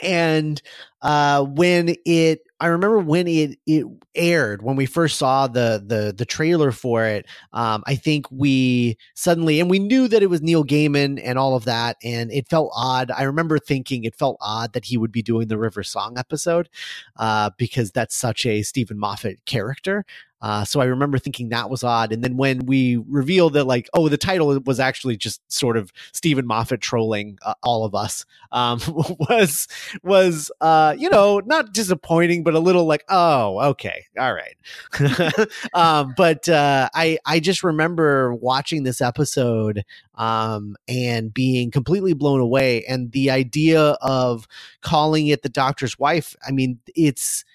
and 0.02 0.62
uh, 1.02 1.44
when 1.44 1.96
it 2.06 2.42
I 2.60 2.68
remember 2.68 3.00
when 3.00 3.28
it 3.28 3.58
it 3.66 3.86
aired 4.14 4.62
when 4.62 4.76
we 4.76 4.86
first 4.86 5.18
saw 5.18 5.48
the 5.48 5.84
the 5.86 6.14
the 6.16 6.26
trailer 6.26 6.72
for 6.72 7.06
it. 7.06 7.26
Um, 7.54 7.84
I 7.88 7.96
think 7.96 8.26
we 8.30 8.98
suddenly 9.16 9.60
and 9.60 9.70
we 9.70 9.80
knew 9.80 10.08
that 10.08 10.22
it 10.22 10.30
was 10.30 10.42
Neil 10.42 10.64
Gaiman 10.64 11.20
and 11.24 11.40
all 11.40 11.56
of 11.56 11.66
that, 11.66 11.98
and 12.04 12.32
it 12.32 12.48
felt 12.48 12.72
odd. 12.76 13.12
I 13.12 13.24
remember 13.24 13.58
thinking 13.58 14.04
it 14.04 14.16
felt 14.16 14.38
odd 14.42 14.74
that 14.74 14.86
he 14.86 14.98
would 14.98 15.12
be 15.12 15.24
doing 15.24 15.48
the 15.48 15.58
River 15.58 15.84
Song 15.84 16.18
episode 16.18 16.70
uh, 17.18 17.50
because 17.58 17.92
that's 17.92 18.16
such 18.16 18.46
a 18.46 18.62
Steven 18.62 19.00
Moffat 19.00 19.46
character. 19.46 20.06
Uh, 20.42 20.66
so 20.66 20.80
I 20.82 20.86
remember 20.86 21.18
thinking 21.20 21.50
that 21.50 21.70
was 21.70 21.84
odd. 21.84 22.12
And 22.12 22.24
then 22.24 22.38
when 22.38 22.66
we 22.66 22.98
revealed 23.08 23.54
that, 23.54 23.66
like, 23.66 23.90
oh, 23.94 24.10
the 24.10 24.18
title 24.18 24.60
was 24.66 24.80
actually 24.80 25.18
just 25.18 25.42
sort 25.52 25.78
of 25.78 25.92
Steven 26.14 26.48
Moffat 26.48 26.82
trolling 26.82 27.38
uh, 27.44 27.54
all 27.64 27.86
of 27.86 27.94
us, 27.94 28.26
um, 28.52 28.80
was 29.30 29.68
was 30.04 30.52
uh, 30.62 30.96
you 30.98 31.10
know 31.10 31.42
not 31.46 31.74
disappointing, 31.74 32.44
but 32.44 32.54
a 32.56 32.60
little 32.60 32.86
like, 32.86 33.04
oh, 33.10 33.60
okay, 33.72 34.06
all 34.20 34.34
right. 34.34 34.58
um, 35.74 36.14
but 36.18 36.48
uh, 36.50 36.90
I 36.94 37.18
I 37.26 37.40
just 37.40 37.64
remember 37.64 38.34
watching 38.34 38.84
this 38.84 39.02
episode 39.02 39.84
um, 40.16 40.76
and 40.88 41.34
being 41.34 41.72
completely 41.72 42.14
blown 42.14 42.40
away, 42.40 42.84
and 42.86 43.12
the 43.12 43.30
idea 43.30 43.82
of 44.02 44.48
calling 44.82 45.28
it 45.28 45.42
the 45.44 45.50
Doctor's 45.50 46.00
Wife. 46.00 46.36
I 46.48 46.52
mean, 46.52 46.80
it's 46.96 47.46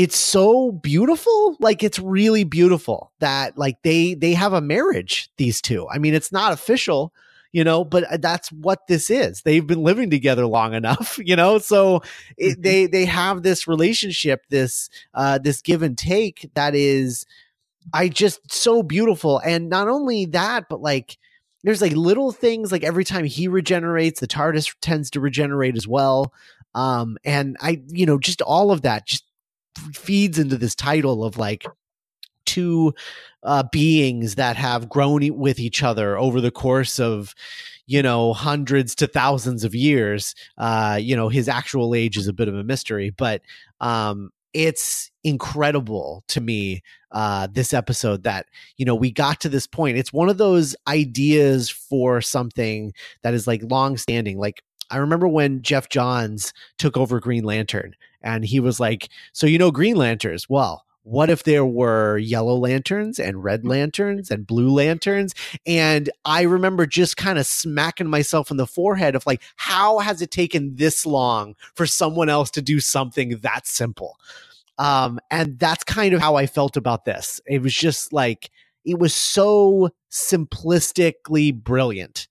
it's 0.00 0.16
so 0.16 0.72
beautiful 0.72 1.56
like 1.60 1.82
it's 1.82 1.98
really 1.98 2.44
beautiful 2.44 3.12
that 3.18 3.58
like 3.58 3.76
they 3.82 4.14
they 4.14 4.32
have 4.32 4.54
a 4.54 4.60
marriage 4.60 5.30
these 5.36 5.60
two 5.60 5.86
i 5.90 5.98
mean 5.98 6.14
it's 6.14 6.32
not 6.32 6.52
official 6.52 7.12
you 7.52 7.62
know 7.62 7.84
but 7.84 8.04
uh, 8.04 8.16
that's 8.16 8.50
what 8.50 8.86
this 8.86 9.10
is 9.10 9.42
they've 9.42 9.66
been 9.66 9.82
living 9.82 10.08
together 10.08 10.46
long 10.46 10.72
enough 10.72 11.18
you 11.22 11.36
know 11.36 11.58
so 11.58 12.02
it, 12.38 12.52
mm-hmm. 12.52 12.62
they 12.62 12.86
they 12.86 13.04
have 13.04 13.42
this 13.42 13.68
relationship 13.68 14.46
this 14.48 14.88
uh 15.14 15.36
this 15.38 15.60
give 15.60 15.82
and 15.82 15.98
take 15.98 16.48
that 16.54 16.74
is 16.74 17.26
I 17.92 18.08
just 18.08 18.52
so 18.52 18.82
beautiful. 18.82 19.38
And 19.38 19.68
not 19.68 19.88
only 19.88 20.26
that, 20.26 20.68
but 20.68 20.80
like 20.80 21.18
there's 21.64 21.82
like 21.82 21.92
little 21.92 22.32
things 22.32 22.72
like 22.72 22.84
every 22.84 23.04
time 23.04 23.24
he 23.24 23.48
regenerates, 23.48 24.20
the 24.20 24.28
TARDIS 24.28 24.74
tends 24.80 25.10
to 25.10 25.20
regenerate 25.20 25.76
as 25.76 25.86
well. 25.86 26.32
Um, 26.74 27.18
and 27.24 27.56
I, 27.60 27.82
you 27.88 28.06
know, 28.06 28.18
just 28.18 28.42
all 28.42 28.70
of 28.70 28.82
that 28.82 29.06
just 29.06 29.24
feeds 29.94 30.38
into 30.38 30.56
this 30.56 30.74
title 30.74 31.24
of 31.24 31.38
like 31.38 31.66
two 32.46 32.92
uh, 33.42 33.62
beings 33.70 34.34
that 34.34 34.56
have 34.56 34.88
grown 34.88 35.36
with 35.38 35.58
each 35.58 35.82
other 35.82 36.18
over 36.18 36.40
the 36.40 36.50
course 36.50 36.98
of 36.98 37.34
you 37.86 38.02
know 38.02 38.32
hundreds 38.32 38.94
to 38.94 39.06
thousands 39.06 39.64
of 39.64 39.74
years. 39.74 40.34
Uh 40.58 40.98
you 41.00 41.16
know 41.16 41.28
his 41.28 41.48
actual 41.48 41.94
age 41.94 42.16
is 42.16 42.28
a 42.28 42.32
bit 42.32 42.48
of 42.48 42.54
a 42.54 42.64
mystery 42.64 43.10
but 43.10 43.42
um 43.80 44.30
it's 44.52 45.10
incredible 45.22 46.24
to 46.26 46.40
me 46.40 46.82
uh 47.12 47.46
this 47.52 47.72
episode 47.72 48.24
that 48.24 48.46
you 48.76 48.84
know 48.84 48.94
we 48.94 49.10
got 49.10 49.40
to 49.40 49.48
this 49.48 49.66
point. 49.66 49.96
It's 49.96 50.12
one 50.12 50.28
of 50.28 50.38
those 50.38 50.76
ideas 50.86 51.70
for 51.70 52.20
something 52.20 52.92
that 53.22 53.34
is 53.34 53.46
like 53.46 53.62
long 53.64 53.96
standing 53.96 54.38
like 54.38 54.62
i 54.90 54.96
remember 54.96 55.28
when 55.28 55.62
Geoff 55.62 55.88
Johns 55.88 56.52
took 56.78 56.96
over 56.96 57.20
green 57.20 57.44
lantern 57.44 57.94
and 58.22 58.44
he 58.44 58.60
was 58.60 58.80
like 58.80 59.08
so 59.32 59.46
you 59.46 59.58
know 59.58 59.70
green 59.70 59.96
lanterns? 59.96 60.48
Well 60.48 60.84
what 61.02 61.30
if 61.30 61.44
there 61.44 61.64
were 61.64 62.18
yellow 62.18 62.54
lanterns 62.56 63.18
and 63.18 63.42
red 63.42 63.64
lanterns 63.64 64.30
and 64.30 64.46
blue 64.46 64.70
lanterns? 64.70 65.34
And 65.66 66.10
i 66.24 66.42
remember 66.42 66.86
just 66.86 67.16
kind 67.16 67.38
of 67.38 67.46
smacking 67.46 68.08
myself 68.08 68.50
in 68.50 68.56
the 68.56 68.66
forehead 68.66 69.14
of 69.14 69.26
like 69.26 69.42
how 69.56 69.98
has 69.98 70.20
it 70.22 70.30
taken 70.30 70.76
this 70.76 71.06
long 71.06 71.54
for 71.74 71.86
someone 71.86 72.28
else 72.28 72.50
to 72.52 72.62
do 72.62 72.80
something 72.80 73.38
that 73.38 73.66
simple? 73.66 74.18
Um 74.78 75.20
and 75.30 75.58
that's 75.58 75.84
kind 75.84 76.14
of 76.14 76.20
how 76.20 76.36
i 76.36 76.46
felt 76.46 76.76
about 76.76 77.04
this. 77.04 77.40
It 77.46 77.62
was 77.62 77.74
just 77.74 78.12
like 78.12 78.50
it 78.84 78.98
was 78.98 79.14
so 79.14 79.90
simplistically 80.10 81.54
brilliant 81.54 82.28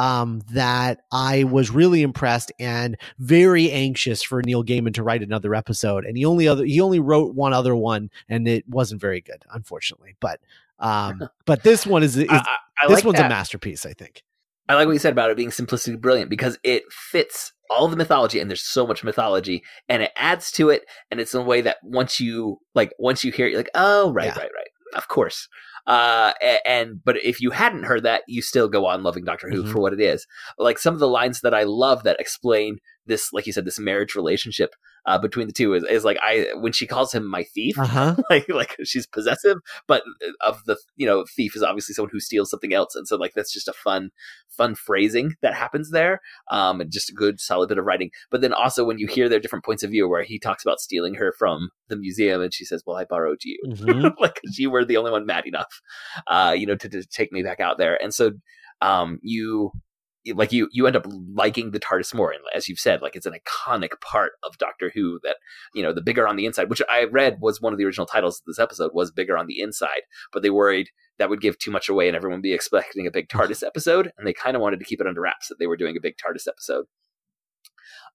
um, 0.00 0.40
that 0.52 1.02
I 1.12 1.44
was 1.44 1.70
really 1.70 2.00
impressed 2.00 2.50
and 2.58 2.96
very 3.18 3.70
anxious 3.70 4.22
for 4.22 4.40
Neil 4.42 4.64
Gaiman 4.64 4.94
to 4.94 5.02
write 5.02 5.22
another 5.22 5.54
episode. 5.54 6.06
And 6.06 6.16
he 6.16 6.24
only 6.24 6.48
other 6.48 6.64
he 6.64 6.80
only 6.80 7.00
wrote 7.00 7.34
one 7.34 7.52
other 7.52 7.76
one, 7.76 8.10
and 8.26 8.48
it 8.48 8.66
wasn't 8.66 9.00
very 9.02 9.20
good, 9.20 9.44
unfortunately. 9.52 10.16
But 10.18 10.40
um, 10.78 11.28
but 11.44 11.64
this 11.64 11.86
one 11.86 12.02
is, 12.02 12.16
is 12.16 12.26
I, 12.30 12.36
I, 12.82 12.88
this 12.88 12.96
like 12.96 13.04
one's 13.04 13.18
that. 13.18 13.26
a 13.26 13.28
masterpiece, 13.28 13.84
I 13.84 13.92
think. 13.92 14.22
I 14.70 14.74
like 14.74 14.86
what 14.86 14.92
you 14.92 14.98
said 15.00 15.12
about 15.12 15.30
it 15.30 15.36
being 15.36 15.50
simplistically 15.50 16.00
brilliant 16.00 16.30
because 16.30 16.56
it 16.62 16.84
fits 16.90 17.52
all 17.68 17.88
the 17.88 17.96
mythology 17.96 18.40
and 18.40 18.48
there's 18.48 18.62
so 18.62 18.86
much 18.86 19.04
mythology 19.04 19.62
and 19.88 20.02
it 20.02 20.12
adds 20.16 20.50
to 20.52 20.70
it 20.70 20.84
and 21.10 21.20
it's 21.20 21.34
in 21.34 21.40
a 21.40 21.44
way 21.44 21.60
that 21.60 21.76
once 21.82 22.20
you 22.20 22.58
like 22.74 22.92
once 22.98 23.24
you 23.24 23.32
hear 23.32 23.46
it 23.46 23.50
you're 23.50 23.58
like 23.58 23.70
oh 23.74 24.12
right 24.12 24.26
Yeah. 24.26 24.38
right 24.38 24.50
right 24.54 24.68
of 24.94 25.08
course 25.08 25.48
uh 25.86 26.32
and 26.66 27.02
but 27.04 27.16
if 27.24 27.40
you 27.40 27.50
hadn't 27.50 27.84
heard 27.84 28.02
that 28.02 28.22
you 28.28 28.42
still 28.42 28.68
go 28.68 28.86
on 28.86 29.02
loving 29.02 29.24
doctor 29.24 29.48
who 29.48 29.62
Mhm. 29.64 29.72
for 29.72 29.80
what 29.80 29.92
it 29.92 30.00
is 30.00 30.26
like 30.58 30.78
some 30.78 30.94
of 30.94 31.00
the 31.00 31.08
lines 31.08 31.40
that 31.40 31.54
i 31.54 31.62
love 31.62 32.02
that 32.02 32.20
explain 32.20 32.78
this 33.10 33.32
like 33.32 33.46
you 33.46 33.52
said 33.52 33.64
this 33.66 33.78
marriage 33.78 34.14
relationship 34.14 34.70
uh 35.06 35.18
between 35.18 35.46
the 35.46 35.52
two 35.52 35.74
is, 35.74 35.84
is 35.84 36.04
like 36.04 36.18
i 36.22 36.46
when 36.60 36.72
she 36.72 36.86
calls 36.86 37.12
him 37.12 37.26
my 37.26 37.42
thief 37.54 37.78
Uh 37.78 37.84
huh. 37.86 38.16
like 38.30 38.48
like 38.48 38.76
she's 38.84 39.06
possessive 39.06 39.58
but 39.86 40.02
of 40.46 40.64
the 40.66 40.76
you 40.96 41.06
know 41.06 41.24
thief 41.36 41.54
is 41.56 41.62
obviously 41.62 41.94
someone 41.94 42.10
who 42.12 42.20
steals 42.20 42.50
something 42.50 42.72
else 42.72 42.94
and 42.94 43.06
so 43.08 43.16
like 43.16 43.32
that's 43.34 43.52
just 43.52 43.68
a 43.68 43.72
fun 43.72 44.10
fun 44.48 44.74
phrasing 44.74 45.34
that 45.42 45.54
happens 45.54 45.90
there 45.90 46.20
um 46.50 46.80
and 46.80 46.90
just 46.92 47.10
a 47.10 47.14
good 47.14 47.40
solid 47.40 47.68
bit 47.68 47.78
of 47.78 47.84
writing 47.84 48.10
but 48.30 48.40
then 48.40 48.52
also 48.52 48.84
when 48.84 48.98
you 48.98 49.06
hear 49.06 49.28
their 49.28 49.40
different 49.40 49.64
points 49.64 49.82
of 49.82 49.90
view 49.90 50.08
where 50.08 50.22
he 50.22 50.38
talks 50.38 50.64
about 50.64 50.80
stealing 50.80 51.14
her 51.14 51.32
from 51.38 51.68
the 51.88 51.96
museum 51.96 52.40
and 52.40 52.54
she 52.54 52.64
says 52.64 52.82
well 52.86 52.96
i 52.96 53.04
borrowed 53.04 53.40
you 53.44 53.58
Mhm. 53.66 54.14
like 54.20 54.40
you 54.58 54.70
were 54.70 54.84
the 54.84 54.96
only 54.96 55.10
one 55.10 55.26
mad 55.26 55.46
enough 55.46 55.80
uh 56.26 56.54
you 56.56 56.66
know 56.66 56.76
to, 56.76 56.88
to 56.88 57.04
take 57.04 57.32
me 57.32 57.42
back 57.42 57.60
out 57.60 57.78
there 57.78 58.00
and 58.02 58.12
so 58.14 58.32
um 58.82 59.18
you 59.22 59.72
like 60.34 60.52
you 60.52 60.68
you 60.72 60.86
end 60.86 60.96
up 60.96 61.06
liking 61.34 61.70
the 61.70 61.80
TARDIS 61.80 62.14
more, 62.14 62.30
and 62.30 62.42
as 62.54 62.68
you've 62.68 62.78
said, 62.78 63.02
like 63.02 63.16
it's 63.16 63.26
an 63.26 63.34
iconic 63.34 64.00
part 64.00 64.32
of 64.42 64.58
Doctor 64.58 64.90
Who 64.94 65.18
that 65.22 65.36
you 65.74 65.82
know 65.82 65.92
the 65.92 66.02
bigger 66.02 66.26
on 66.28 66.36
the 66.36 66.46
inside, 66.46 66.68
which 66.68 66.82
I 66.90 67.04
read 67.04 67.38
was 67.40 67.60
one 67.60 67.72
of 67.72 67.78
the 67.78 67.84
original 67.84 68.06
titles 68.06 68.40
of 68.40 68.44
this 68.46 68.58
episode 68.58 68.90
was 68.92 69.10
bigger 69.10 69.36
on 69.36 69.46
the 69.46 69.60
inside, 69.60 70.02
but 70.32 70.42
they 70.42 70.50
worried 70.50 70.88
that 71.18 71.30
would 71.30 71.40
give 71.40 71.58
too 71.58 71.70
much 71.70 71.88
away 71.88 72.08
and 72.08 72.16
everyone 72.16 72.38
would 72.38 72.42
be 72.42 72.52
expecting 72.52 73.06
a 73.06 73.10
big 73.10 73.28
TARDIS 73.30 73.66
episode, 73.66 74.12
and 74.18 74.26
they 74.26 74.32
kind 74.32 74.56
of 74.56 74.62
wanted 74.62 74.78
to 74.78 74.84
keep 74.84 75.00
it 75.00 75.06
under 75.06 75.20
wraps 75.20 75.48
that 75.48 75.58
they 75.58 75.66
were 75.66 75.76
doing 75.76 75.96
a 75.96 76.00
big 76.00 76.14
TARDIS 76.16 76.48
episode. 76.48 76.86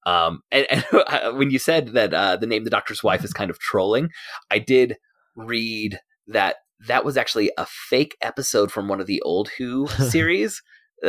Um, 0.05 0.41
and, 0.51 0.67
and 1.09 1.37
when 1.37 1.49
you 1.49 1.59
said 1.59 1.89
that 1.89 2.13
uh, 2.13 2.35
the 2.35 2.47
name 2.47 2.63
the 2.63 2.69
Doctor's 2.69 3.03
wife 3.03 3.23
is 3.23 3.33
kind 3.33 3.49
of 3.49 3.59
trolling, 3.59 4.09
I 4.51 4.59
did 4.59 4.97
read 5.35 5.99
that 6.27 6.57
that 6.87 7.05
was 7.05 7.17
actually 7.17 7.51
a 7.57 7.65
fake 7.65 8.17
episode 8.21 8.71
from 8.71 8.87
one 8.87 8.99
of 8.99 9.07
the 9.07 9.21
old 9.21 9.49
Who 9.57 9.87
series 10.09 10.61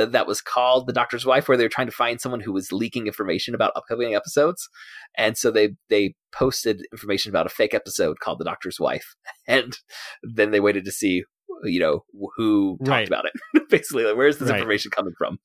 that 0.04 0.26
was 0.26 0.42
called 0.42 0.86
The 0.86 0.92
Doctor's 0.92 1.24
Wife, 1.24 1.48
where 1.48 1.56
they 1.56 1.64
were 1.64 1.68
trying 1.70 1.86
to 1.88 1.92
find 1.92 2.20
someone 2.20 2.40
who 2.40 2.52
was 2.52 2.72
leaking 2.72 3.06
information 3.06 3.54
about 3.54 3.72
upcoming 3.74 4.14
episodes, 4.14 4.68
and 5.16 5.36
so 5.38 5.50
they 5.50 5.70
they 5.88 6.14
posted 6.32 6.82
information 6.92 7.30
about 7.30 7.46
a 7.46 7.50
fake 7.50 7.72
episode 7.72 8.20
called 8.20 8.38
The 8.38 8.44
Doctor's 8.44 8.78
Wife, 8.78 9.14
and 9.48 9.78
then 10.22 10.50
they 10.50 10.60
waited 10.60 10.84
to 10.84 10.92
see 10.92 11.24
you 11.64 11.80
know 11.80 12.04
who 12.36 12.76
talked 12.80 12.88
Right. 12.90 13.08
about 13.08 13.24
it. 13.24 13.68
Basically 13.70 14.04
like 14.04 14.16
where's 14.16 14.36
this 14.36 14.50
Right. 14.50 14.58
information 14.58 14.90
coming 14.90 15.14
from? 15.16 15.38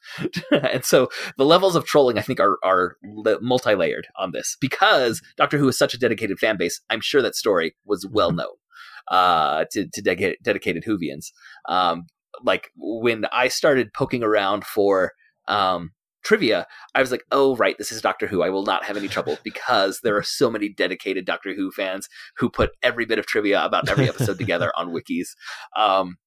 And 0.51 0.83
so 0.83 1.07
the 1.37 1.45
levels 1.45 1.75
of 1.77 1.85
trolling 1.85 2.17
i 2.17 2.21
think 2.21 2.39
are 2.41 2.57
are 2.63 2.97
multi-layered 3.41 4.07
on 4.17 4.31
this. 4.31 4.57
Because 4.59 5.21
doctor 5.37 5.57
who 5.57 5.69
is 5.69 5.77
such 5.77 5.93
a 5.93 5.97
dedicated 5.97 6.37
fan 6.37 6.57
base 6.57 6.81
i'm 6.89 6.99
sure 7.01 7.21
that 7.21 7.35
story 7.35 7.75
was 7.85 8.05
well 8.11 8.31
known 8.31 8.55
uh 9.07 9.63
to, 9.71 9.87
to 9.93 10.01
dedicated, 10.01 10.37
dedicated 10.43 10.83
whovians. 10.83 11.27
Um 11.69 12.07
like 12.43 12.69
when 12.77 13.25
i 13.31 13.47
started 13.47 13.93
poking 13.93 14.23
around 14.23 14.65
for 14.65 15.11
um 15.47 15.91
trivia 16.23 16.67
i 16.93 17.01
was 17.01 17.11
like 17.11 17.23
oh 17.31 17.55
right 17.55 17.77
this 17.77 17.91
is 17.91 18.01
doctor 18.01 18.27
who. 18.27 18.41
I 18.41 18.49
will 18.49 18.63
not 18.63 18.83
have 18.83 18.97
any 18.97 19.07
trouble 19.07 19.37
because 19.43 20.01
there 20.01 20.15
are 20.15 20.23
so 20.23 20.49
many 20.49 20.69
dedicated 20.69 21.25
doctor 21.25 21.53
who 21.53 21.71
fans 21.71 22.07
who 22.37 22.49
put 22.49 22.71
every 22.83 23.05
bit 23.05 23.19
of 23.19 23.25
trivia 23.25 23.63
about 23.63 23.89
every 23.89 24.07
episode 24.07 24.37
together 24.37 24.71
on 24.75 24.91
wikis. 24.93 25.29
Um 25.75 26.17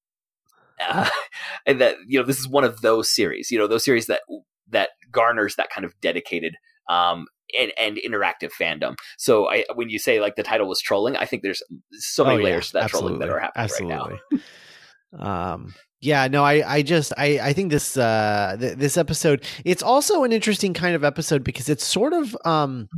uh, 0.81 1.09
and 1.65 1.79
that 1.79 1.95
you 2.07 2.19
know 2.19 2.25
this 2.25 2.39
is 2.39 2.47
one 2.47 2.63
of 2.63 2.81
those 2.81 3.09
series 3.09 3.51
you 3.51 3.57
know 3.57 3.67
those 3.67 3.83
series 3.83 4.07
that 4.07 4.21
that 4.69 4.89
garners 5.11 5.55
that 5.55 5.69
kind 5.69 5.85
of 5.85 5.93
dedicated 6.01 6.55
um 6.89 7.27
and, 7.57 7.71
and 7.77 7.97
interactive 7.97 8.51
fandom. 8.59 8.95
So 9.17 9.49
i 9.49 9.63
when 9.75 9.89
you 9.89 9.99
say 9.99 10.19
like 10.19 10.35
the 10.35 10.43
title 10.43 10.67
was 10.67 10.81
trolling 10.81 11.15
i 11.15 11.25
think 11.25 11.43
there's 11.43 11.61
so 11.91 12.25
many 12.25 12.35
Oh, 12.35 12.39
yeah, 12.39 12.45
layers 12.45 12.67
to 12.67 12.73
that 12.73 12.89
trolling 12.89 13.19
that 13.19 13.29
are 13.29 13.39
happening 13.39 13.89
right 13.89 14.19
now. 14.31 14.39
Um 15.17 15.73
yeah 16.01 16.27
no 16.27 16.43
i 16.43 16.75
i 16.75 16.81
just 16.81 17.13
i 17.17 17.39
i 17.41 17.53
think 17.53 17.71
this 17.71 17.97
uh 17.97 18.55
th- 18.59 18.77
this 18.77 18.97
episode 18.97 19.43
it's 19.63 19.83
also 19.83 20.23
an 20.23 20.31
interesting 20.31 20.73
kind 20.73 20.95
of 20.95 21.03
episode 21.03 21.43
because 21.43 21.69
it's 21.69 21.85
sort 21.85 22.13
of 22.13 22.35
um 22.45 22.89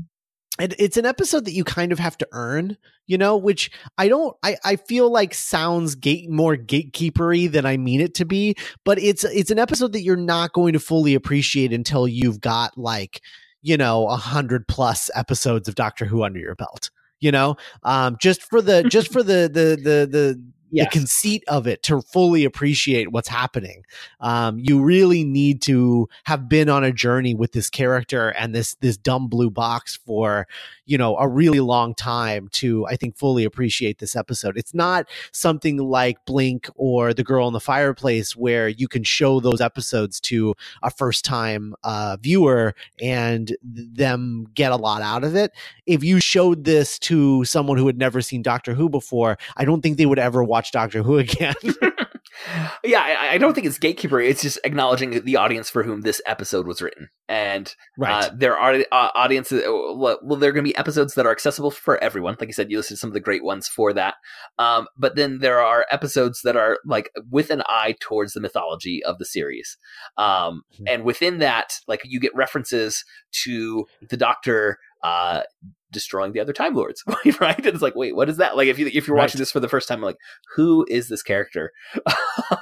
it, 0.60 0.74
it's 0.80 0.98
an 0.98 1.06
episode 1.06 1.46
that 1.46 1.54
you 1.54 1.64
kind 1.64 1.92
of 1.92 2.00
have 2.00 2.18
to 2.18 2.28
earn 2.32 2.78
you 3.06 3.18
know 3.18 3.38
which 3.38 3.72
i 3.98 4.08
don't 4.08 4.36
i 4.44 4.58
i 4.66 4.76
feel 4.76 5.12
like 5.12 5.34
sounds 5.34 5.96
gate 5.96 6.30
more 6.30 6.56
gatekeepery 6.56 7.50
than 7.50 7.66
i 7.66 7.78
mean 7.78 8.02
it 8.02 8.16
to 8.16 8.26
be 8.26 8.56
but 8.84 9.00
it's 9.00 9.24
it's 9.24 9.52
an 9.52 9.60
episode 9.60 9.94
that 9.94 10.02
you're 10.02 10.16
not 10.16 10.54
going 10.54 10.74
to 10.74 10.80
fully 10.80 11.14
appreciate 11.14 11.72
until 11.72 12.08
you've 12.08 12.42
got 12.42 12.78
like 12.78 13.22
you 13.62 13.78
know 13.78 14.08
a 14.08 14.18
hundred 14.18 14.68
plus 14.68 15.10
episodes 15.16 15.68
of 15.68 15.76
doctor 15.76 16.06
who 16.06 16.24
under 16.24 16.40
your 16.40 16.56
belt 16.56 16.90
you 17.20 17.32
know? 17.32 17.56
Um 17.84 18.18
just 18.20 18.44
for 18.44 18.62
the 18.62 18.84
just 18.84 19.12
for 19.12 19.24
the 19.24 19.50
the 19.52 19.78
the 19.82 20.08
the 20.08 20.44
Yes. 20.72 20.88
the 20.88 21.00
conceit 21.00 21.44
of 21.48 21.68
it 21.68 21.84
to 21.84 22.02
fully 22.02 22.44
appreciate 22.44 23.12
what's 23.12 23.30
happening. 23.30 23.84
Um, 24.20 24.60
you 24.60 24.82
really 24.82 25.24
need 25.24 25.62
to 25.64 26.10
have 26.26 26.50
been 26.50 26.70
on 26.70 26.84
a 26.84 26.92
journey 26.92 27.34
with 27.34 27.54
this 27.54 27.70
character 27.70 28.30
and 28.30 28.54
this 28.54 28.76
this 28.76 28.98
dumb 28.98 29.28
blue 29.28 29.50
box 29.50 29.96
for 30.06 30.48
you 30.86 30.98
know 30.98 31.16
a 31.18 31.28
really 31.28 31.60
long 31.60 31.96
time 31.96 32.50
to 32.54 32.86
I 32.88 32.96
think 32.96 33.18
fully 33.18 33.46
appreciate 33.46 34.00
this 34.00 34.16
episode. 34.16 34.58
It's 34.58 34.74
not 34.74 35.08
something 35.32 35.78
like 35.78 36.26
Blink 36.26 36.70
or 36.76 37.14
The 37.14 37.24
Girl 37.24 37.48
in 37.48 37.54
the 37.54 37.60
Fireplace 37.60 38.36
where 38.36 38.68
you 38.68 38.88
can 38.88 39.04
show 39.04 39.40
those 39.40 39.62
episodes 39.62 40.20
to 40.22 40.56
a 40.84 40.92
first 40.92 41.24
time 41.24 41.76
uh, 41.84 42.18
viewer 42.22 42.74
and 43.02 43.56
them 43.64 44.48
get 44.54 44.72
a 44.72 44.76
lot 44.76 45.02
out 45.02 45.24
of 45.24 45.36
it. 45.36 45.52
If 45.86 46.04
you 46.04 46.20
showed 46.20 46.64
this 46.66 47.00
to 47.00 47.46
someone 47.46 47.78
who 47.78 47.88
had 47.88 47.98
never 47.98 48.22
seen 48.22 48.42
Doctor 48.42 48.74
Who 48.74 48.90
before, 48.90 49.38
I 49.56 49.64
don't 49.66 49.82
think 49.82 49.98
they 49.98 50.06
would 50.06 50.20
ever 50.20 50.44
watch 50.44 50.57
Doctor 50.72 51.04
Who 51.04 51.18
again. 51.18 51.56
yeah 52.84 53.02
I, 53.02 53.34
I 53.34 53.38
don't 53.40 53.54
think 53.56 53.66
it's 53.66 53.80
gatekeeper 53.80 54.20
it's 54.22 54.44
just 54.44 54.60
acknowledging 54.64 55.24
the 55.26 55.38
audience 55.38 55.70
for 55.72 55.82
whom 55.84 56.02
this 56.02 56.22
episode 56.28 56.68
was 56.68 56.82
written 56.82 57.10
and 57.30 57.74
right. 57.98 58.26
Uh, 58.26 58.30
there 58.34 58.58
are 58.58 58.74
uh, 58.92 59.10
audiences. 59.14 59.62
Well, 59.66 60.18
well, 60.24 60.40
there 60.40 60.50
are 60.50 60.54
going 60.54 60.64
to 60.64 60.72
be 60.72 60.78
episodes 60.78 61.16
that 61.16 61.26
are 61.26 61.32
accessible 61.32 61.72
for 61.72 62.02
everyone. 62.02 62.38
Like 62.40 62.48
you 62.48 62.54
said, 62.54 62.72
you 62.72 62.78
listed 62.78 62.98
some 63.00 63.10
of 63.10 63.14
the 63.14 63.20
great 63.20 63.44
ones 63.44 63.68
for 63.68 63.92
that. 63.94 64.16
Um, 64.58 64.88
but 64.98 65.16
then 65.18 65.40
there 65.40 65.60
are 65.60 65.86
episodes 65.92 66.40
that 66.46 66.56
are 66.56 66.80
like 66.86 67.12
with 67.30 67.50
an 67.50 67.64
eye 67.68 67.96
towards 68.00 68.32
the 68.34 68.40
mythology 68.40 69.04
of 69.04 69.18
the 69.18 69.26
series. 69.26 69.78
Um, 70.18 70.62
Mhm. 70.80 70.86
and 70.88 71.04
within 71.04 71.40
that, 71.40 71.74
like 71.88 72.02
you 72.06 72.20
get 72.20 72.34
references 72.36 73.04
to 73.44 73.86
the 74.10 74.16
Doctor 74.18 74.80
uh, 75.04 75.42
destroying 75.92 76.34
the 76.34 76.40
other 76.40 76.54
Time 76.54 76.74
Lords, 76.76 77.04
right? 77.40 77.58
And 77.58 77.68
it's 77.68 77.82
like, 77.82 77.96
wait, 77.96 78.16
what 78.16 78.30
is 78.30 78.38
that? 78.38 78.58
Like, 78.58 78.68
if 78.68 78.78
you 78.80 78.88
if 78.88 79.08
you're 79.08 79.16
Right. 79.16 79.24
watching 79.24 79.40
this 79.40 79.52
for 79.52 79.60
the 79.60 79.70
first 79.70 79.88
time, 79.88 80.02
like, 80.02 80.18
who 80.56 80.86
is 80.90 81.08
this 81.10 81.24
character, 81.24 81.72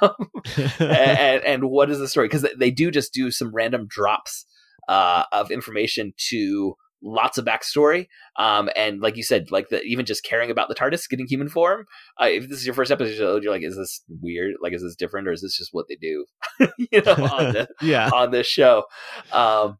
and, 0.78 1.42
and 1.44 1.64
what 1.64 1.90
is 1.90 1.98
the 1.98 2.08
story? 2.08 2.26
Because 2.28 2.46
they 2.58 2.70
do 2.70 2.90
just 2.90 3.12
do 3.12 3.30
some 3.30 3.54
random 3.54 3.86
drops 3.88 4.46
uh, 4.88 5.24
of 5.32 5.50
information 5.50 6.12
to 6.28 6.74
lots 7.02 7.36
of 7.38 7.44
backstory, 7.44 8.06
um, 8.36 8.68
and 8.76 9.00
like 9.00 9.16
you 9.16 9.22
said, 9.22 9.50
like 9.50 9.68
the 9.68 9.82
even 9.82 10.06
just 10.06 10.24
caring 10.24 10.50
about 10.50 10.68
the 10.68 10.74
TARDIS 10.74 11.08
getting 11.08 11.26
human 11.26 11.48
form. 11.48 11.84
Uh, 12.20 12.26
if 12.26 12.48
this 12.48 12.58
is 12.60 12.66
your 12.66 12.74
first 12.74 12.90
episode, 12.90 13.42
you're 13.42 13.52
like, 13.52 13.62
is 13.62 13.76
this 13.76 14.02
weird? 14.20 14.54
Like, 14.62 14.72
is 14.72 14.82
this 14.82 14.96
different, 14.96 15.28
or 15.28 15.32
is 15.32 15.42
this 15.42 15.56
just 15.56 15.70
what 15.72 15.86
they 15.88 15.96
do? 15.96 16.24
you 16.78 17.02
know, 17.02 17.12
on 17.12 17.52
the, 17.52 17.68
yeah. 17.82 18.10
on 18.12 18.30
this 18.30 18.46
show. 18.46 18.84
Um, 19.32 19.78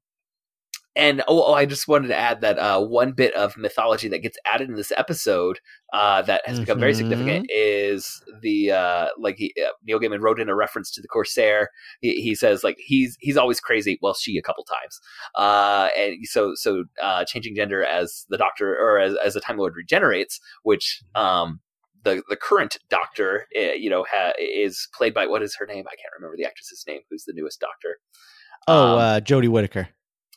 and 0.97 1.21
oh, 1.29 1.45
oh, 1.45 1.53
I 1.55 1.67
just 1.67 1.87
wanted 1.87 2.09
to 2.09 2.17
add 2.17 2.41
that 2.41 2.59
uh, 2.59 2.81
one 2.81 3.13
bit 3.13 3.35
of 3.35 3.57
mythology 3.57 4.09
that 4.09 4.19
gets 4.23 4.39
added 4.47 4.69
in 4.69 4.75
this 4.77 4.93
episode 4.97 5.61
uh, 5.93 6.23
that 6.23 6.43
has 6.47 6.59
become 6.59 6.81
very 6.81 6.93
Mhm. 6.93 6.97
significant 6.97 7.47
is 7.51 8.23
the 8.43 8.73
uh, 8.73 9.09
like 9.19 9.37
he, 9.37 9.55
uh, 9.65 9.71
Neil 9.85 10.01
Gaiman 10.01 10.21
wrote 10.21 10.41
in 10.41 10.49
a 10.49 10.55
reference 10.57 10.91
to 10.93 11.01
the 11.03 11.09
Corsair. 11.09 11.69
He, 12.01 12.21
he 12.23 12.35
says 12.35 12.65
like 12.65 12.77
he's 12.79 13.17
he's 13.21 13.37
always 13.37 13.61
crazy. 13.61 13.99
Well, 14.03 14.15
she 14.15 14.37
a 14.39 14.43
couple 14.43 14.65
times, 14.65 15.01
uh, 15.37 15.89
and 15.97 16.17
so 16.27 16.55
so 16.55 16.85
uh, 17.03 17.25
changing 17.25 17.55
gender 17.57 17.85
as 17.85 18.25
the 18.31 18.39
Doctor 18.39 18.75
or 18.77 18.99
as 18.99 19.15
as 19.25 19.35
the 19.35 19.41
Time 19.41 19.59
Lord 19.59 19.75
regenerates, 19.77 20.41
which 20.65 21.03
um, 21.15 21.61
the 22.05 22.23
the 22.29 22.37
current 22.37 22.79
Doctor, 22.89 23.47
uh, 23.57 23.73
you 23.73 23.91
know, 23.91 24.05
ha- 24.11 24.33
is 24.39 24.89
played 24.95 25.13
by 25.15 25.27
what 25.27 25.43
is 25.43 25.55
her 25.57 25.67
name? 25.67 25.85
I 25.87 25.97
can't 25.97 26.13
remember 26.19 26.37
the 26.37 26.45
actress's 26.47 26.85
name. 26.87 27.01
Who's 27.11 27.25
the 27.25 27.33
newest 27.35 27.61
Doctor? 27.61 27.99
Oh, 28.69 28.95
Um, 28.95 28.99
uh, 28.99 29.21
Jodie 29.21 29.49
Whittaker. 29.49 29.89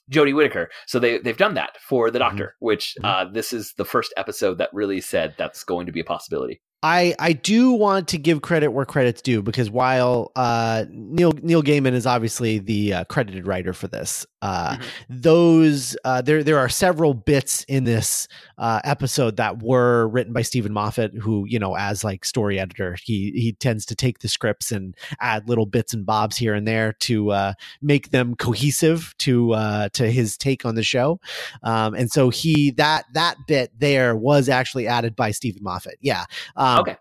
Jodie 0.09 0.35
Whittaker. 0.35 0.69
So 0.87 0.99
they 0.99 1.17
they've 1.19 1.37
done 1.37 1.53
that 1.55 1.77
for 1.81 2.09
the 2.11 2.19
Mhm. 2.19 2.21
Doctor, 2.29 2.55
which 2.59 2.95
uh, 3.03 3.25
this 3.25 3.53
is 3.53 3.73
the 3.77 3.85
first 3.85 4.13
episode 4.17 4.57
that 4.57 4.69
really 4.73 5.01
said 5.01 5.35
that's 5.37 5.63
going 5.63 5.85
to 5.85 5.91
be 5.91 5.99
a 5.99 6.05
possibility. 6.05 6.61
I 6.81 7.13
I 7.19 7.33
do 7.33 7.73
want 7.73 8.07
to 8.09 8.17
give 8.17 8.41
credit 8.41 8.69
where 8.69 8.85
credit's 8.85 9.21
due 9.21 9.41
because 9.41 9.69
while 9.69 10.31
uh, 10.37 10.85
Neil 10.89 11.33
Neil 11.41 11.61
Gaiman 11.61 11.91
is 11.91 12.05
obviously 12.05 12.59
the 12.59 12.93
uh, 12.93 13.03
credited 13.03 13.45
writer 13.45 13.73
for 13.73 13.89
this, 13.89 14.25
uh, 14.41 14.77
Mhm. 14.77 14.83
those 15.09 15.97
uh, 16.05 16.21
there 16.21 16.41
there 16.41 16.57
are 16.57 16.69
several 16.69 17.13
bits 17.13 17.65
in 17.65 17.83
this 17.83 18.29
uh, 18.57 18.79
episode 18.85 19.35
that 19.35 19.61
were 19.61 20.07
written 20.07 20.31
by 20.31 20.41
Steven 20.41 20.71
Moffat, 20.71 21.11
who 21.15 21.45
you 21.49 21.59
know 21.59 21.75
as 21.75 22.05
like 22.05 22.23
story 22.23 22.57
editor, 22.57 22.95
he 23.03 23.31
he 23.31 23.51
tends 23.51 23.85
to 23.87 23.95
take 23.95 24.19
the 24.19 24.29
scripts 24.29 24.71
and 24.71 24.95
add 25.19 25.49
little 25.49 25.65
bits 25.65 25.93
and 25.93 26.05
bobs 26.05 26.37
here 26.37 26.53
and 26.53 26.65
there 26.65 26.93
to 27.01 27.31
uh, 27.31 27.53
make 27.81 28.11
them 28.11 28.35
cohesive 28.35 29.13
to 29.17 29.51
uh, 29.51 29.89
to 29.89 30.09
his 30.09 30.37
take 30.37 30.65
on 30.65 30.75
the 30.75 30.83
show, 30.83 31.19
um, 31.63 31.93
and 31.93 32.09
so 32.09 32.29
he 32.29 32.71
that 32.71 33.03
that 33.13 33.35
bit 33.47 33.69
there 33.77 34.15
was 34.15 34.47
actually 34.47 34.87
added 34.87 35.13
by 35.13 35.31
Steven 35.31 35.61
Moffat. 35.61 35.97
Yeah. 35.99 36.23
Um, 36.55 36.68
Okay. 36.77 36.95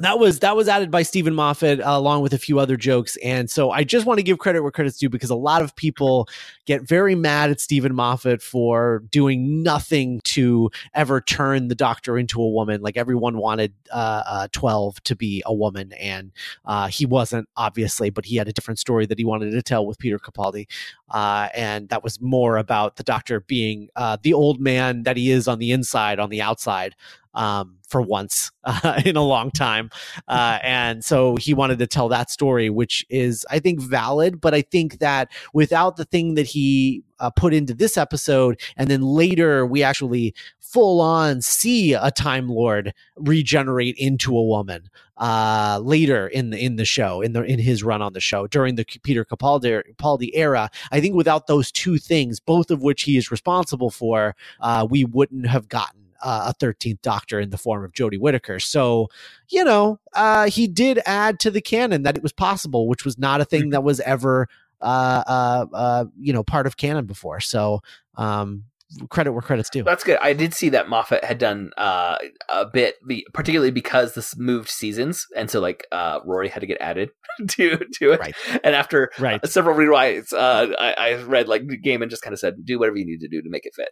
That 0.00 0.18
was 0.18 0.38
that 0.38 0.56
was 0.56 0.66
added 0.66 0.90
by 0.90 1.02
Steven 1.02 1.34
Moffat 1.34 1.78
uh, 1.78 1.84
along 1.86 2.22
with 2.22 2.32
a 2.32 2.38
few 2.38 2.58
other 2.58 2.78
jokes, 2.78 3.18
and 3.18 3.50
so 3.50 3.70
I 3.70 3.84
just 3.84 4.06
want 4.06 4.16
to 4.16 4.22
give 4.22 4.38
credit 4.38 4.62
where 4.62 4.70
credit's 4.70 4.96
due 4.96 5.10
because 5.10 5.28
a 5.28 5.34
lot 5.34 5.60
of 5.60 5.76
people 5.76 6.26
get 6.64 6.80
very 6.80 7.14
mad 7.14 7.50
at 7.50 7.60
Steven 7.60 7.94
Moffat 7.94 8.40
for 8.40 9.02
doing 9.10 9.62
nothing 9.62 10.22
to 10.24 10.70
ever 10.94 11.20
turn 11.20 11.68
the 11.68 11.74
Doctor 11.74 12.16
into 12.16 12.40
a 12.40 12.48
woman. 12.48 12.80
Like 12.80 12.96
everyone 12.96 13.36
wanted 13.36 13.74
uh, 13.92 14.22
uh, 14.26 14.48
Twelve 14.52 15.02
to 15.02 15.14
be 15.14 15.42
a 15.44 15.52
woman, 15.52 15.92
and 15.92 16.32
uh, 16.64 16.86
he 16.86 17.04
wasn't 17.04 17.46
obviously, 17.54 18.08
but 18.08 18.24
he 18.24 18.36
had 18.36 18.48
a 18.48 18.54
different 18.54 18.78
story 18.78 19.04
that 19.04 19.18
he 19.18 19.26
wanted 19.26 19.50
to 19.50 19.62
tell 19.62 19.84
with 19.84 19.98
Peter 19.98 20.18
Capaldi, 20.18 20.66
uh, 21.10 21.48
and 21.54 21.88
that 21.88 22.02
was 22.04 22.20
more 22.20 22.56
about 22.56 22.96
the 22.96 23.02
Doctor 23.02 23.40
being 23.40 23.88
uh, 23.96 24.16
the 24.22 24.32
old 24.32 24.60
man 24.60 25.02
that 25.04 25.16
he 25.16 25.30
is 25.30 25.48
on 25.48 25.58
the 25.58 25.72
inside, 25.72 26.18
on 26.18 26.30
the 26.30 26.42
outside 26.42 26.94
um, 27.34 27.76
for 27.88 28.00
once 28.00 28.50
uh, 28.64 29.00
in 29.04 29.16
a 29.16 29.22
long 29.22 29.50
time. 29.50 29.90
Uh, 30.28 30.58
and 30.62 31.04
so 31.04 31.36
he 31.36 31.54
wanted 31.54 31.78
to 31.78 31.86
tell 31.86 32.08
that 32.08 32.30
story, 32.30 32.70
which 32.70 33.04
is, 33.08 33.46
I 33.50 33.58
think, 33.58 33.80
valid. 33.80 34.40
But 34.40 34.54
I 34.54 34.62
think 34.62 34.98
that 34.98 35.30
without 35.52 35.96
the 35.96 36.04
thing 36.04 36.34
that 36.34 36.46
he 36.46 37.02
uh, 37.18 37.30
put 37.30 37.52
into 37.52 37.74
this 37.74 37.96
episode, 37.96 38.60
and 38.76 38.88
then 38.88 39.02
later 39.02 39.66
we 39.66 39.82
actually 39.82 40.34
full 40.72 41.00
on 41.00 41.40
see 41.40 41.92
a 41.94 42.10
Time 42.10 42.48
Lord 42.48 42.94
regenerate 43.16 43.96
into 43.96 44.36
a 44.36 44.42
woman 44.42 44.88
uh 45.16 45.80
later 45.82 46.28
in 46.28 46.50
the 46.50 46.58
in 46.58 46.76
the 46.76 46.84
show 46.84 47.20
in 47.20 47.32
the 47.32 47.42
in 47.42 47.58
his 47.58 47.82
run 47.82 48.02
on 48.02 48.12
the 48.12 48.20
show 48.20 48.46
during 48.46 48.76
the 48.76 48.84
Peter 49.02 49.24
Capaldi, 49.24 49.82
Capaldi 49.96 50.30
era 50.34 50.70
I 50.92 51.00
think 51.00 51.14
without 51.14 51.46
those 51.46 51.72
two 51.72 51.98
things 51.98 52.40
both 52.40 52.70
of 52.70 52.82
which 52.82 53.02
he 53.02 53.16
is 53.16 53.30
responsible 53.30 53.90
for 53.90 54.36
uh 54.60 54.86
we 54.88 55.04
wouldn't 55.04 55.46
have 55.46 55.68
gotten 55.68 56.00
uh, 56.22 56.52
a 56.52 56.64
13th 56.64 57.00
doctor 57.02 57.40
in 57.40 57.50
the 57.50 57.58
form 57.58 57.84
of 57.84 57.92
Jodie 57.92 58.20
Whittaker. 58.20 58.60
So, 58.60 59.08
you 59.48 59.64
know, 59.64 59.98
uh, 60.12 60.50
he 60.50 60.66
did 60.66 61.00
add 61.06 61.40
to 61.40 61.50
the 61.50 61.60
canon 61.62 62.02
that 62.02 62.16
it 62.16 62.22
was 62.22 62.32
possible, 62.32 62.86
which 62.88 63.04
was 63.04 63.18
not 63.18 63.40
a 63.40 63.44
thing 63.44 63.70
that 63.70 63.82
was 63.82 64.00
ever, 64.00 64.48
uh, 64.82 65.22
uh, 65.26 65.66
uh, 65.72 66.04
you 66.18 66.32
know, 66.32 66.42
part 66.42 66.66
of 66.66 66.76
canon 66.76 67.06
before. 67.06 67.40
So, 67.40 67.80
um, 68.16 68.64
credit 69.08 69.32
where 69.32 69.42
credit's 69.42 69.70
due. 69.70 69.82
That's 69.82 70.04
good. 70.04 70.18
I 70.20 70.32
did 70.32 70.54
see 70.54 70.68
that 70.70 70.88
Moffat 70.88 71.24
had 71.24 71.38
done 71.38 71.70
uh, 71.78 72.16
a 72.48 72.66
bit, 72.66 72.96
particularly 73.32 73.70
because 73.70 74.14
this 74.14 74.36
moved 74.36 74.68
seasons, 74.68 75.26
and 75.36 75.50
so 75.50 75.60
like 75.60 75.86
uh, 75.92 76.20
Rory 76.24 76.48
had 76.48 76.60
to 76.60 76.66
get 76.66 76.78
added 76.80 77.10
to 77.50 77.76
to 77.78 78.12
it. 78.12 78.20
Right. 78.20 78.34
And 78.64 78.74
after 78.74 79.10
Right. 79.18 79.44
several 79.46 79.76
rewrites, 79.76 80.32
uh, 80.32 80.74
I, 80.78 80.92
I 80.98 81.22
read 81.22 81.48
like 81.48 81.62
Gaiman 81.62 82.10
just 82.10 82.22
kind 82.22 82.32
of 82.32 82.38
said, 82.40 82.64
"Do 82.64 82.78
whatever 82.78 82.96
you 82.96 83.06
need 83.06 83.20
to 83.20 83.28
do 83.28 83.42
to 83.42 83.48
make 83.48 83.64
it 83.66 83.74
fit." 83.74 83.90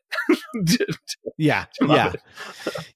Yeah. 1.41 1.67
To 1.81 1.87
Yeah. 1.87 2.05
Moffat. 2.05 2.23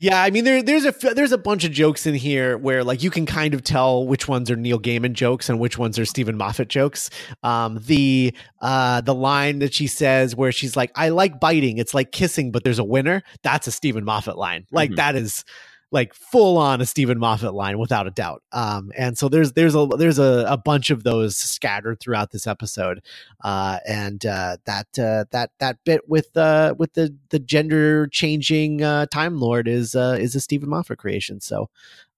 Yeah, 0.01 0.21
I 0.23 0.31
mean 0.31 0.45
there 0.45 0.63
there's 0.63 0.85
a 0.85 0.91
there's 1.15 1.31
a 1.33 1.39
bunch 1.39 1.65
of 1.65 1.71
jokes 1.71 2.07
in 2.07 2.15
here 2.15 2.59
where 2.59 2.83
like 2.83 3.03
you 3.03 3.11
can 3.11 3.25
kind 3.25 3.55
of 3.55 3.63
tell 3.63 4.05
which 4.07 4.27
ones 4.27 4.51
are 4.51 4.57
Neil 4.57 4.81
Gaiman 4.81 5.13
jokes 5.13 5.49
and 5.49 5.61
which 5.61 5.79
ones 5.79 5.97
are 5.99 6.05
Steven 6.05 6.37
Moffat 6.37 6.69
jokes. 6.69 7.09
Um, 7.45 7.79
the 7.87 8.35
uh, 8.61 9.01
the 9.03 9.15
line 9.15 9.61
that 9.61 9.73
she 9.73 9.87
says 9.87 10.35
where 10.35 10.51
she's 10.51 10.77
like, 10.77 10.91
"I 10.97 11.11
like 11.11 11.39
biting. 11.39 11.79
It's 11.79 11.92
like 11.95 12.13
kissing, 12.13 12.51
but 12.53 12.65
there's 12.65 12.79
a 12.79 12.85
winner." 12.85 13.23
That's 13.43 13.67
a 13.67 13.73
Steven 13.73 14.05
Moffat 14.05 14.37
line. 14.37 14.67
Like 14.71 14.91
Mhm. 14.91 14.97
that 14.97 15.17
is 15.17 15.45
like 15.91 16.15
full 16.15 16.57
on 16.57 16.81
a 16.81 16.87
Steven 16.87 17.19
Moffat 17.19 17.53
line 17.53 17.79
without 17.79 18.07
a 18.07 18.11
doubt. 18.11 18.43
Um, 18.51 18.93
and 18.97 19.19
so 19.19 19.29
there's 19.29 19.53
there's 19.53 19.75
a 19.75 19.87
there's 19.99 20.19
a, 20.19 20.47
a 20.49 20.57
bunch 20.57 20.89
of 20.89 21.05
those 21.05 21.37
scattered 21.37 22.01
throughout 22.01 22.31
this 22.31 22.47
episode. 22.47 23.03
Uh, 23.45 23.79
and 23.87 24.25
uh, 24.25 24.57
that 24.65 24.87
uh, 24.99 25.27
that 25.33 25.51
that 25.59 25.79
bit 25.85 26.09
with 26.09 26.35
uh, 26.35 26.75
with 26.79 26.95
the 26.95 27.15
the 27.29 27.39
gender 27.39 28.07
changing 28.07 28.83
uh, 28.83 29.05
Time 29.07 29.39
Lord 29.39 29.69
is 29.69 29.95
uh, 29.95 30.17
is 30.19 30.35
a 30.35 30.41
Steven 30.41 30.71
Moffat 30.71 30.97
creation. 30.99 31.41
So 31.43 31.69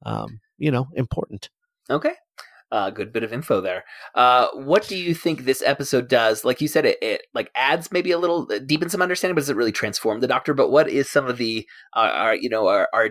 um, 0.06 0.38
you 0.56 0.70
know, 0.70 0.86
important. 0.94 1.50
Okay. 1.90 2.12
Uh, 2.74 2.90
good 2.90 3.12
bit 3.12 3.22
of 3.22 3.32
info 3.32 3.60
there. 3.60 3.84
Uh, 4.16 4.48
what 4.54 4.88
do 4.88 4.96
you 4.96 5.14
think 5.14 5.44
this 5.44 5.62
episode 5.64 6.08
does? 6.08 6.44
Like 6.44 6.60
you 6.60 6.66
said, 6.66 6.84
it, 6.84 6.98
it 7.00 7.22
like 7.32 7.48
adds 7.54 7.92
maybe 7.92 8.10
a 8.10 8.18
little 8.18 8.48
uh, 8.50 8.58
deepens 8.58 8.90
some 8.90 9.00
understanding, 9.00 9.36
but 9.36 9.42
does 9.42 9.48
it 9.48 9.54
really 9.54 9.70
transform 9.70 10.18
the 10.18 10.26
Doctor? 10.26 10.54
But 10.54 10.72
what 10.72 10.88
is 10.88 11.08
some 11.08 11.26
of 11.26 11.38
the 11.38 11.64
uh, 11.94 12.10
are 12.12 12.34
you 12.34 12.48
know 12.48 12.66
are, 12.66 12.88
are 12.92 13.10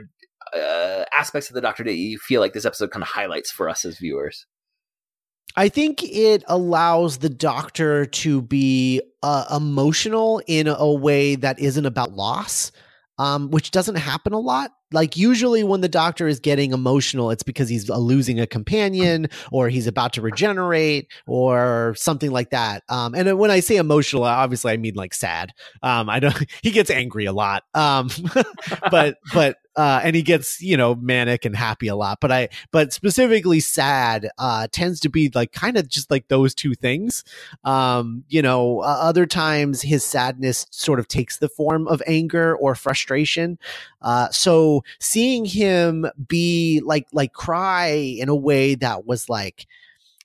uh, 0.54 1.06
aspects 1.14 1.50
of 1.50 1.54
the 1.54 1.62
Doctor 1.62 1.82
that 1.86 1.94
you 1.94 2.20
feel 2.20 2.42
like 2.42 2.52
this 2.52 2.66
episode 2.66 2.92
kind 2.92 3.04
of 3.04 3.08
highlights 3.08 3.52
for 3.52 3.70
us 3.70 3.86
as 3.86 4.00
viewers? 4.00 4.46
I 5.56 5.70
think 5.70 6.04
it 6.04 6.44
allows 6.48 7.20
the 7.20 7.30
doctor 7.30 8.06
to 8.06 8.42
be 8.42 9.02
uh, 9.22 9.46
emotional 9.56 10.42
in 10.46 10.68
a 10.68 10.92
way 10.92 11.36
that 11.36 11.60
isn't 11.60 11.86
about 11.86 12.12
loss, 12.12 12.74
um, 13.18 13.50
which 13.50 13.72
doesn't 13.72 13.96
happen 13.96 14.34
a 14.34 14.40
lot. 14.40 14.72
Like 14.94 15.18
usually 15.18 15.64
when 15.64 15.82
the 15.82 15.90
doctor 15.90 16.28
is 16.28 16.40
getting 16.40 16.72
emotional, 16.72 17.32
it's 17.32 17.44
because 17.44 17.68
he's 17.68 17.90
uh, 17.90 17.98
losing 17.98 18.40
a 18.40 18.48
companion 18.48 19.28
or 19.52 19.70
he's 19.70 19.88
about 19.88 20.14
to 20.14 20.22
regenerate 20.22 21.12
or 21.28 21.94
something 21.98 22.32
like 22.32 22.52
that. 22.52 22.84
Um, 22.90 23.14
and 23.16 23.38
when 23.38 23.52
I 23.52 23.60
say 23.60 23.78
emotional, 23.78 24.24
obviously 24.24 24.72
I 24.72 24.78
mean 24.78 24.96
like 24.96 25.14
sad. 25.14 25.52
Um, 25.82 26.10
I 26.10 26.20
don't. 26.20 26.34
He 26.62 26.72
gets 26.72 26.90
angry 26.90 27.26
a 27.26 27.34
lot. 27.34 27.64
Um, 27.74 28.10
but 28.92 29.18
but 29.34 29.58
uh, 29.76 30.02
and 30.04 30.16
he 30.16 30.22
gets 30.22 30.62
you 30.62 30.78
know 30.78 30.96
manic 30.96 31.46
and 31.46 31.56
happy 31.56 31.88
a 31.88 31.96
lot. 31.96 32.20
But 32.20 32.32
I 32.32 32.50
but 32.72 32.94
specifically 32.94 33.60
sad 33.60 34.30
uh, 34.38 34.68
tends 34.72 35.00
to 35.02 35.10
be 35.10 35.32
like 35.34 35.52
kind 35.52 35.78
of 35.78 35.88
just 35.88 36.12
like 36.12 36.28
those 36.28 36.54
two 36.54 36.76
things. 36.76 37.24
Um, 37.64 38.24
you 38.28 38.42
know, 38.42 38.82
uh, 38.82 38.98
other 39.02 39.26
times 39.26 39.82
his 39.82 40.04
sadness 40.04 40.66
sort 40.70 41.00
of 41.00 41.08
takes 41.08 41.38
the 41.38 41.50
form 41.50 41.88
of 41.88 42.02
anger 42.06 42.56
or 42.56 42.76
frustration. 42.76 43.58
Uh, 44.02 44.30
so 44.30 44.84
seeing 45.00 45.46
him 45.46 46.06
be 46.28 46.82
like 46.86 47.08
like 47.12 47.34
cry 47.34 47.88
in 47.88 48.30
a 48.30 48.36
way 48.36 48.76
that 48.76 49.06
was 49.06 49.30
like 49.30 49.68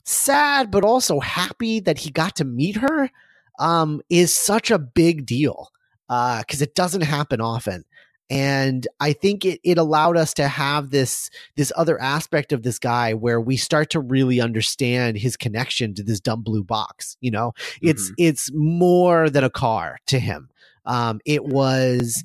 sad 0.05 0.71
but 0.71 0.85
also 0.85 1.21
happy 1.21 1.81
that 1.81 1.99
he 1.99 2.11
got 2.11 2.35
to 2.37 2.45
meet 2.45 2.77
her 2.77 3.11
um, 3.59 4.01
is 4.09 4.35
such 4.35 4.71
a 4.71 4.79
big 4.79 5.27
deal 5.27 5.71
because 6.09 6.63
it 6.63 6.75
doesn't 6.75 7.03
happen 7.03 7.41
often 7.41 7.85
and 8.31 8.89
i 9.01 9.13
think 9.13 9.45
it, 9.45 9.61
it 9.63 9.79
allowed 9.79 10.17
us 10.17 10.35
to 10.35 10.49
have 10.49 10.91
this 10.91 11.31
this 11.57 11.73
other 11.77 12.01
aspect 12.01 12.53
of 12.53 12.63
this 12.63 12.79
guy 12.79 13.15
where 13.15 13.41
we 13.41 13.57
start 13.57 13.91
to 13.91 14.01
really 14.01 14.41
understand 14.41 15.17
his 15.19 15.37
connection 15.37 15.95
to 15.95 16.03
this 16.03 16.21
dumb 16.21 16.43
blue 16.43 16.65
box 16.65 17.17
you 17.21 17.31
know? 17.31 17.53
It's 17.83 18.13
it's 18.19 18.51
more 18.55 19.31
than 19.31 19.45
a 19.45 19.51
car 19.51 19.99
to 20.07 20.19
him. 20.19 20.49
Um, 20.87 21.21
it 21.25 21.45
was 21.45 22.25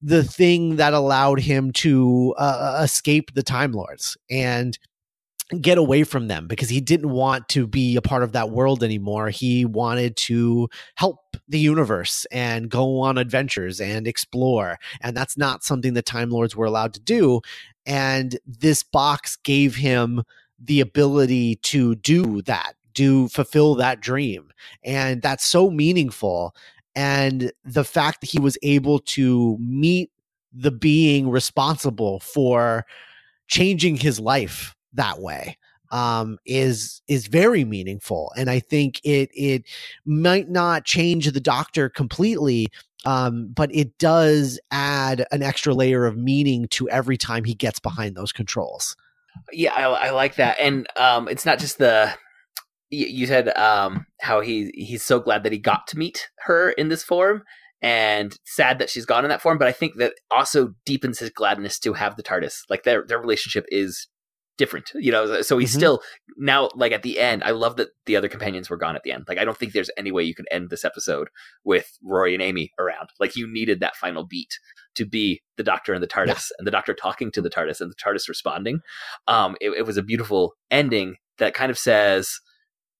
the 0.00 0.24
thing 0.24 0.76
that 0.76 0.92
allowed 0.92 1.40
him 1.40 1.70
to 1.72 2.34
uh, 2.36 2.80
escape 2.82 3.34
the 3.34 3.42
Time 3.42 3.72
Lords. 3.72 4.16
And 4.28 4.76
get 5.60 5.76
away 5.76 6.04
from 6.04 6.28
them 6.28 6.46
because 6.46 6.68
he 6.68 6.80
didn't 6.80 7.10
want 7.10 7.48
to 7.50 7.66
be 7.66 7.96
a 7.96 8.02
part 8.02 8.22
of 8.22 8.32
that 8.32 8.50
world 8.50 8.82
anymore. 8.82 9.28
He 9.28 9.64
wanted 9.64 10.16
to 10.18 10.68
help 10.94 11.36
the 11.48 11.58
universe 11.58 12.26
and 12.30 12.70
go 12.70 13.00
on 13.00 13.18
adventures 13.18 13.80
and 13.80 14.06
explore. 14.06 14.78
And 15.00 15.16
that's 15.16 15.36
not 15.36 15.64
something 15.64 15.94
the 15.94 16.02
Time 16.02 16.30
Lords 16.30 16.56
were 16.56 16.66
allowed 16.66 16.94
to 16.94 17.00
do. 17.00 17.40
And 17.84 18.38
this 18.46 18.82
box 18.82 19.36
gave 19.36 19.76
him 19.76 20.22
the 20.58 20.80
ability 20.80 21.56
to 21.56 21.96
do 21.96 22.40
that, 22.42 22.74
do 22.94 23.28
fulfill 23.28 23.74
that 23.74 24.00
dream. 24.00 24.50
And 24.84 25.20
that's 25.20 25.44
so 25.44 25.70
meaningful. 25.70 26.54
And 26.94 27.52
the 27.64 27.84
fact 27.84 28.20
that 28.20 28.30
he 28.30 28.38
was 28.38 28.56
able 28.62 29.00
to 29.00 29.58
meet 29.58 30.10
the 30.52 30.70
being 30.70 31.30
responsible 31.30 32.20
for 32.20 32.86
changing 33.48 33.96
his 33.96 34.20
life 34.20 34.74
that 34.94 35.20
way 35.20 35.56
um, 35.92 36.38
is 36.46 37.02
is 37.06 37.26
very 37.26 37.64
meaningful, 37.64 38.32
and 38.36 38.50
I 38.50 38.58
think 38.60 39.00
it 39.04 39.30
it 39.34 39.64
might 40.06 40.48
not 40.48 40.84
change 40.84 41.30
the 41.30 41.40
Doctor 41.40 41.90
completely, 41.90 42.68
um, 43.04 43.48
but 43.54 43.72
it 43.74 43.98
does 43.98 44.58
add 44.70 45.26
an 45.30 45.42
extra 45.42 45.74
layer 45.74 46.06
of 46.06 46.16
meaning 46.16 46.66
to 46.68 46.88
every 46.88 47.18
time 47.18 47.44
he 47.44 47.54
gets 47.54 47.78
behind 47.78 48.16
those 48.16 48.32
controls. 48.32 48.96
Yeah, 49.52 49.74
I, 49.74 50.08
I 50.08 50.10
like 50.10 50.36
that, 50.36 50.58
and 50.58 50.86
um, 50.96 51.28
it's 51.28 51.46
not 51.46 51.58
just 51.58 51.78
the. 51.78 52.12
You 52.90 53.26
said 53.26 53.48
um, 53.56 54.04
how 54.20 54.40
he 54.40 54.70
he's 54.74 55.02
so 55.02 55.18
glad 55.18 55.44
that 55.44 55.52
he 55.52 55.58
got 55.58 55.86
to 55.88 55.98
meet 55.98 56.28
her 56.40 56.70
in 56.70 56.88
this 56.88 57.02
form, 57.02 57.42
and 57.80 58.36
sad 58.44 58.78
that 58.78 58.90
she's 58.90 59.06
gone 59.06 59.24
in 59.24 59.30
that 59.30 59.42
form. 59.42 59.58
But 59.58 59.68
I 59.68 59.72
think 59.72 59.96
that 59.96 60.14
also 60.30 60.74
deepens 60.84 61.18
his 61.18 61.30
gladness 61.30 61.78
to 61.80 61.94
have 61.94 62.16
the 62.16 62.22
TARDIS. 62.22 62.62
Like 62.68 62.84
their 62.84 63.04
their 63.06 63.18
relationship 63.18 63.64
is 63.68 64.08
different 64.62 64.92
you 64.94 65.10
know 65.10 65.42
so 65.42 65.58
he's 65.58 65.70
mm-hmm. 65.70 65.78
still 65.78 66.02
now 66.38 66.68
like 66.76 66.92
at 66.92 67.02
the 67.02 67.18
end 67.18 67.42
i 67.42 67.50
love 67.50 67.74
that 67.74 67.88
the 68.06 68.14
other 68.14 68.28
companions 68.28 68.70
were 68.70 68.76
gone 68.76 68.94
at 68.94 69.02
the 69.02 69.10
end 69.10 69.24
like 69.26 69.38
i 69.38 69.44
don't 69.44 69.58
think 69.58 69.72
there's 69.72 69.90
any 69.96 70.12
way 70.12 70.22
you 70.22 70.36
can 70.36 70.44
end 70.52 70.70
this 70.70 70.84
episode 70.84 71.28
with 71.64 71.98
rory 72.00 72.32
and 72.32 72.40
amy 72.40 72.70
around 72.78 73.08
like 73.18 73.34
you 73.34 73.52
needed 73.52 73.80
that 73.80 73.96
final 73.96 74.24
beat 74.24 74.60
to 74.94 75.04
be 75.04 75.42
the 75.56 75.64
doctor 75.64 75.92
and 75.92 76.00
the 76.00 76.06
tardis 76.06 76.28
yeah. 76.28 76.56
and 76.58 76.66
the 76.66 76.70
doctor 76.70 76.94
talking 76.94 77.32
to 77.32 77.42
the 77.42 77.50
tardis 77.50 77.80
and 77.80 77.90
the 77.90 77.96
tardis 77.96 78.28
responding 78.28 78.78
um 79.26 79.56
it, 79.60 79.70
it 79.70 79.84
was 79.84 79.96
a 79.96 80.02
beautiful 80.02 80.52
ending 80.70 81.16
that 81.38 81.54
kind 81.54 81.72
of 81.72 81.76
says 81.76 82.38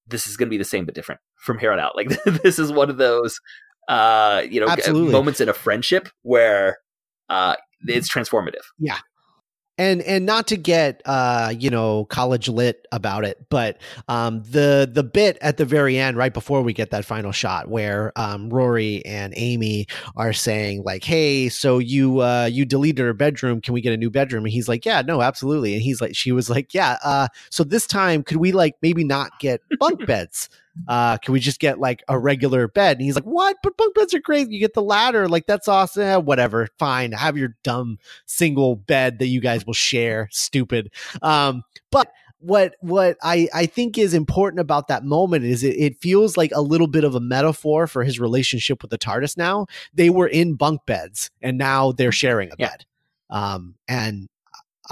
this 0.08 0.26
is 0.26 0.36
going 0.36 0.48
to 0.48 0.50
be 0.50 0.58
the 0.58 0.64
same 0.64 0.84
but 0.84 0.96
different 0.96 1.20
from 1.36 1.60
here 1.60 1.70
on 1.70 1.78
out 1.78 1.94
like 1.96 2.08
this 2.42 2.58
is 2.58 2.72
one 2.72 2.90
of 2.90 2.96
those 2.96 3.38
uh 3.86 4.42
you 4.50 4.58
know 4.58 4.66
Absolutely. 4.66 5.12
moments 5.12 5.40
in 5.40 5.48
a 5.48 5.54
friendship 5.54 6.08
where 6.22 6.78
uh 7.28 7.54
it's 7.86 8.12
transformative 8.12 8.66
yeah 8.80 8.98
and 9.78 10.02
and 10.02 10.26
not 10.26 10.46
to 10.46 10.56
get 10.56 11.00
uh 11.06 11.52
you 11.58 11.70
know 11.70 12.04
college 12.06 12.48
lit 12.48 12.86
about 12.92 13.24
it 13.24 13.38
but 13.48 13.78
um 14.08 14.42
the 14.42 14.88
the 14.92 15.02
bit 15.02 15.38
at 15.40 15.56
the 15.56 15.64
very 15.64 15.98
end 15.98 16.16
right 16.16 16.34
before 16.34 16.62
we 16.62 16.72
get 16.72 16.90
that 16.90 17.04
final 17.04 17.32
shot 17.32 17.68
where 17.68 18.12
um 18.16 18.50
rory 18.50 19.04
and 19.06 19.32
amy 19.36 19.86
are 20.16 20.32
saying 20.32 20.82
like 20.84 21.04
hey 21.04 21.48
so 21.48 21.78
you 21.78 22.20
uh 22.20 22.48
you 22.50 22.64
deleted 22.64 23.04
her 23.04 23.12
bedroom. 23.12 23.60
Can 23.60 23.74
we 23.74 23.80
get 23.80 23.92
a 23.92 23.96
new 23.96 24.10
bedroom? 24.10 24.44
And 24.44 24.52
he's 24.52 24.68
like 24.68 24.84
yeah 24.84 25.02
no 25.02 25.22
absolutely. 25.22 25.74
And 25.74 25.82
he's 25.82 26.00
like 26.00 26.14
she 26.16 26.32
was 26.32 26.50
like 26.50 26.74
yeah 26.74 26.98
uh 27.04 27.28
so 27.50 27.64
this 27.64 27.86
time 27.86 28.22
could 28.22 28.38
we 28.38 28.52
like 28.52 28.76
maybe 28.82 29.04
not 29.04 29.38
get 29.40 29.60
bunk 29.78 30.06
beds 30.06 30.48
uh, 30.88 31.18
can 31.18 31.32
we 31.32 31.40
just 31.40 31.60
get 31.60 31.78
like 31.78 32.02
a 32.08 32.18
regular 32.18 32.68
bed? 32.68 32.96
And 32.96 33.04
he's 33.04 33.14
like, 33.14 33.24
what? 33.24 33.56
But 33.62 33.76
bunk 33.76 33.94
beds 33.94 34.14
are 34.14 34.20
great. 34.20 34.50
You 34.50 34.58
get 34.58 34.74
the 34.74 34.82
ladder. 34.82 35.28
Like, 35.28 35.46
that's 35.46 35.68
awesome. 35.68 36.02
Eh, 36.02 36.16
whatever. 36.16 36.68
Fine. 36.78 37.12
Have 37.12 37.36
your 37.36 37.56
dumb 37.62 37.98
single 38.26 38.76
bed 38.76 39.18
that 39.18 39.26
you 39.26 39.40
guys 39.40 39.66
will 39.66 39.74
share. 39.74 40.28
Stupid. 40.30 40.90
Um, 41.20 41.62
but 41.90 42.12
what 42.38 42.74
what 42.80 43.16
I, 43.22 43.48
I 43.54 43.66
think 43.66 43.96
is 43.96 44.14
important 44.14 44.60
about 44.60 44.88
that 44.88 45.04
moment 45.04 45.44
is 45.44 45.62
it, 45.62 45.76
it 45.76 45.96
feels 45.98 46.36
like 46.36 46.50
a 46.54 46.60
little 46.60 46.88
bit 46.88 47.04
of 47.04 47.14
a 47.14 47.20
metaphor 47.20 47.86
for 47.86 48.02
his 48.02 48.18
relationship 48.18 48.82
with 48.82 48.90
the 48.90 48.98
TARDIS 48.98 49.36
now. 49.36 49.66
They 49.94 50.10
were 50.10 50.26
in 50.26 50.54
bunk 50.54 50.84
beds 50.84 51.30
and 51.40 51.56
now 51.56 51.92
they're 51.92 52.12
sharing 52.12 52.50
a 52.50 52.54
yeah. 52.58 52.70
bed. 52.70 52.84
Um, 53.30 53.76
and 53.88 54.28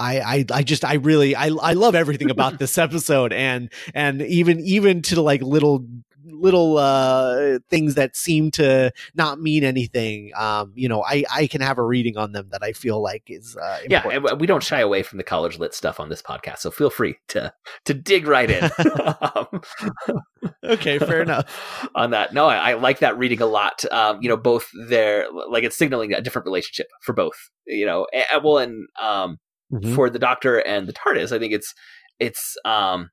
I, 0.01 0.19
I 0.19 0.45
I 0.51 0.63
just 0.63 0.83
I 0.83 0.95
really 0.95 1.35
I 1.35 1.47
I 1.47 1.73
love 1.73 1.95
everything 1.95 2.31
about 2.31 2.57
this 2.57 2.77
episode 2.87 3.33
and 3.33 3.71
and 3.93 4.21
even 4.23 4.59
even 4.61 5.01
to 5.03 5.21
like 5.21 5.41
little 5.41 5.85
little 6.25 6.77
uh 6.77 7.59
things 7.69 7.95
that 7.95 8.15
seem 8.15 8.51
to 8.51 8.91
not 9.13 9.39
mean 9.39 9.63
anything 9.63 10.31
um 10.35 10.71
you 10.75 10.89
know 10.89 11.03
i 11.03 11.23
i 11.31 11.45
can 11.47 11.61
have 11.61 11.77
a 11.77 11.83
reading 11.83 12.17
on 12.17 12.31
them 12.31 12.47
that 12.51 12.63
i 12.63 12.73
feel 12.73 13.01
like 13.01 13.23
is 13.27 13.55
uh 13.57 13.79
important. 13.83 14.25
yeah 14.25 14.33
we 14.33 14.47
don't 14.47 14.63
shy 14.63 14.79
away 14.79 15.03
from 15.03 15.17
the 15.17 15.23
college 15.23 15.59
lit 15.59 15.73
stuff 15.73 15.99
on 15.99 16.09
this 16.09 16.21
podcast 16.21 16.59
so 16.59 16.71
feel 16.71 16.89
free 16.89 17.15
to 17.27 17.53
to 17.85 17.93
dig 17.93 18.27
right 18.27 18.49
in 18.49 18.69
okay 20.63 20.97
fair 20.99 21.21
enough 21.21 21.89
on 21.95 22.11
that 22.11 22.33
no 22.33 22.47
I, 22.47 22.71
I, 22.71 22.73
like 22.73 22.99
that 22.99 23.17
reading 23.17 23.41
a 23.41 23.45
lot 23.45 23.83
um 23.91 24.19
you 24.21 24.29
know 24.29 24.37
both 24.37 24.67
their 24.87 25.25
like 25.49 25.63
it's 25.63 25.77
signaling 25.77 26.13
a 26.13 26.21
different 26.21 26.45
relationship 26.45 26.87
for 27.01 27.13
both 27.13 27.49
you 27.65 27.85
know 27.85 28.07
and, 28.13 28.43
well 28.43 28.57
and 28.57 28.87
um 29.01 29.37
mm-hmm. 29.71 29.95
for 29.95 30.09
the 30.09 30.19
Doctor 30.19 30.59
and 30.59 30.87
the 30.87 30.93
TARDIS. 30.93 31.31
I 31.31 31.39
think 31.39 31.53
it's 31.53 31.73
it's 32.19 32.55
um, 32.65 33.09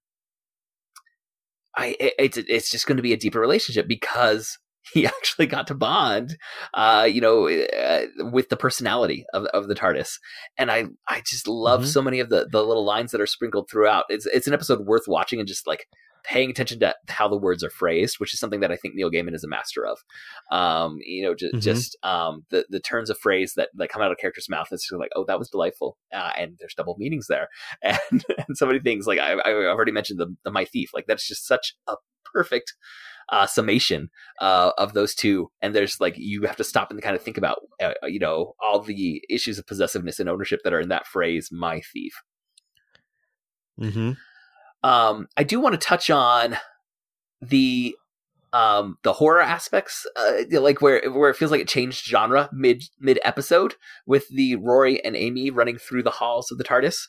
I 1.76 1.96
it's 1.98 2.36
it's 2.36 2.70
just 2.70 2.86
going 2.86 2.96
to 2.96 3.02
be 3.02 3.12
a 3.12 3.16
deeper 3.16 3.40
relationship 3.40 3.86
because 3.88 4.58
he 4.92 5.06
actually 5.06 5.46
got 5.46 5.66
to 5.66 5.74
bond, 5.74 6.36
uh, 6.74 7.06
you 7.10 7.20
know, 7.20 7.48
uh, 7.48 8.06
with 8.30 8.48
the 8.48 8.56
personality 8.56 9.24
of, 9.34 9.44
of 9.46 9.68
the 9.68 9.74
TARDIS, 9.74 10.18
and 10.56 10.70
I 10.70 10.86
I 11.08 11.22
just 11.26 11.46
love 11.46 11.80
mm-hmm. 11.80 11.88
so 11.88 12.02
many 12.02 12.20
of 12.20 12.30
the 12.30 12.48
the 12.50 12.64
little 12.64 12.84
lines 12.84 13.12
that 13.12 13.20
are 13.20 13.26
sprinkled 13.26 13.68
throughout. 13.70 14.04
It's 14.08 14.26
it's 14.26 14.46
an 14.46 14.54
episode 14.54 14.86
worth 14.86 15.04
watching 15.06 15.38
and 15.38 15.48
just 15.48 15.66
like 15.66 15.86
paying 16.24 16.50
attention 16.50 16.80
to 16.80 16.94
how 17.08 17.28
the 17.28 17.36
words 17.36 17.64
are 17.64 17.70
phrased, 17.70 18.16
which 18.18 18.32
is 18.34 18.40
something 18.40 18.60
that 18.60 18.72
I 18.72 18.76
think 18.76 18.94
Neil 18.94 19.10
Gaiman 19.10 19.34
is 19.34 19.44
a 19.44 19.48
master 19.48 19.86
of. 19.86 19.98
Um, 20.50 20.98
you 21.00 21.22
know, 21.22 21.34
just, 21.34 21.54
mm-hmm. 21.54 21.60
just 21.60 21.96
um, 22.02 22.44
the 22.50 22.66
the 22.68 22.80
turns 22.80 23.10
of 23.10 23.18
phrase 23.18 23.54
that, 23.56 23.70
that 23.74 23.88
come 23.88 24.02
out 24.02 24.10
of 24.10 24.16
a 24.18 24.20
character's 24.20 24.48
mouth. 24.48 24.68
It's 24.70 24.90
like, 24.92 25.10
oh, 25.16 25.24
that 25.26 25.38
was 25.38 25.50
delightful, 25.50 25.96
uh, 26.12 26.32
and 26.36 26.56
there's 26.58 26.74
double 26.74 26.96
meanings 26.98 27.26
there, 27.28 27.48
and, 27.82 27.98
and 28.10 28.56
so 28.56 28.66
many 28.66 28.80
things. 28.80 29.06
Like 29.06 29.18
I, 29.18 29.34
I've 29.34 29.76
already 29.76 29.92
mentioned 29.92 30.18
the, 30.18 30.34
the 30.44 30.50
my 30.50 30.64
thief. 30.64 30.90
Like 30.94 31.06
that's 31.06 31.26
just 31.26 31.46
such 31.46 31.74
a 31.86 31.94
perfect 32.32 32.74
uh, 33.30 33.46
summation 33.46 34.10
uh, 34.40 34.72
of 34.78 34.94
those 34.94 35.14
two. 35.14 35.50
And 35.60 35.74
there's 35.74 36.00
like 36.00 36.14
you 36.16 36.42
have 36.42 36.56
to 36.56 36.64
stop 36.64 36.90
and 36.90 37.02
kind 37.02 37.16
of 37.16 37.22
think 37.22 37.38
about 37.38 37.60
uh, 37.80 37.92
you 38.04 38.18
know 38.18 38.54
all 38.60 38.80
the 38.80 39.22
issues 39.28 39.58
of 39.58 39.66
possessiveness 39.66 40.20
and 40.20 40.28
ownership 40.28 40.60
that 40.64 40.72
are 40.72 40.80
in 40.80 40.88
that 40.88 41.06
phrase, 41.06 41.50
my 41.52 41.80
thief. 41.92 42.14
Mm-hmm. 43.80 44.12
Um, 44.82 45.28
I 45.36 45.42
do 45.42 45.60
want 45.60 45.74
to 45.74 45.86
touch 45.86 46.10
on 46.10 46.56
the 47.40 47.94
um 48.52 48.96
the 49.02 49.12
horror 49.12 49.42
aspects 49.42 50.06
uh, 50.16 50.42
like 50.52 50.80
where 50.80 51.10
where 51.10 51.28
it 51.28 51.36
feels 51.36 51.50
like 51.50 51.60
it 51.60 51.68
changed 51.68 52.06
genre 52.06 52.48
mid 52.50 52.82
mid 52.98 53.20
episode 53.22 53.74
with 54.06 54.26
the 54.30 54.56
Rory 54.56 55.04
and 55.04 55.14
Amy 55.14 55.50
running 55.50 55.76
through 55.76 56.02
the 56.02 56.12
halls 56.12 56.50
of 56.50 56.56
the 56.56 56.64
TARDIS. 56.64 57.08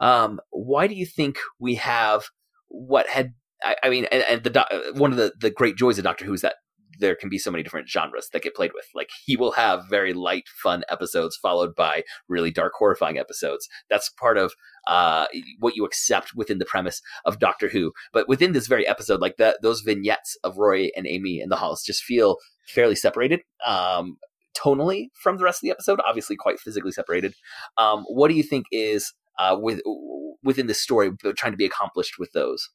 Um, 0.00 0.40
why 0.50 0.86
do 0.86 0.94
you 0.94 1.04
think 1.04 1.38
we 1.58 1.74
have 1.74 2.24
what 2.68 3.08
had 3.08 3.34
I, 3.62 3.76
I 3.82 3.90
mean, 3.90 4.06
and, 4.06 4.24
and 4.28 4.42
the 4.42 4.92
one 4.94 5.10
of 5.10 5.18
the 5.18 5.32
the 5.38 5.50
great 5.50 5.76
joys 5.76 5.98
of 5.98 6.04
Doctor 6.04 6.24
Who 6.24 6.32
is 6.32 6.40
that 6.42 6.56
there 6.98 7.14
can 7.14 7.28
be 7.28 7.38
so 7.38 7.50
many 7.50 7.62
different 7.62 7.88
genres 7.88 8.28
that 8.32 8.42
get 8.42 8.54
played 8.54 8.72
with. 8.74 8.86
Like 8.94 9.08
he 9.24 9.36
will 9.36 9.52
have 9.52 9.88
very 9.88 10.12
light, 10.12 10.44
fun 10.62 10.84
episodes 10.88 11.36
followed 11.36 11.74
by 11.74 12.04
really 12.28 12.50
dark, 12.50 12.74
horrifying 12.76 13.18
episodes. 13.18 13.68
That's 13.88 14.10
part 14.10 14.36
of 14.36 14.52
uh, 14.86 15.26
what 15.58 15.76
you 15.76 15.84
accept 15.84 16.34
within 16.34 16.58
the 16.58 16.64
premise 16.64 17.00
of 17.24 17.38
Doctor 17.38 17.68
Who. 17.68 17.92
But 18.12 18.28
within 18.28 18.52
this 18.52 18.66
very 18.66 18.86
episode, 18.86 19.20
like 19.20 19.36
that, 19.36 19.58
those 19.62 19.80
vignettes 19.80 20.36
of 20.44 20.58
Rory 20.58 20.92
and 20.96 21.06
Amy 21.06 21.40
in 21.40 21.48
the 21.48 21.56
halls 21.56 21.82
just 21.82 22.02
feel 22.02 22.36
fairly 22.66 22.94
separated. 22.94 23.42
Um, 23.66 24.16
tonally 24.56 25.08
from 25.14 25.38
the 25.38 25.44
rest 25.44 25.58
of 25.58 25.62
the 25.62 25.70
episode, 25.70 26.00
obviously 26.06 26.36
quite 26.36 26.60
physically 26.60 26.92
separated. 26.92 27.34
Um, 27.78 28.04
what 28.08 28.28
do 28.28 28.34
you 28.34 28.42
think 28.42 28.66
is 28.72 29.12
uh, 29.38 29.56
with 29.58 29.80
within 30.42 30.66
the 30.66 30.74
story 30.74 31.10
trying 31.36 31.52
to 31.52 31.58
be 31.58 31.66
accomplished 31.66 32.18
with 32.18 32.32
those? 32.32 32.70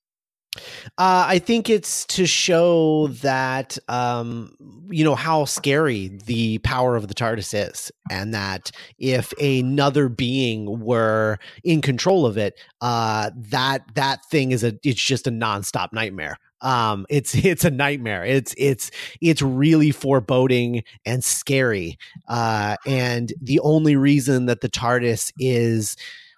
Uh, 0.98 1.26
I 1.28 1.40
think 1.40 1.70
it's 1.70 2.06
to 2.08 2.26
show 2.26 3.08
that 3.22 3.78
um, 3.88 4.56
you 4.90 5.04
know 5.04 5.16
how 5.16 5.46
scary 5.46 6.08
the 6.26 6.60
power 6.60 6.96
of 6.96 7.08
the 7.08 7.14
TARDIS 7.14 7.70
is, 7.70 7.92
and 8.10 8.34
that 8.34 8.72
if 8.98 9.34
another 9.34 10.10
being 10.10 10.80
were 10.80 11.38
in 11.64 11.82
control 11.82 12.26
of 12.26 12.38
it, 12.38 12.60
uh, 12.82 13.32
that 13.36 13.84
that 13.96 14.26
thing 14.26 14.52
is 14.52 14.64
a 14.64 14.78
it's 14.84 15.02
just 15.02 15.28
a 15.28 15.32
nonstop 15.32 15.92
nightmare. 15.92 16.38
Um, 16.62 17.06
it's 17.10 17.34
it's 17.46 17.66
a 17.66 17.72
nightmare. 17.72 18.26
It's 18.26 18.54
it's 18.58 18.92
it's 19.22 19.42
really 19.42 19.92
foreboding 19.92 20.84
and 21.06 21.24
scary. 21.24 21.98
Uh, 22.28 22.78
and 22.86 23.34
the 23.42 23.60
only 23.62 23.96
reason 23.96 24.48
that 24.48 24.62
the 24.62 24.70
TARDIS 24.70 25.32
is 25.38 25.96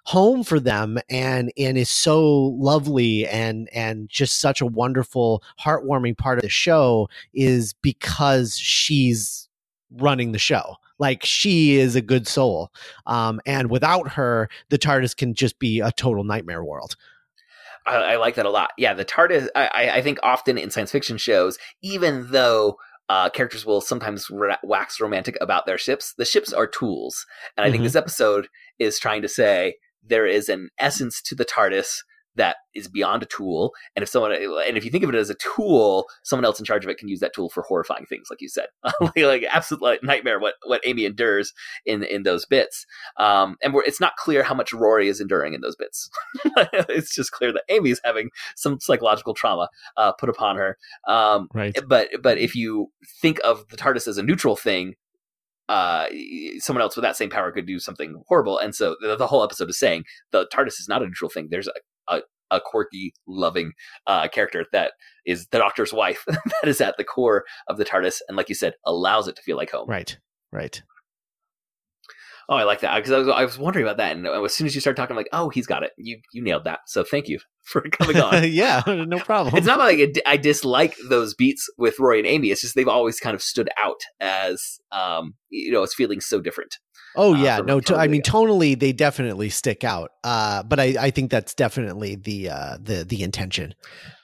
home 0.08 0.42
for 0.42 0.58
them 0.58 0.96
and 1.10 1.52
and 1.58 1.76
is 1.76 1.90
so 1.90 2.26
lovely 2.56 3.26
and 3.28 3.68
and 3.74 4.08
just 4.08 4.40
such 4.40 4.62
a 4.62 4.66
wonderful 4.66 5.42
heartwarming 5.62 6.16
part 6.16 6.38
of 6.38 6.42
the 6.42 6.48
show 6.48 7.06
is 7.34 7.74
because 7.82 8.56
she's 8.56 9.50
running 9.98 10.32
the 10.32 10.38
show. 10.38 10.76
Like 10.98 11.26
she 11.26 11.76
is 11.76 11.94
a 11.94 12.00
good 12.00 12.26
soul. 12.26 12.72
Um, 13.06 13.38
and 13.44 13.70
without 13.70 14.08
her, 14.12 14.48
the 14.70 14.78
TARDIS 14.78 15.14
can 15.14 15.34
just 15.34 15.58
be 15.58 15.80
a 15.80 15.92
total 15.92 16.24
nightmare 16.24 16.64
world. 16.64 16.96
I, 17.86 17.96
I 17.96 18.16
like 18.16 18.34
that 18.36 18.46
a 18.46 18.50
lot. 18.50 18.70
Yeah, 18.78 18.94
the 18.94 19.04
TARDIS. 19.04 19.48
I, 19.54 19.90
I- 19.90 20.00
think 20.02 20.18
often 20.22 20.56
in 20.56 20.70
science 20.70 20.90
fiction 20.90 21.18
shows, 21.18 21.58
even 21.82 22.30
though 22.30 22.78
uh, 23.10 23.28
characters 23.28 23.66
will 23.66 23.82
sometimes 23.82 24.30
ra- 24.30 24.56
wax 24.62 25.00
romantic 25.00 25.36
about 25.42 25.66
their 25.66 25.78
ships, 25.78 26.14
the 26.16 26.24
ships 26.24 26.52
are 26.52 26.66
tools, 26.66 27.26
and 27.58 27.66
I 27.66 27.70
think 27.70 27.82
Mhm. 27.82 27.86
this 27.86 27.96
episode 27.96 28.48
is 28.78 28.98
trying 28.98 29.20
to 29.22 29.28
say 29.28 29.76
there 30.02 30.26
is 30.26 30.48
an 30.48 30.70
essence 30.78 31.20
to 31.22 31.34
the 31.34 31.44
TARDIS 31.44 32.02
that 32.38 32.56
is 32.72 32.86
beyond 32.88 33.22
a 33.22 33.26
tool, 33.26 33.72
and 33.96 34.02
if 34.02 34.08
someone 34.08 34.32
and 34.32 34.76
if 34.76 34.84
you 34.84 34.90
think 34.92 35.02
of 35.02 35.10
it 35.10 35.16
as 35.16 35.28
a 35.28 35.34
tool, 35.34 36.06
someone 36.22 36.44
else 36.44 36.58
in 36.60 36.64
charge 36.64 36.84
of 36.84 36.90
it 36.90 36.96
can 36.96 37.08
use 37.08 37.18
that 37.20 37.34
tool 37.34 37.50
for 37.50 37.64
horrifying 37.64 38.06
things, 38.06 38.28
like 38.30 38.40
you 38.40 38.48
said, 38.48 38.68
like, 39.00 39.16
like 39.16 39.42
absolute 39.50 39.82
like, 39.82 40.02
nightmare. 40.02 40.38
What 40.38 40.54
what 40.64 40.80
Amy 40.86 41.04
endures 41.04 41.52
in 41.84 42.04
in 42.04 42.22
those 42.22 42.46
bits, 42.46 42.86
um, 43.18 43.56
and 43.62 43.74
we're, 43.74 43.82
it's 43.82 44.00
not 44.00 44.16
clear 44.16 44.44
how 44.44 44.54
much 44.54 44.72
Rory 44.72 45.08
is 45.08 45.20
enduring 45.20 45.52
in 45.52 45.60
those 45.60 45.76
bits. 45.76 46.08
it's 46.88 47.12
just 47.12 47.32
clear 47.32 47.52
that 47.52 47.64
Amy's 47.68 48.00
having 48.04 48.30
some 48.54 48.78
psychological 48.80 49.34
trauma 49.34 49.68
uh, 49.96 50.12
put 50.12 50.28
upon 50.28 50.56
her. 50.56 50.78
Um, 51.06 51.48
Right. 51.52 51.76
but 51.88 52.08
but 52.22 52.38
if 52.38 52.54
you 52.54 52.92
think 53.20 53.40
of 53.44 53.66
the 53.68 53.76
TARDIS 53.76 54.06
as 54.06 54.16
a 54.16 54.22
neutral 54.22 54.54
thing, 54.54 54.94
uh, 55.68 56.06
someone 56.58 56.82
else 56.82 56.96
with 56.96 57.02
that 57.02 57.16
same 57.16 57.30
power 57.30 57.52
could 57.52 57.66
do 57.66 57.78
something 57.78 58.22
horrible. 58.26 58.58
And 58.58 58.74
so 58.74 58.96
the, 59.00 59.16
the 59.16 59.26
whole 59.26 59.44
episode 59.44 59.68
is 59.68 59.78
saying 59.78 60.04
the 60.32 60.48
TARDIS 60.52 60.80
is 60.80 60.86
not 60.88 61.02
a 61.02 61.06
neutral 61.06 61.30
thing. 61.30 61.48
There's 61.50 61.68
a 61.68 61.72
a, 62.08 62.20
a 62.50 62.60
quirky, 62.60 63.12
loving 63.26 63.72
uh, 64.06 64.28
character 64.28 64.64
that 64.72 64.92
is 65.26 65.46
the 65.48 65.58
Doctor's 65.58 65.92
wife 65.92 66.24
that 66.26 66.68
is 66.68 66.80
at 66.80 66.96
the 66.96 67.04
core 67.04 67.44
of 67.68 67.76
the 67.76 67.84
TARDIS, 67.84 68.20
and 68.28 68.36
like 68.36 68.48
you 68.48 68.54
said, 68.54 68.74
allows 68.84 69.28
it 69.28 69.36
to 69.36 69.42
feel 69.42 69.56
like 69.56 69.70
home. 69.70 69.88
Right. 69.88 70.18
Right. 70.50 70.82
Oh, 72.50 72.56
I 72.56 72.64
like 72.64 72.80
that 72.80 72.96
because 72.96 73.12
I 73.12 73.18
was, 73.18 73.28
I 73.28 73.44
was 73.44 73.58
wondering 73.58 73.84
about 73.84 73.98
that, 73.98 74.16
and 74.16 74.26
as 74.26 74.54
soon 74.54 74.66
as 74.66 74.74
you 74.74 74.80
started 74.80 74.96
talking, 74.96 75.12
I'm 75.12 75.18
like, 75.18 75.28
oh, 75.32 75.50
he's 75.50 75.66
got 75.66 75.82
it. 75.82 75.92
You 75.98 76.18
you 76.32 76.42
nailed 76.42 76.64
that. 76.64 76.80
So 76.86 77.04
thank 77.04 77.28
you 77.28 77.38
for 77.64 77.82
coming 77.82 78.16
on. 78.16 78.42
yeah, 78.50 78.82
no 78.86 79.18
problem. 79.18 79.54
it's 79.56 79.66
not 79.66 79.78
like 79.78 80.18
I- 80.26 80.36
dislike 80.38 80.96
those 81.10 81.34
beats 81.34 81.68
with 81.76 81.98
Rory 81.98 82.20
and 82.20 82.26
Amy. 82.26 82.50
It's 82.50 82.62
just 82.62 82.74
they've 82.74 82.88
always 82.88 83.20
kind 83.20 83.34
of 83.34 83.42
stood 83.42 83.68
out 83.76 84.00
as 84.20 84.80
um, 84.92 85.34
you 85.50 85.70
know, 85.70 85.82
it's 85.82 85.94
feeling 85.94 86.20
so 86.20 86.40
different. 86.40 86.78
Oh 87.16 87.34
uh, 87.34 87.38
yeah, 87.38 87.58
no. 87.58 87.80
To, 87.80 87.96
I 87.96 88.06
mean, 88.08 88.22
tonally, 88.22 88.78
they 88.78 88.92
definitely 88.92 89.50
stick 89.50 89.84
out. 89.84 90.12
Uh, 90.24 90.62
but 90.62 90.80
I, 90.80 90.94
I 90.98 91.10
think 91.10 91.30
that's 91.30 91.52
definitely 91.52 92.16
the 92.16 92.50
uh, 92.50 92.78
the 92.80 93.04
the 93.04 93.22
intention. 93.22 93.74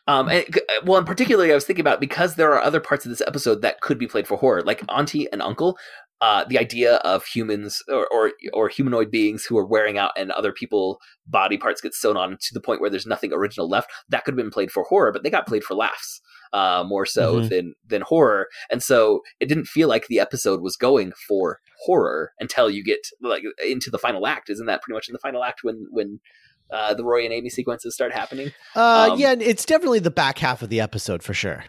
Um, 0.06 0.28
and, 0.28 0.44
well, 0.84 0.98
and 0.98 1.06
particularly, 1.06 1.50
I 1.50 1.54
was 1.54 1.64
thinking 1.64 1.80
about 1.80 1.98
because 2.00 2.34
there 2.34 2.52
are 2.52 2.60
other 2.60 2.80
parts 2.80 3.06
of 3.06 3.10
this 3.10 3.22
episode 3.26 3.62
that 3.62 3.80
could 3.80 3.98
be 3.98 4.06
played 4.06 4.26
for 4.26 4.36
horror, 4.36 4.62
like 4.62 4.82
Auntie 4.88 5.30
and 5.32 5.40
Uncle. 5.40 5.78
Uh, 6.24 6.42
the 6.50 6.58
idea 6.66 6.92
of 7.12 7.18
humans 7.36 7.82
or, 7.96 8.04
or 8.16 8.32
or 8.58 8.66
humanoid 8.76 9.10
beings 9.10 9.44
who 9.46 9.58
are 9.60 9.66
wearing 9.74 9.96
out 10.02 10.12
and 10.16 10.30
other 10.30 10.52
people 10.60 10.86
body 11.26 11.58
parts 11.64 11.80
get 11.84 11.94
sewn 11.94 12.16
on 12.16 12.30
to 12.40 12.50
the 12.54 12.60
point 12.66 12.80
where 12.80 12.90
there's 12.92 13.06
nothing 13.14 13.32
original 13.32 13.68
left. 13.74 13.88
That 14.08 14.24
could 14.24 14.32
have 14.34 14.42
been 14.44 14.50
played 14.56 14.70
for 14.74 14.82
horror, 14.84 15.12
but 15.12 15.22
they 15.22 15.30
got 15.36 15.46
played 15.46 15.64
for 15.64 15.74
laughs 15.74 16.10
uh, 16.60 16.82
more 16.86 17.04
so 17.16 17.26
Mhm. 17.40 17.48
than 17.50 17.66
than 17.92 18.02
horror, 18.12 18.42
and 18.70 18.80
so 18.90 19.20
it 19.40 19.48
didn't 19.50 19.66
feel 19.76 19.88
like 19.94 20.06
the 20.06 20.20
episode 20.26 20.60
was 20.62 20.76
going 20.88 21.12
for 21.28 21.58
horror 21.84 22.22
until 22.40 22.70
you 22.70 22.82
get 22.92 23.02
like 23.20 23.42
into 23.74 23.90
the 23.90 23.98
final 24.06 24.26
act. 24.26 24.48
Isn't 24.48 24.66
that 24.66 24.80
pretty 24.82 24.94
much 24.96 25.08
in 25.08 25.12
the 25.12 25.18
final 25.28 25.42
act 25.44 25.60
when 25.62 25.78
when 25.90 26.20
uh, 26.72 26.94
the 26.94 27.04
Rory 27.04 27.24
and 27.26 27.34
Amy 27.34 27.50
sequences 27.50 27.94
start 27.94 28.12
happening? 28.14 28.48
Uh, 28.74 29.10
Um, 29.12 29.18
yeah, 29.20 29.34
it's 29.38 29.66
definitely 29.66 29.98
the 30.00 30.10
back 30.22 30.38
half 30.38 30.62
of 30.62 30.68
the 30.70 30.80
episode 30.80 31.22
for 31.22 31.34
sure. 31.34 31.64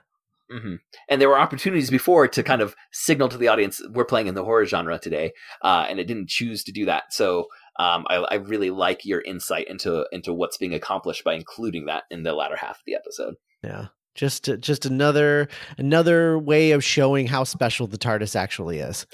Hmm 0.51 0.75
And 1.09 1.21
there 1.21 1.29
were 1.29 1.39
opportunities 1.39 1.89
before 1.89 2.27
to 2.27 2.43
kind 2.43 2.61
of 2.61 2.75
signal 2.91 3.29
to 3.29 3.37
the 3.37 3.47
audience 3.47 3.81
we're 3.91 4.05
playing 4.05 4.27
in 4.27 4.35
the 4.35 4.43
horror 4.43 4.65
genre 4.65 4.99
today, 4.99 5.33
uh, 5.61 5.85
and 5.89 5.99
it 5.99 6.05
didn't 6.05 6.29
choose 6.29 6.63
to 6.65 6.71
do 6.71 6.85
that. 6.85 7.05
So 7.11 7.47
um, 7.77 8.05
I, 8.09 8.15
I 8.15 8.35
really 8.35 8.69
like 8.69 9.05
your 9.05 9.21
insight 9.21 9.67
into 9.67 10.05
into 10.11 10.33
what's 10.33 10.57
being 10.57 10.73
accomplished 10.73 11.23
by 11.23 11.33
including 11.33 11.85
that 11.85 12.03
in 12.09 12.23
the 12.23 12.33
latter 12.33 12.55
half 12.55 12.77
of 12.77 12.83
the 12.85 12.95
episode. 12.95 13.35
Yeah, 13.63 13.87
just 14.13 14.49
just 14.59 14.85
another 14.85 15.49
another 15.77 16.39
way 16.39 16.71
of 16.71 16.83
showing 16.83 17.27
how 17.27 17.43
special 17.43 17.87
the 17.87 17.97
TARDIS 17.97 18.35
actually 18.35 18.79
is. 18.79 19.05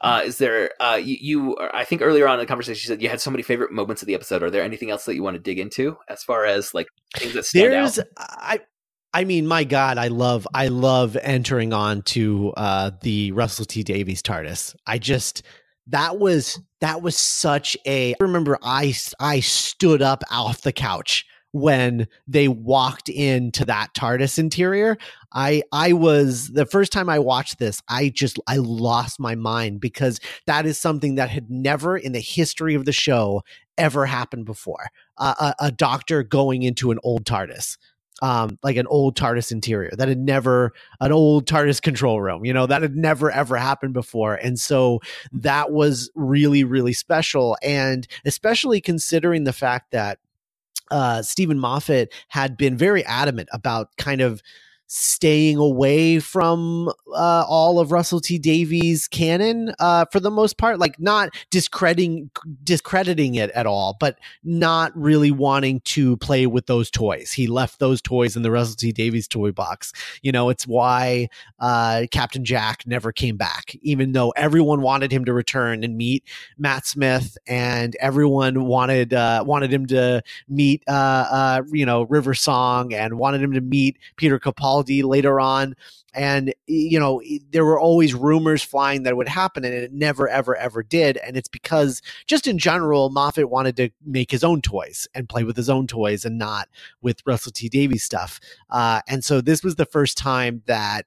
Uh, 0.00 0.22
is 0.24 0.38
there 0.38 0.70
uh, 0.80 0.94
you, 0.94 1.16
you? 1.20 1.56
I 1.74 1.84
think 1.84 2.02
earlier 2.02 2.28
on 2.28 2.34
in 2.34 2.40
the 2.40 2.46
conversation 2.46 2.80
you 2.82 2.94
said 2.94 3.02
you 3.02 3.08
had 3.08 3.20
so 3.20 3.30
many 3.30 3.42
favorite 3.42 3.72
moments 3.72 4.00
of 4.00 4.06
the 4.06 4.14
episode. 4.14 4.42
Are 4.42 4.50
there 4.50 4.62
anything 4.62 4.90
else 4.90 5.04
that 5.06 5.16
you 5.16 5.22
want 5.22 5.34
to 5.34 5.42
dig 5.42 5.58
into 5.58 5.96
as 6.08 6.22
far 6.22 6.44
as 6.44 6.72
like 6.72 6.86
things 7.16 7.34
that 7.34 7.44
stand 7.44 7.72
There's 7.72 7.98
out? 7.98 8.06
I. 8.16 8.60
I 9.18 9.24
mean, 9.24 9.48
my 9.48 9.64
God, 9.64 9.98
I 9.98 10.06
love, 10.06 10.46
I 10.54 10.68
love 10.68 11.16
entering 11.20 11.72
on 11.72 12.02
to 12.02 12.52
uh, 12.56 12.92
the 13.00 13.32
Russell 13.32 13.64
T 13.64 13.82
Davies 13.82 14.22
TARDIS. 14.22 14.76
I 14.86 14.98
just, 14.98 15.42
that 15.88 16.20
was, 16.20 16.60
that 16.80 17.02
was 17.02 17.18
such 17.18 17.76
a. 17.84 18.12
I 18.12 18.16
remember, 18.20 18.60
I, 18.62 18.94
I 19.18 19.40
stood 19.40 20.02
up 20.02 20.22
off 20.30 20.60
the 20.60 20.70
couch 20.70 21.26
when 21.50 22.06
they 22.28 22.46
walked 22.46 23.08
into 23.08 23.64
that 23.64 23.88
TARDIS 23.92 24.38
interior. 24.38 24.96
I, 25.32 25.64
I 25.72 25.94
was 25.94 26.50
the 26.50 26.66
first 26.66 26.92
time 26.92 27.08
I 27.08 27.18
watched 27.18 27.58
this. 27.58 27.82
I 27.88 28.10
just, 28.10 28.38
I 28.46 28.58
lost 28.58 29.18
my 29.18 29.34
mind 29.34 29.80
because 29.80 30.20
that 30.46 30.64
is 30.64 30.78
something 30.78 31.16
that 31.16 31.28
had 31.28 31.50
never 31.50 31.96
in 31.96 32.12
the 32.12 32.20
history 32.20 32.76
of 32.76 32.84
the 32.84 32.92
show 32.92 33.42
ever 33.76 34.06
happened 34.06 34.44
before. 34.44 34.90
Uh, 35.16 35.52
a, 35.58 35.64
a 35.64 35.72
doctor 35.72 36.22
going 36.22 36.62
into 36.62 36.92
an 36.92 37.00
old 37.02 37.24
TARDIS 37.24 37.78
um, 38.22 38.58
like 38.62 38.76
an 38.76 38.86
old 38.86 39.16
TARDIS 39.16 39.52
interior 39.52 39.92
that 39.96 40.08
had 40.08 40.18
never 40.18 40.72
an 41.00 41.12
old 41.12 41.46
TARDIS 41.46 41.80
control 41.80 42.20
room, 42.20 42.44
you 42.44 42.52
know, 42.52 42.66
that 42.66 42.82
had 42.82 42.96
never 42.96 43.30
ever 43.30 43.56
happened 43.56 43.94
before. 43.94 44.34
And 44.34 44.58
so 44.58 45.00
that 45.32 45.70
was 45.70 46.10
really, 46.14 46.64
really 46.64 46.92
special. 46.92 47.56
And 47.62 48.06
especially 48.24 48.80
considering 48.80 49.44
the 49.44 49.52
fact 49.52 49.92
that 49.92 50.18
uh, 50.90 51.22
Steven 51.22 51.58
Moffat 51.58 52.12
had 52.28 52.56
been 52.56 52.76
very 52.76 53.04
adamant 53.04 53.48
about 53.52 53.96
kind 53.96 54.20
of 54.20 54.42
staying 54.88 55.58
away 55.58 56.18
from 56.18 56.88
uh, 57.14 57.44
all 57.46 57.78
of 57.78 57.92
Russell 57.92 58.20
T 58.20 58.38
Davies' 58.38 59.06
canon 59.06 59.74
uh, 59.78 60.06
for 60.10 60.18
the 60.18 60.30
most 60.30 60.56
part, 60.56 60.78
like 60.78 60.98
not 60.98 61.28
discrediting 61.50 62.30
discrediting 62.64 63.34
it 63.34 63.50
at 63.50 63.66
all, 63.66 63.96
but 64.00 64.18
not 64.42 64.90
really 64.96 65.30
wanting 65.30 65.80
to 65.80 66.16
play 66.16 66.46
with 66.46 66.66
those 66.66 66.90
toys. 66.90 67.32
He 67.32 67.46
left 67.46 67.78
those 67.78 68.00
toys 68.00 68.34
in 68.34 68.42
the 68.42 68.50
Russell 68.50 68.76
T 68.76 68.90
Davies 68.90 69.28
toy 69.28 69.52
box. 69.52 69.92
You 70.22 70.32
know, 70.32 70.48
it's 70.48 70.66
why 70.66 71.28
uh, 71.60 72.06
Captain 72.10 72.44
Jack 72.44 72.86
never 72.86 73.12
came 73.12 73.36
back, 73.36 73.76
even 73.82 74.12
though 74.12 74.30
everyone 74.30 74.80
wanted 74.80 75.12
him 75.12 75.26
to 75.26 75.34
return 75.34 75.84
and 75.84 75.98
meet 75.98 76.24
Matt 76.56 76.86
Smith, 76.86 77.36
and 77.46 77.94
everyone 78.00 78.64
wanted 78.64 79.12
uh, 79.12 79.44
wanted 79.46 79.70
him 79.70 79.84
to 79.86 80.22
meet 80.48 80.82
uh, 80.88 81.26
uh, 81.30 81.62
you 81.70 81.84
know 81.84 82.02
River 82.04 82.32
Song, 82.32 82.94
and 82.94 83.18
wanted 83.18 83.42
him 83.42 83.52
to 83.52 83.60
meet 83.60 83.98
Peter 84.16 84.38
Capaldi 84.38 84.77
later 84.82 85.40
on. 85.40 85.74
And 86.14 86.54
you 86.66 86.98
know, 86.98 87.22
there 87.50 87.64
were 87.64 87.78
always 87.78 88.14
rumors 88.14 88.62
flying 88.62 89.02
that 89.02 89.10
it 89.10 89.16
would 89.16 89.28
happen, 89.28 89.64
and 89.64 89.74
it 89.74 89.92
never, 89.92 90.28
ever, 90.28 90.56
ever 90.56 90.82
did. 90.82 91.16
And 91.18 91.36
it's 91.36 91.48
because 91.48 92.02
just 92.26 92.46
in 92.46 92.58
general, 92.58 93.10
Moffat 93.10 93.50
wanted 93.50 93.76
to 93.76 93.90
make 94.04 94.30
his 94.30 94.42
own 94.42 94.62
toys 94.62 95.06
and 95.14 95.28
play 95.28 95.44
with 95.44 95.56
his 95.56 95.68
own 95.68 95.86
toys 95.86 96.24
and 96.24 96.38
not 96.38 96.68
with 97.02 97.22
Russell 97.26 97.52
T 97.52 97.68
Davies 97.68 98.02
stuff. 98.04 98.40
Uh, 98.70 99.00
and 99.06 99.24
so 99.24 99.40
this 99.40 99.62
was 99.62 99.76
the 99.76 99.84
first 99.84 100.16
time 100.16 100.62
that 100.66 101.06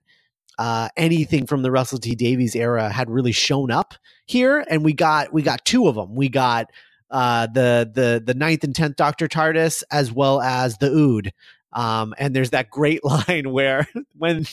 uh, 0.59 0.89
anything 0.95 1.47
from 1.47 1.63
the 1.63 1.71
Russell 1.71 1.97
T 1.97 2.13
Davies 2.13 2.55
era 2.55 2.89
had 2.89 3.09
really 3.09 3.31
shown 3.31 3.71
up 3.71 3.95
here, 4.27 4.63
and 4.69 4.85
we 4.85 4.93
got 4.93 5.33
we 5.33 5.41
got 5.41 5.65
two 5.65 5.87
of 5.87 5.95
them. 5.95 6.13
We 6.13 6.29
got 6.29 6.67
uh, 7.09 7.47
the 7.47 7.89
the 7.91 8.21
the 8.23 8.33
ninth 8.35 8.63
and 8.63 8.75
tenth 8.75 8.95
Doctor 8.95 9.27
TARDIS 9.27 9.83
as 9.91 10.11
well 10.11 10.41
as 10.41 10.77
the 10.77 10.91
Ood. 10.91 11.33
Um, 11.73 12.13
and 12.17 12.35
there's 12.35 12.51
that 12.51 12.69
great 12.69 13.03
line 13.27 13.51
where 13.51 13.87
when 14.17 14.45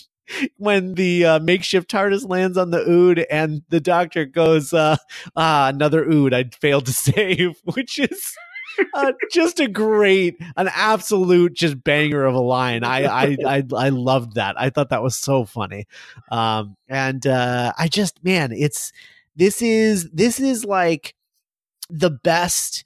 when 0.58 0.94
the 0.94 1.24
uh, 1.24 1.38
makeshift 1.40 1.90
TARDIS 1.90 2.28
lands 2.28 2.58
on 2.58 2.70
the 2.70 2.86
Ood 2.86 3.26
and 3.30 3.62
the 3.70 3.80
Doctor 3.80 4.24
goes, 4.24 4.72
uh, 4.72 4.96
"Ah, 5.36 5.68
another 5.68 6.04
Ood 6.04 6.34
I 6.34 6.44
failed 6.60 6.86
to 6.86 6.92
save," 6.92 7.60
which 7.64 7.98
is. 7.98 8.34
Uh, 8.94 9.10
just 9.32 9.58
a 9.58 9.66
great, 9.66 10.36
an 10.56 10.70
absolute, 10.72 11.52
just 11.52 11.82
banger 11.82 12.24
of 12.24 12.36
a 12.36 12.40
line. 12.40 12.84
I, 12.84 13.06
I, 13.06 13.36
I, 13.44 13.64
I 13.76 13.88
loved 13.88 14.36
that. 14.36 14.54
I 14.56 14.70
thought 14.70 14.90
that 14.90 15.02
was 15.02 15.16
so 15.16 15.44
funny. 15.44 15.86
Um, 16.30 16.76
and 16.88 17.26
uh, 17.26 17.72
I 17.76 17.88
just, 17.88 18.22
man, 18.22 18.52
it's 18.52 18.92
this 19.34 19.62
is 19.62 20.08
this 20.10 20.38
is 20.38 20.64
like 20.64 21.16
the 21.90 22.10
best 22.10 22.84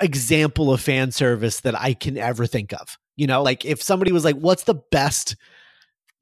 example 0.00 0.72
of 0.72 0.80
fan 0.80 1.10
service 1.12 1.60
that 1.60 1.80
I 1.80 1.94
can 1.94 2.18
ever 2.18 2.46
think 2.46 2.72
of. 2.72 2.98
You 3.16 3.26
know, 3.26 3.42
like 3.42 3.64
if 3.64 3.82
somebody 3.82 4.12
was 4.12 4.24
like, 4.24 4.36
"What's 4.36 4.64
the 4.64 4.74
best?" 4.74 5.36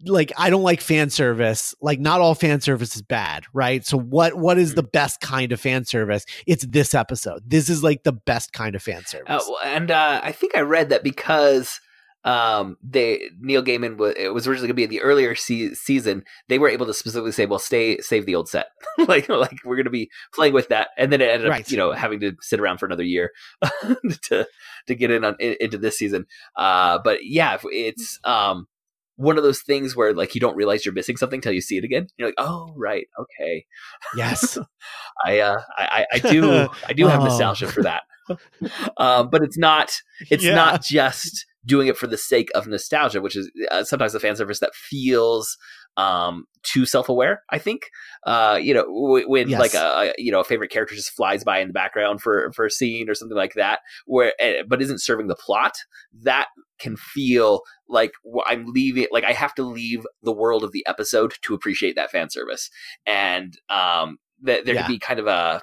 Like 0.05 0.33
I 0.37 0.51
don't 0.51 0.65
like 0.65 0.81
fan 0.81 1.11
service. 1.11 1.75
Like 1.81 2.01
not 2.01 2.21
all 2.21 2.35
fan 2.35 2.61
service 2.61 2.97
is 2.97 3.03
bad, 3.03 3.45
right? 3.53 3.87
So 3.87 3.97
what 3.99 4.35
what 4.35 4.59
is 4.59 4.75
the 4.75 4.83
best 4.83 5.21
kind 5.21 5.53
of 5.53 5.61
fan 5.61 5.85
service? 5.85 6.25
It's 6.47 6.67
this 6.67 6.93
episode. 6.93 7.43
This 7.47 7.69
is 7.71 7.83
like 7.83 8.03
the 8.03 8.13
best 8.13 8.53
kind 8.53 8.75
of 8.75 8.83
fan 8.83 9.05
service. 9.05 9.49
Uh, 9.49 9.55
and 9.65 9.91
uh, 9.91 10.21
I 10.23 10.33
think 10.33 10.57
I 10.57 10.61
read 10.61 10.89
that 10.89 11.05
because 11.05 11.81
um, 12.25 12.77
they 12.83 13.31
Neil 13.41 13.63
Gaiman 13.63 13.97
was 13.97 14.15
it 14.17 14.33
was 14.33 14.47
originally 14.47 14.69
going 14.69 14.75
to 14.75 14.75
be 14.75 14.85
in 14.85 14.91
the 14.91 15.03
earlier 15.03 15.35
se- 15.35 15.75
season. 15.75 16.25
They 16.49 16.59
were 16.59 16.69
able 16.69 16.87
to 16.87 16.95
specifically 16.95 17.33
say, 17.33 17.47
"Well, 17.47 17.59
stay 17.59 17.99
save 17.99 18.27
the 18.27 18.35
old 18.37 18.49
set, 18.49 18.67
like 19.09 19.29
like 19.29 19.59
we're 19.65 19.77
going 19.77 19.85
to 19.85 19.91
be 19.91 20.11
playing 20.35 20.53
with 20.55 20.69
that," 20.69 20.89
and 20.97 21.13
then 21.13 21.21
it 21.21 21.31
ended 21.31 21.51
up 21.51 21.71
you 21.71 21.77
know 21.77 21.93
having 21.93 22.21
to 22.21 22.37
sit 22.41 22.61
around 22.61 22.79
for 22.79 22.87
another 22.87 23.03
year 23.03 23.31
to 24.23 24.47
to 24.87 24.95
get 24.95 25.11
in 25.11 25.25
on 25.25 25.37
in, 25.41 25.57
into 25.61 25.79
this 25.79 25.99
season. 25.99 26.27
Uh, 26.57 26.99
but 27.03 27.25
yeah, 27.25 27.59
it's 27.65 28.19
um 28.25 28.67
one 29.17 29.37
of 29.37 29.43
those 29.45 29.61
things 29.61 29.95
where 29.95 30.15
like 30.15 30.35
you 30.35 30.41
don't 30.41 30.57
realize 30.57 30.85
you're 30.87 30.95
missing 30.95 31.17
something 31.17 31.41
till 31.41 31.53
you 31.53 31.61
see 31.61 31.77
it 31.77 31.85
again. 31.85 32.07
You're 32.17 32.29
like, 32.29 32.35
oh 32.39 32.73
right, 32.77 33.07
okay. 33.19 33.67
Yes. 34.17 34.59
I 35.27 35.41
uh 35.41 35.61
I 35.77 36.07
I, 36.13 36.19
do 36.21 36.69
I 36.89 36.93
do 36.93 37.07
have 37.09 37.21
Oh. 37.21 37.25
nostalgia 37.25 37.69
for 37.69 37.83
that. 37.83 38.03
um, 38.97 39.29
but 39.31 39.43
it's 39.43 39.59
not 39.59 39.93
it's 40.31 40.45
Yeah. 40.45 40.55
not 40.55 40.83
just 40.83 41.47
doing 41.65 41.89
it 41.89 41.97
for 41.97 42.07
the 42.07 42.19
sake 42.19 42.51
of 42.55 42.67
nostalgia, 42.67 43.21
which 43.21 43.37
is 43.37 43.51
uh, 43.71 43.85
sometimes 43.85 44.13
the 44.13 44.21
fan 44.21 44.37
service 44.37 44.61
that 44.61 44.75
feels 44.75 45.57
um 45.99 46.47
too 46.63 46.87
self-aware 46.87 47.43
i 47.51 47.59
think 47.59 47.83
uh 48.27 48.59
you 48.59 48.73
know 48.73 48.85
w- 48.85 49.29
when 49.29 49.51
Yes. 49.51 49.61
like 49.61 49.75
a, 49.75 49.79
a 50.09 50.13
you 50.17 50.33
know 50.33 50.41
a 50.41 50.45
favorite 50.45 50.71
character 50.71 50.95
just 50.95 51.11
flies 51.11 51.45
by 51.45 51.59
in 51.59 51.69
the 51.69 51.75
background 51.75 52.23
for 52.23 52.51
for 52.53 52.65
a 52.65 52.71
scene 52.71 53.11
or 53.11 53.15
something 53.15 53.37
like 53.37 53.53
that 53.53 53.81
where 54.07 54.33
eh, 54.41 54.63
but 54.67 54.81
isn't 54.81 55.03
serving 55.03 55.27
the 55.27 55.35
plot 55.37 55.75
that 56.23 56.47
can 56.79 56.97
feel 56.97 57.61
like 57.91 58.13
i'm 58.47 58.65
leaving 58.69 59.07
like 59.13 59.25
i 59.25 59.33
have 59.33 59.55
to 59.55 59.63
leave 59.63 60.07
the 60.23 60.33
world 60.33 60.65
of 60.65 60.73
the 60.73 60.83
episode 60.89 61.35
to 61.43 61.53
appreciate 61.53 61.95
that 61.95 62.11
fan 62.11 62.31
service 62.31 62.71
and 63.07 63.59
um 63.69 64.17
that 64.41 64.65
there 64.65 64.75
Yeah. 64.75 64.87
could 64.87 64.93
be 64.93 64.99
kind 64.99 65.21
of 65.21 65.27
a 65.27 65.61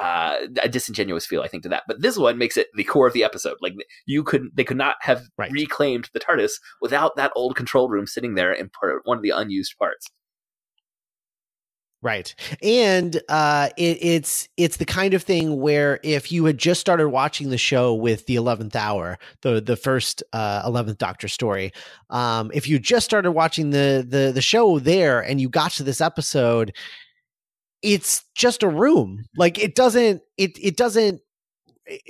uh, 0.00 0.36
a 0.62 0.68
disingenuous 0.68 1.26
feel, 1.26 1.42
I 1.42 1.48
think, 1.48 1.62
to 1.64 1.68
that. 1.70 1.84
But 1.88 2.02
this 2.02 2.16
one 2.18 2.38
makes 2.38 2.56
it 2.56 2.68
the 2.74 2.84
core 2.84 3.06
of 3.06 3.12
the 3.14 3.24
episode. 3.24 3.56
Like 3.60 3.74
you 4.06 4.22
could, 4.22 4.48
they 4.54 4.64
could 4.64 4.76
not 4.76 4.96
have 5.00 5.22
Right. 5.38 5.50
reclaimed 5.50 6.10
the 6.12 6.20
TARDIS 6.20 6.52
without 6.80 7.16
that 7.16 7.32
old 7.34 7.56
control 7.56 7.88
room 7.88 8.06
sitting 8.06 8.34
there 8.34 8.52
in 8.52 8.68
part, 8.70 9.02
one 9.04 9.16
of 9.16 9.22
the 9.22 9.30
unused 9.30 9.74
parts. 9.78 10.08
Right. 12.02 12.34
And 12.62 13.20
uh 13.28 13.70
it, 13.76 13.98
it's 14.00 14.48
it's 14.56 14.76
the 14.76 14.84
kind 14.84 15.14
of 15.14 15.22
thing 15.22 15.60
where 15.60 15.98
if 16.04 16.30
you 16.30 16.44
had 16.44 16.58
just 16.58 16.80
started 16.80 17.08
watching 17.08 17.48
the 17.50 17.58
show 17.58 17.94
with 17.94 18.26
the 18.26 18.36
11th 18.36 18.76
hour, 18.76 19.18
the 19.40 19.60
the 19.60 19.76
first 19.76 20.22
uh 20.32 20.62
11th 20.70 20.98
Doctor 20.98 21.26
story, 21.26 21.72
um 22.10 22.50
if 22.54 22.68
you 22.68 22.78
just 22.78 23.06
started 23.06 23.32
watching 23.32 23.70
the 23.70 24.06
the 24.06 24.30
the 24.32 24.42
show 24.42 24.78
there 24.78 25.20
and 25.20 25.40
you 25.40 25.48
got 25.48 25.72
to 25.72 25.82
this 25.82 26.00
episode, 26.02 26.76
it's 27.82 28.24
just 28.34 28.62
a 28.62 28.68
room. 28.68 29.24
Like 29.36 29.58
it 29.58 29.74
doesn't 29.74 30.22
it 30.36 30.58
it 30.62 30.76
doesn't 30.76 31.20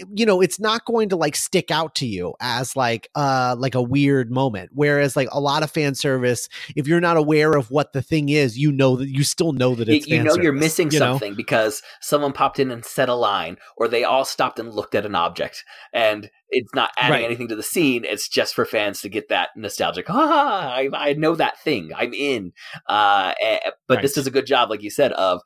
you 0.09 0.25
know 0.25 0.41
it's 0.41 0.61
not 0.61 0.85
going 0.85 1.09
to 1.09 1.17
like 1.17 1.37
stick 1.37 1.71
out 1.71 1.95
to 1.95 2.07
you 2.07 2.35
as 2.41 2.77
like 2.77 3.11
uh 3.15 3.55
like 3.59 3.75
a 3.75 3.83
weird 3.83 4.31
moment 4.31 4.71
whereas 4.73 5.17
like 5.17 5.29
a 5.33 5.41
lot 5.41 5.63
of 5.63 5.71
fan 5.71 5.95
service 5.95 6.49
if 6.75 6.87
you're 6.87 7.01
not 7.01 7.17
aware 7.17 7.57
of 7.57 7.71
what 7.71 7.93
the 7.93 8.03
thing 8.03 8.29
is 8.29 8.59
you 8.59 8.73
know 8.73 8.97
that 8.97 9.09
you 9.09 9.23
still 9.23 9.53
know 9.53 9.75
that 9.75 9.89
it's 9.89 10.07
you 10.07 10.23
know 10.23 10.37
you're 10.37 10.53
missing 10.53 10.91
you 10.91 10.99
know? 10.99 11.13
something 11.13 11.35
because 11.35 11.83
someone 12.01 12.33
popped 12.33 12.59
in 12.59 12.71
and 12.71 12.85
said 12.85 13.09
a 13.09 13.15
line, 13.15 13.57
or 13.77 13.89
they 13.89 14.05
all 14.05 14.25
stopped 14.25 14.59
and 14.59 14.73
looked 14.73 14.95
at 14.95 15.07
an 15.07 15.15
object, 15.15 15.65
and 15.93 16.31
it's 16.51 16.75
not 16.75 16.93
adding 16.97 17.13
Right. 17.13 17.25
anything 17.25 17.49
to 17.49 17.57
the 17.57 17.63
scene. 17.63 18.05
It's 18.05 18.29
just 18.29 18.55
for 18.55 18.65
fans 18.65 19.01
to 19.03 19.09
get 19.09 19.29
that 19.29 19.51
nostalgic. 19.57 20.07
Ah, 20.09 20.73
I, 20.73 20.89
I 20.93 21.13
know 21.15 21.35
that 21.35 21.61
thing. 21.61 21.91
I'm 21.95 22.15
in. 22.15 22.53
Uh, 22.87 23.33
eh, 23.41 23.59
but 23.87 24.03
this 24.03 24.13
Right. 24.13 24.15
does 24.15 24.27
a 24.27 24.31
good 24.31 24.47
job, 24.47 24.71
like 24.71 24.83
you 24.83 24.91
said, 24.91 25.13
of 25.13 25.41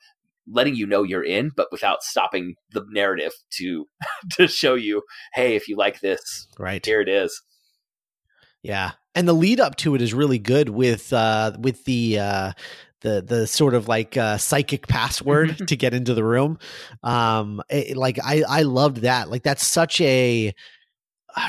letting 0.48 0.74
you 0.74 0.86
know 0.86 1.02
you're 1.02 1.24
in, 1.24 1.50
but 1.56 1.68
without 1.70 2.02
stopping 2.02 2.54
the 2.72 2.84
narrative 2.90 3.32
to 3.58 3.86
to 4.32 4.46
show 4.48 4.74
you, 4.74 5.02
hey, 5.34 5.54
if 5.56 5.68
you 5.68 5.76
like 5.76 6.00
this, 6.00 6.46
right 6.58 6.84
here 6.84 7.00
it 7.00 7.08
is. 7.08 7.40
Yeah, 8.62 8.92
and 9.14 9.26
the 9.26 9.32
lead 9.32 9.60
up 9.60 9.76
to 9.76 9.94
it 9.94 10.02
is 10.02 10.12
really 10.14 10.38
good 10.38 10.68
with 10.68 11.12
uh 11.12 11.52
with 11.58 11.84
the 11.84 12.18
uh 12.18 12.52
the 13.00 13.22
the 13.22 13.46
sort 13.46 13.74
of 13.74 13.88
like 13.88 14.16
uh 14.16 14.36
psychic 14.36 14.86
password 14.86 15.56
to 15.68 15.76
get 15.76 15.94
into 15.94 16.14
the 16.14 16.24
room. 16.24 16.58
Um 17.02 17.62
it- 17.70 17.96
like 17.96 18.18
I 18.22 18.42
I 18.48 18.62
loved 18.62 18.98
that. 18.98 19.30
Like 19.30 19.42
that's 19.42 19.66
such 19.66 20.00
a 20.02 20.54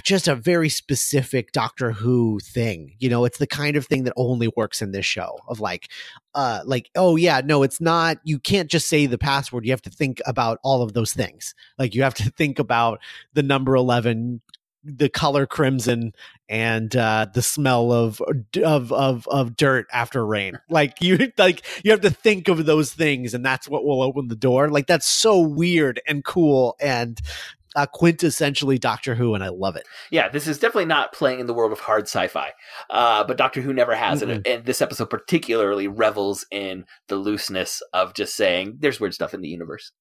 just 0.03 0.27
a 0.27 0.35
very 0.35 0.69
specific 0.69 1.51
Doctor 1.51 1.91
Who 1.91 2.39
thing. 2.39 2.95
You 2.99 3.09
know, 3.09 3.25
it's 3.25 3.37
the 3.37 3.47
kind 3.47 3.75
of 3.75 3.85
thing 3.85 4.03
that 4.03 4.13
only 4.15 4.49
works 4.55 4.81
in 4.81 4.91
this 4.91 5.05
show 5.05 5.39
of 5.47 5.59
like 5.59 5.89
uh 6.35 6.61
like 6.65 6.89
oh 6.95 7.15
yeah, 7.15 7.41
no, 7.43 7.63
it's 7.63 7.81
not 7.81 8.17
you 8.23 8.39
can't 8.39 8.69
just 8.69 8.87
say 8.87 9.05
the 9.05 9.17
password. 9.17 9.65
You 9.65 9.71
have 9.71 9.81
to 9.83 9.89
think 9.89 10.21
about 10.25 10.59
all 10.63 10.81
of 10.81 10.93
those 10.93 11.13
things. 11.13 11.55
Like 11.77 11.95
you 11.95 12.03
have 12.03 12.15
to 12.15 12.29
think 12.37 12.59
about 12.59 12.99
the 13.33 13.43
number 13.43 13.75
11 13.75 14.41
the 14.83 15.09
color 15.09 15.45
crimson 15.45 16.11
and 16.49 16.95
uh 16.95 17.27
the 17.33 17.41
smell 17.41 17.91
of 17.91 18.19
of 18.63 18.91
of 18.91 19.27
of 19.27 19.55
dirt 19.55 19.85
after 19.93 20.25
rain 20.25 20.57
like 20.69 20.99
you 21.01 21.31
like 21.37 21.63
you 21.83 21.91
have 21.91 22.01
to 22.01 22.09
think 22.09 22.47
of 22.47 22.65
those 22.65 22.91
things 22.91 23.33
and 23.33 23.45
that's 23.45 23.69
what 23.69 23.85
will 23.85 24.01
open 24.01 24.27
the 24.27 24.35
door 24.35 24.69
like 24.69 24.87
that's 24.87 25.05
so 25.05 25.39
weird 25.39 26.01
and 26.07 26.25
cool 26.25 26.75
and 26.81 27.21
uh 27.75 27.85
quintessentially 27.93 28.79
doctor 28.79 29.15
who 29.15 29.33
and 29.33 29.43
i 29.43 29.49
love 29.49 29.75
it 29.75 29.85
Yeah, 30.09 30.29
this 30.29 30.47
is 30.47 30.57
definitely 30.59 30.85
not 30.85 31.13
playing 31.13 31.39
in 31.39 31.47
the 31.47 31.53
world 31.53 31.71
of 31.71 31.79
hard 31.79 32.03
sci-fi, 32.03 32.51
uh, 32.89 33.23
but 33.23 33.37
Doctor 33.37 33.61
Who 33.61 33.73
never 33.73 33.95
has, 33.95 34.21
and, 34.21 34.45
and 34.45 34.65
this 34.65 34.81
episode 34.81 35.09
particularly 35.09 35.87
revels 35.87 36.45
in 36.51 36.85
the 37.07 37.15
looseness 37.15 37.81
of 37.93 38.13
just 38.13 38.35
saying 38.35 38.77
there's 38.79 38.99
weird 38.99 39.13
stuff 39.13 39.33
in 39.33 39.41
the 39.41 39.47
universe, 39.47 39.91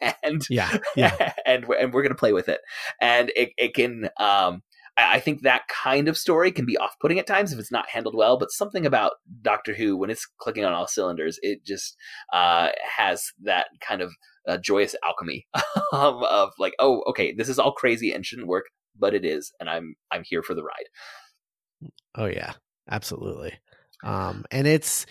and 0.22 0.46
yeah 0.50 0.76
yeah 0.94 1.32
and 1.46 1.66
we're, 1.66 1.76
and 1.76 1.92
we're 1.92 2.02
gonna 2.02 2.14
play 2.14 2.32
with 2.32 2.48
it, 2.48 2.60
and 3.00 3.30
it 3.36 3.50
it 3.56 3.74
can. 3.74 4.08
Um, 4.18 4.62
I 4.96 5.16
I 5.16 5.20
think 5.20 5.42
that 5.42 5.68
kind 5.68 6.08
of 6.08 6.16
story 6.16 6.52
can 6.52 6.64
be 6.66 6.78
off-putting 6.78 7.18
at 7.18 7.26
times 7.26 7.52
if 7.52 7.58
it's 7.58 7.72
not 7.72 7.90
handled 7.90 8.14
well. 8.14 8.38
But 8.38 8.50
something 8.50 8.86
about 8.86 9.12
Doctor 9.42 9.74
Who, 9.74 9.96
when 9.96 10.10
it's 10.10 10.26
clicking 10.38 10.64
on 10.64 10.72
all 10.72 10.86
cylinders, 10.86 11.38
it 11.42 11.64
just 11.64 11.96
uh, 12.32 12.68
has 12.96 13.32
that 13.42 13.66
kind 13.80 14.00
of 14.00 14.12
uh, 14.46 14.58
joyous 14.58 14.94
alchemy 15.04 15.46
um, 15.92 16.22
of 16.24 16.50
like, 16.58 16.74
oh, 16.78 17.02
okay, 17.08 17.32
this 17.32 17.48
is 17.48 17.58
all 17.58 17.72
crazy 17.72 18.12
and 18.12 18.24
shouldn't 18.24 18.48
work, 18.48 18.66
but 18.98 19.14
it 19.14 19.24
is, 19.24 19.52
and 19.60 19.68
I'm 19.68 19.94
I'm 20.10 20.24
here 20.24 20.42
for 20.42 20.54
the 20.54 20.62
ride. 20.62 21.90
Oh 22.14 22.26
yeah, 22.26 22.52
absolutely. 22.90 23.54
Um, 24.04 24.44
and 24.50 24.66
it's 24.66 25.06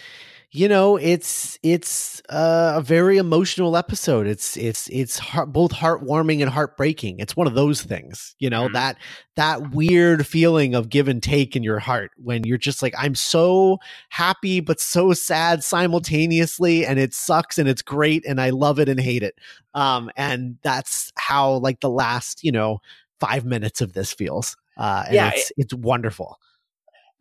you 0.55 0.67
know 0.69 0.95
it's 0.97 1.59
it's 1.63 2.21
uh, 2.29 2.73
a 2.77 2.81
very 2.81 3.17
emotional 3.17 3.75
episode. 3.77 4.25
It's 4.27 4.55
it's 4.57 4.87
it's 4.89 5.19
heart, 5.19 5.51
both 5.53 5.71
heartwarming 5.73 6.41
and 6.41 6.49
heartbreaking. 6.49 7.19
It's 7.19 7.35
one 7.35 7.47
of 7.47 7.53
those 7.55 7.81
things, 7.81 8.35
you 8.39 8.49
know 8.49 8.69
Mhm. 8.69 8.73
that 8.73 8.97
that 9.35 9.71
weird 9.71 10.25
feeling 10.25 10.73
of 10.75 10.89
give 10.89 11.07
and 11.07 11.21
take 11.21 11.55
in 11.55 11.63
your 11.63 11.79
heart 11.79 12.11
when 12.17 12.43
you're 12.45 12.57
just 12.57 12.81
like 12.81 12.93
I'm 12.97 13.15
so 13.15 13.79
happy 14.09 14.59
but 14.61 14.79
so 14.79 15.13
sad 15.13 15.63
simultaneously, 15.63 16.85
and 16.85 16.99
it 16.99 17.13
sucks 17.13 17.57
and 17.57 17.67
it's 17.69 17.81
great 17.81 18.23
and 18.25 18.39
I 18.41 18.51
love 18.51 18.79
it 18.79 18.89
and 18.89 18.99
hate 18.99 19.23
it. 19.23 19.35
Um, 19.73 20.09
and 20.15 20.57
that's 20.63 21.11
how 21.17 21.53
like 21.57 21.81
the 21.81 21.89
last 21.89 22.43
you 22.43 22.51
know 22.51 22.79
five 23.19 23.45
minutes 23.45 23.81
of 23.81 23.93
this 23.93 24.13
feels. 24.13 24.55
Uh, 24.77 25.03
and 25.07 25.15
Yeah, 25.15 25.31
it's 25.33 25.51
it's 25.57 25.73
wonderful. 25.73 26.39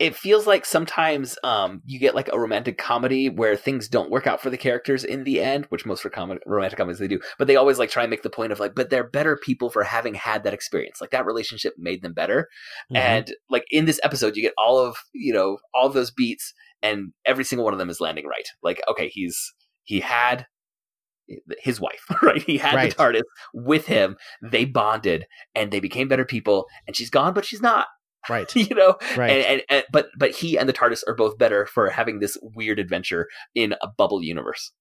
It 0.01 0.16
feels 0.16 0.45
like 0.47 0.66
sometimes 0.66 1.38
um, 1.45 1.80
you 1.86 2.01
get 2.01 2.16
like 2.16 2.28
a 2.32 2.38
romantic 2.38 2.78
comedy 2.78 3.28
where 3.28 3.55
things 3.57 3.86
don't 3.88 4.11
work 4.11 4.26
out 4.26 4.40
for 4.42 4.51
the 4.51 4.57
characters 4.59 5.05
in 5.05 5.22
the 5.22 5.40
end, 5.40 5.66
which 5.66 5.86
most 5.86 6.03
for 6.03 6.11
com- 6.11 6.38
romantic 6.47 6.76
comedies 6.78 6.99
they 6.99 7.07
do. 7.07 7.20
But 7.38 7.47
they 7.47 7.55
always 7.55 7.78
like 7.78 7.90
try 7.90 8.03
and 8.03 8.11
make 8.11 8.22
the 8.24 8.30
point 8.30 8.51
of 8.51 8.59
like, 8.59 8.74
but 8.74 8.90
they're 8.90 9.09
better 9.09 9.36
people 9.36 9.70
for 9.70 9.84
having 9.84 10.14
had 10.14 10.42
that 10.42 10.53
experience. 10.55 11.01
Like 11.01 11.11
that 11.11 11.24
relationship 11.26 11.74
made 11.78 12.03
them 12.03 12.12
better. 12.12 12.49
Mhm. 12.92 12.97
And 12.99 13.34
like 13.49 13.64
in 13.70 13.84
this 13.84 14.01
episode, 14.03 14.34
you 14.36 14.42
get 14.42 14.55
all 14.59 14.78
of 14.78 14.97
you 15.12 15.32
know 15.32 15.59
all 15.74 15.86
of 15.86 15.95
those 15.95 16.11
beats, 16.11 16.53
and 16.82 17.12
every 17.24 17.45
single 17.45 17.64
one 17.64 17.72
of 17.72 17.78
them 17.78 17.90
is 17.90 18.01
landing 18.01 18.26
right. 18.26 18.49
Like 18.64 18.82
okay, 18.90 19.09
he's 19.09 19.53
he 19.84 20.01
had 20.01 20.47
his 21.61 21.80
wife, 21.80 22.05
right? 22.22 22.42
He 22.42 22.59
had 22.59 22.74
Right. 22.74 22.90
the 22.90 22.97
TARDIS 23.03 23.22
with 23.55 23.86
him. 23.86 24.16
They 24.42 24.64
bonded, 24.64 25.26
and 25.55 25.70
they 25.70 25.80
became 25.80 26.09
better 26.09 26.24
people. 26.24 26.66
And 26.86 26.97
she's 26.97 27.11
gone, 27.11 27.32
but 27.32 27.45
she's 27.45 27.62
not. 27.62 27.86
Right, 28.29 28.55
You 28.57 28.75
know, 28.75 28.97
right. 29.16 29.31
and, 29.31 29.47
and, 29.47 29.62
and 29.68 29.85
but 29.93 30.09
but 30.16 30.31
he 30.33 30.59
and 30.59 30.68
the 30.68 30.72
TARDIS 30.72 31.03
are 31.07 31.14
both 31.14 31.39
better 31.39 31.66
for 31.66 31.91
having 31.91 32.20
this 32.20 32.37
weird 32.43 32.79
adventure 32.79 33.29
in 33.55 33.75
a 33.83 33.89
bubble 33.89 34.22
universe. 34.22 34.72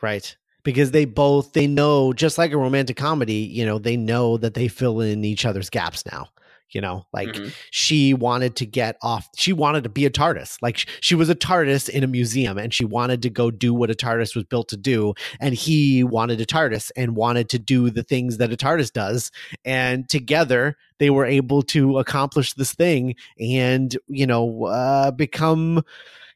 Right. 0.00 0.36
Because 0.64 0.92
they 0.92 1.04
both 1.04 1.54
they 1.54 1.66
know 1.66 2.12
just 2.12 2.38
like 2.38 2.52
a 2.52 2.56
romantic 2.56 2.96
comedy, 2.96 3.34
you 3.34 3.66
know, 3.66 3.78
they 3.78 3.96
know 3.96 4.36
that 4.36 4.54
they 4.54 4.68
fill 4.68 5.00
in 5.00 5.24
each 5.24 5.44
other's 5.44 5.70
gaps 5.70 6.04
now. 6.10 6.28
You 6.72 6.80
know, 6.80 7.06
like 7.12 7.28
Mhm. 7.28 7.52
she 7.70 8.14
wanted 8.14 8.56
to 8.56 8.66
get 8.66 8.96
off 9.02 9.28
she 9.36 9.52
wanted 9.52 9.84
to 9.84 9.90
be 9.90 10.06
a 10.06 10.10
TARDIS. 10.10 10.56
Like 10.62 10.78
sh- 10.78 10.86
she 11.00 11.14
was 11.14 11.28
a 11.28 11.34
TARDIS 11.34 11.88
in 11.88 12.02
a 12.02 12.06
museum 12.06 12.58
and 12.58 12.72
she 12.72 12.84
wanted 12.84 13.22
to 13.22 13.30
go 13.30 13.50
do 13.50 13.74
what 13.74 13.90
a 13.90 13.94
TARDIS 13.94 14.34
was 14.34 14.44
built 14.44 14.68
to 14.70 14.76
do 14.76 15.14
and 15.40 15.54
he 15.54 16.02
wanted 16.04 16.40
a 16.40 16.46
TARDIS 16.46 16.90
and 16.96 17.14
wanted 17.16 17.48
to 17.50 17.58
do 17.58 17.90
the 17.90 18.02
things 18.02 18.38
that 18.38 18.52
a 18.52 18.56
TARDIS 18.56 18.92
does 18.92 19.30
and 19.64 20.08
together 20.08 20.76
they 20.98 21.10
were 21.10 21.26
able 21.26 21.62
to 21.62 21.98
accomplish 21.98 22.54
this 22.54 22.72
thing 22.72 23.14
and, 23.40 23.96
you 24.08 24.26
know, 24.26 24.64
uh 24.66 25.10
become 25.10 25.82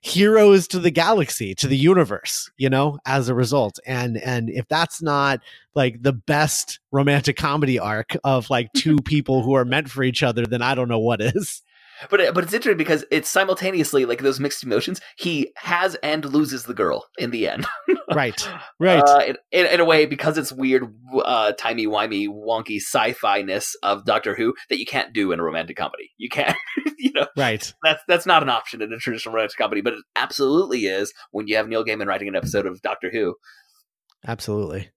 heroes 0.01 0.68
to 0.68 0.78
the 0.78 0.90
galaxy 0.90 1.55
to 1.55 1.66
the 1.66 1.76
universe 1.76 2.51
you 2.57 2.68
know 2.68 2.99
as 3.07 3.28
a 3.28 3.34
result. 3.34 3.78
And 3.86 4.16
and 4.18 4.51
if 4.51 4.66
that's 4.68 5.03
not 5.03 5.40
like 5.74 6.03
the 6.03 6.12
best 6.12 6.80
romantic 6.90 7.36
comedy 7.36 7.78
arc 7.78 8.16
of 8.24 8.51
like 8.51 8.72
two 8.74 8.97
people 9.05 9.42
who 9.42 9.55
are 9.55 9.64
meant 9.64 9.90
for 9.90 10.03
each 10.03 10.22
other 10.22 10.47
then 10.47 10.62
i 10.62 10.74
don't 10.74 10.88
know 10.88 10.99
what 10.99 11.20
is 11.20 11.62
But 12.11 12.20
it, 12.20 12.34
but 12.34 12.44
it's 12.44 12.53
interesting 12.53 12.76
because 12.76 13.05
it's 13.11 13.28
simultaneously 13.28 14.05
like 14.05 14.20
those 14.20 14.40
mixed 14.40 14.62
emotions. 14.62 15.01
He 15.16 15.53
has 15.57 15.94
and 15.97 16.24
loses 16.24 16.64
the 16.64 16.74
girl 16.74 17.07
in 17.18 17.30
the 17.30 17.49
end. 17.49 17.66
right, 18.14 18.49
right. 18.78 19.03
Uh, 19.03 19.20
in, 19.26 19.36
in, 19.53 19.66
in 19.66 19.80
a 19.80 19.84
way, 19.84 20.07
because 20.07 20.38
it's 20.38 20.53
weird, 20.53 20.84
uh, 21.24 21.53
timey 21.53 21.86
wimey, 21.86 22.28
wonky 22.28 22.76
sci-fi 22.76 23.42
ness 23.42 23.74
of 23.82 24.05
Doctor 24.05 24.34
Who 24.34 24.55
that 24.68 24.78
you 24.78 24.86
can't 24.86 25.12
do 25.12 25.32
in 25.32 25.40
a 25.40 25.42
romantic 25.42 25.76
comedy. 25.76 26.12
You 26.18 26.28
can't, 26.28 26.57
you 26.99 27.12
know, 27.14 27.26
right. 27.36 27.72
that's 27.82 28.03
that's 28.07 28.26
not 28.26 28.42
an 28.42 28.51
option 28.51 28.82
in 28.82 28.92
a 28.92 28.99
traditional 28.99 29.34
romantic 29.34 29.59
comedy, 29.59 29.80
but 29.80 29.94
it 29.94 30.05
absolutely 30.14 30.86
is 30.86 31.12
when 31.30 31.49
you 31.49 31.57
have 31.57 31.68
Neil 31.68 31.84
Gaiman 31.84 32.07
writing 32.07 32.28
an 32.28 32.36
episode 32.36 32.66
of 32.66 32.82
Doctor 32.82 33.11
Who. 33.11 33.34
Absolutely. 34.26 34.90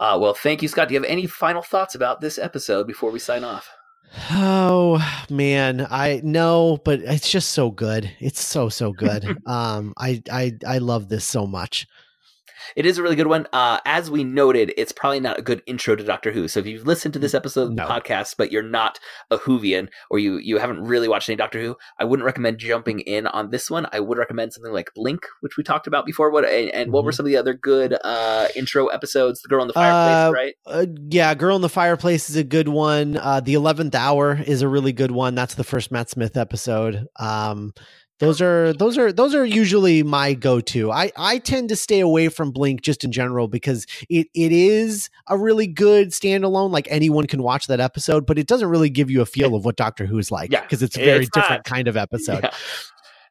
Uh, 0.00 0.16
well, 0.20 0.34
thank 0.34 0.62
you, 0.62 0.68
Scott. 0.68 0.88
Do 0.88 0.94
you 0.94 1.00
have 1.00 1.10
any 1.10 1.26
final 1.26 1.62
thoughts 1.62 1.94
about 1.94 2.20
this 2.20 2.38
episode 2.38 2.86
before 2.86 3.10
we 3.10 3.18
sign 3.18 3.42
off? 3.42 3.68
Oh 4.30 4.98
man, 5.30 5.86
I 5.90 6.20
know, 6.24 6.78
but 6.84 7.00
it's 7.00 7.30
just 7.30 7.50
so 7.50 7.70
good. 7.70 8.10
It's 8.20 8.40
so 8.44 8.68
so 8.68 8.92
good. 8.92 9.36
um, 9.46 9.94
I 9.96 10.22
I 10.30 10.52
I 10.66 10.78
love 10.78 11.08
this 11.08 11.24
so 11.24 11.46
much. 11.46 11.86
It 12.76 12.86
is 12.86 12.98
a 12.98 13.02
really 13.02 13.16
good 13.16 13.26
one. 13.26 13.46
Uh, 13.52 13.78
as 13.84 14.10
we 14.10 14.24
noted, 14.24 14.72
it's 14.76 14.92
probably 14.92 15.20
not 15.20 15.38
a 15.38 15.42
good 15.42 15.62
intro 15.66 15.96
to 15.96 16.04
Doctor 16.04 16.32
Who. 16.32 16.48
So 16.48 16.60
if 16.60 16.66
you've 16.66 16.86
listened 16.86 17.14
to 17.14 17.18
this 17.20 17.34
episode 17.34 17.62
of 17.62 17.68
the 17.70 17.74
No. 17.82 17.86
podcast, 17.86 18.34
but 18.38 18.52
you're 18.52 18.62
not 18.62 18.98
a 19.30 19.38
Whovian 19.38 19.88
or 20.10 20.18
you 20.18 20.36
you 20.38 20.58
haven't 20.58 20.80
really 20.82 21.08
watched 21.08 21.28
any 21.28 21.36
Doctor 21.36 21.60
Who, 21.60 21.76
I 21.98 22.04
wouldn't 22.04 22.24
recommend 22.26 22.58
jumping 22.58 23.00
in 23.00 23.26
on 23.26 23.50
this 23.50 23.70
one. 23.70 23.86
I 23.92 24.00
would 24.00 24.18
recommend 24.18 24.52
something 24.52 24.72
like 24.72 24.90
Blink, 24.94 25.22
which 25.40 25.56
we 25.56 25.62
talked 25.64 25.86
about 25.86 26.06
before. 26.06 26.30
What 26.30 26.44
and, 26.44 26.70
and 26.70 26.92
what 26.92 27.04
were 27.04 27.12
Mhm. 27.12 27.14
some 27.16 27.26
of 27.26 27.30
the 27.30 27.36
other 27.36 27.54
good 27.54 27.96
uh, 28.04 28.48
intro 28.56 28.86
episodes? 28.88 29.42
The 29.42 29.48
Girl 29.48 29.62
in 29.62 29.68
the 29.68 29.74
Fireplace, 29.74 30.14
Uh, 30.28 30.32
right? 30.32 30.54
Uh, 30.66 30.86
yeah, 31.10 31.34
Girl 31.34 31.56
in 31.56 31.62
the 31.62 31.68
Fireplace 31.68 32.28
is 32.30 32.36
a 32.36 32.44
good 32.44 32.68
one. 32.68 33.16
Uh, 33.16 33.40
the 33.40 33.54
Eleventh 33.54 33.94
Hour 33.94 34.40
is 34.46 34.62
a 34.62 34.68
really 34.68 34.92
good 34.92 35.10
one. 35.10 35.34
That's 35.34 35.54
the 35.54 35.64
first 35.64 35.90
Matt 35.90 36.10
Smith 36.10 36.36
episode. 36.36 37.06
Um, 37.18 37.72
those 38.20 38.40
are 38.40 38.72
those 38.72 38.98
are 38.98 39.12
those 39.12 39.34
are 39.34 39.44
usually 39.44 40.02
my 40.02 40.34
go-to. 40.34 40.90
I 40.90 41.12
I 41.16 41.38
tend 41.38 41.68
to 41.68 41.76
stay 41.76 42.00
away 42.00 42.28
from 42.28 42.50
Blink 42.50 42.82
just 42.82 43.04
in 43.04 43.12
general 43.12 43.48
because 43.48 43.86
it 44.08 44.26
it 44.34 44.52
is 44.52 45.08
a 45.28 45.38
really 45.38 45.66
good 45.66 46.10
standalone. 46.10 46.70
Like 46.70 46.88
anyone 46.90 47.26
can 47.26 47.42
watch 47.42 47.66
that 47.68 47.80
episode, 47.80 48.26
but 48.26 48.38
it 48.38 48.46
doesn't 48.46 48.68
really 48.68 48.90
give 48.90 49.10
you 49.10 49.20
a 49.20 49.26
feel 49.26 49.54
of 49.54 49.64
what 49.64 49.76
Doctor 49.76 50.06
Who's 50.06 50.30
like. 50.32 50.50
Yeah, 50.50 50.62
because 50.62 50.82
it's 50.82 50.96
a 50.96 51.00
very 51.04 51.24
it's 51.24 51.36
not- 51.36 51.42
different 51.44 51.64
kind 51.64 51.88
of 51.88 51.96
episode. 51.96 52.44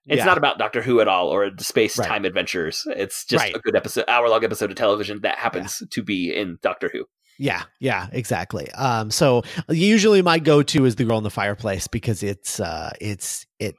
Yeah. 0.09 0.13
It's 0.15 0.19
Yeah. 0.19 0.25
not 0.25 0.37
about 0.37 0.57
Doctor 0.57 0.81
Who 0.81 1.01
at 1.01 1.09
all 1.09 1.27
or 1.27 1.49
the 1.49 1.65
space 1.65 1.97
Right. 1.99 2.07
time 2.07 2.23
adventures. 2.23 2.83
It's 2.95 3.25
just 3.25 3.43
Right. 3.43 3.53
a 3.53 3.59
good 3.59 3.75
episode, 3.75 4.05
hour 4.07 4.29
long 4.29 4.41
episode 4.45 4.69
of 4.71 4.77
television 4.77 5.19
that 5.23 5.37
happens 5.37 5.83
to 5.91 6.01
be 6.01 6.33
in 6.33 6.59
Doctor 6.61 6.89
Who. 6.93 7.03
Yeah, 7.37 7.63
yeah, 7.81 8.07
exactly. 8.13 8.71
Um, 8.71 9.11
so 9.11 9.43
usually 9.67 10.21
my 10.21 10.39
go-to 10.39 10.85
is 10.85 10.95
the 10.95 11.03
girl 11.03 11.17
in 11.17 11.25
the 11.25 11.29
fireplace 11.29 11.87
because 11.87 12.23
it's 12.23 12.61
uh, 12.61 12.91
it's 13.01 13.45
it 13.59 13.75